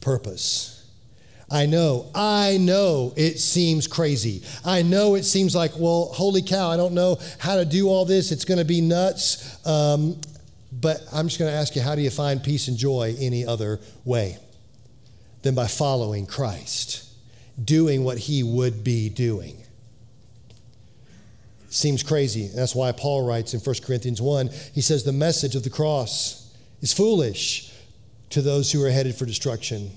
purpose. 0.00 0.77
I 1.50 1.64
know, 1.64 2.10
I 2.14 2.58
know 2.58 3.14
it 3.16 3.38
seems 3.38 3.86
crazy. 3.86 4.42
I 4.64 4.82
know 4.82 5.14
it 5.14 5.22
seems 5.22 5.54
like, 5.54 5.72
well, 5.78 6.10
holy 6.12 6.42
cow, 6.42 6.68
I 6.68 6.76
don't 6.76 6.92
know 6.92 7.18
how 7.38 7.56
to 7.56 7.64
do 7.64 7.88
all 7.88 8.04
this. 8.04 8.32
It's 8.32 8.44
going 8.44 8.58
to 8.58 8.66
be 8.66 8.82
nuts. 8.82 9.66
Um, 9.66 10.20
but 10.70 11.00
I'm 11.12 11.28
just 11.28 11.38
going 11.38 11.50
to 11.50 11.56
ask 11.56 11.74
you, 11.74 11.80
how 11.80 11.94
do 11.94 12.02
you 12.02 12.10
find 12.10 12.42
peace 12.42 12.68
and 12.68 12.76
joy 12.76 13.16
any 13.18 13.46
other 13.46 13.80
way 14.04 14.38
than 15.42 15.54
by 15.54 15.66
following 15.66 16.26
Christ, 16.26 17.08
doing 17.62 18.04
what 18.04 18.18
he 18.18 18.42
would 18.42 18.84
be 18.84 19.08
doing? 19.08 19.62
Seems 21.70 22.02
crazy. 22.02 22.48
That's 22.48 22.74
why 22.74 22.92
Paul 22.92 23.26
writes 23.26 23.54
in 23.54 23.60
1 23.60 23.76
Corinthians 23.84 24.20
1 24.20 24.50
he 24.74 24.82
says, 24.82 25.04
The 25.04 25.12
message 25.12 25.54
of 25.54 25.64
the 25.64 25.70
cross 25.70 26.54
is 26.82 26.92
foolish 26.92 27.72
to 28.30 28.42
those 28.42 28.72
who 28.72 28.84
are 28.84 28.90
headed 28.90 29.14
for 29.14 29.24
destruction 29.24 29.90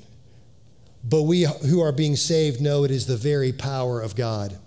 but 1.04 1.24
we 1.24 1.44
who 1.44 1.82
are 1.82 1.92
being 1.92 2.16
saved 2.16 2.62
know 2.62 2.84
it 2.84 2.92
is 2.92 3.08
the 3.08 3.18
very 3.18 3.52
power 3.52 4.02
of 4.02 4.16
God. 4.16 4.58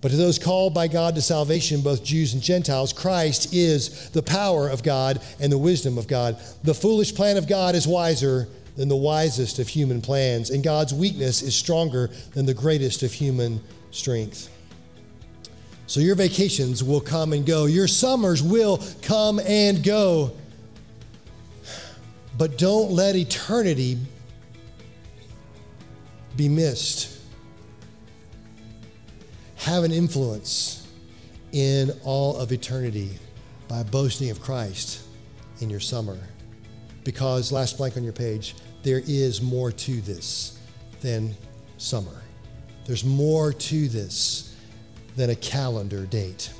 But 0.00 0.10
to 0.10 0.16
those 0.16 0.38
called 0.38 0.74
by 0.74 0.88
God 0.88 1.14
to 1.14 1.22
salvation, 1.22 1.80
both 1.80 2.04
Jews 2.04 2.34
and 2.34 2.42
Gentiles, 2.42 2.92
Christ 2.92 3.52
is 3.52 4.10
the 4.10 4.22
power 4.22 4.68
of 4.68 4.82
God 4.82 5.20
and 5.40 5.50
the 5.50 5.58
wisdom 5.58 5.96
of 5.98 6.06
God. 6.06 6.38
The 6.62 6.74
foolish 6.74 7.14
plan 7.14 7.36
of 7.36 7.48
God 7.48 7.74
is 7.74 7.86
wiser 7.86 8.46
than 8.76 8.88
the 8.88 8.96
wisest 8.96 9.58
of 9.58 9.68
human 9.68 10.02
plans, 10.02 10.50
and 10.50 10.62
God's 10.62 10.92
weakness 10.92 11.42
is 11.42 11.54
stronger 11.54 12.10
than 12.34 12.46
the 12.46 12.54
greatest 12.54 13.02
of 13.02 13.12
human 13.12 13.60
strength. 13.90 14.50
So 15.86 16.00
your 16.00 16.14
vacations 16.14 16.84
will 16.84 17.00
come 17.00 17.32
and 17.32 17.46
go, 17.46 17.64
your 17.64 17.88
summers 17.88 18.42
will 18.42 18.82
come 19.02 19.40
and 19.40 19.82
go. 19.82 20.32
But 22.36 22.58
don't 22.58 22.90
let 22.90 23.16
eternity 23.16 23.98
be 26.36 26.48
missed. 26.48 27.18
Have 29.56 29.84
an 29.84 29.92
influence 29.92 30.86
in 31.52 31.90
all 32.04 32.36
of 32.36 32.52
eternity 32.52 33.18
by 33.68 33.82
boasting 33.82 34.30
of 34.30 34.40
Christ 34.40 35.02
in 35.60 35.70
your 35.70 35.80
summer. 35.80 36.18
Because, 37.04 37.52
last 37.52 37.78
blank 37.78 37.96
on 37.96 38.04
your 38.04 38.12
page, 38.12 38.54
there 38.82 39.02
is 39.06 39.40
more 39.40 39.72
to 39.72 40.00
this 40.02 40.58
than 41.00 41.34
summer. 41.78 42.22
There's 42.84 43.04
more 43.04 43.52
to 43.52 43.88
this 43.88 44.56
than 45.16 45.30
a 45.30 45.36
calendar 45.36 46.06
date. 46.06 46.50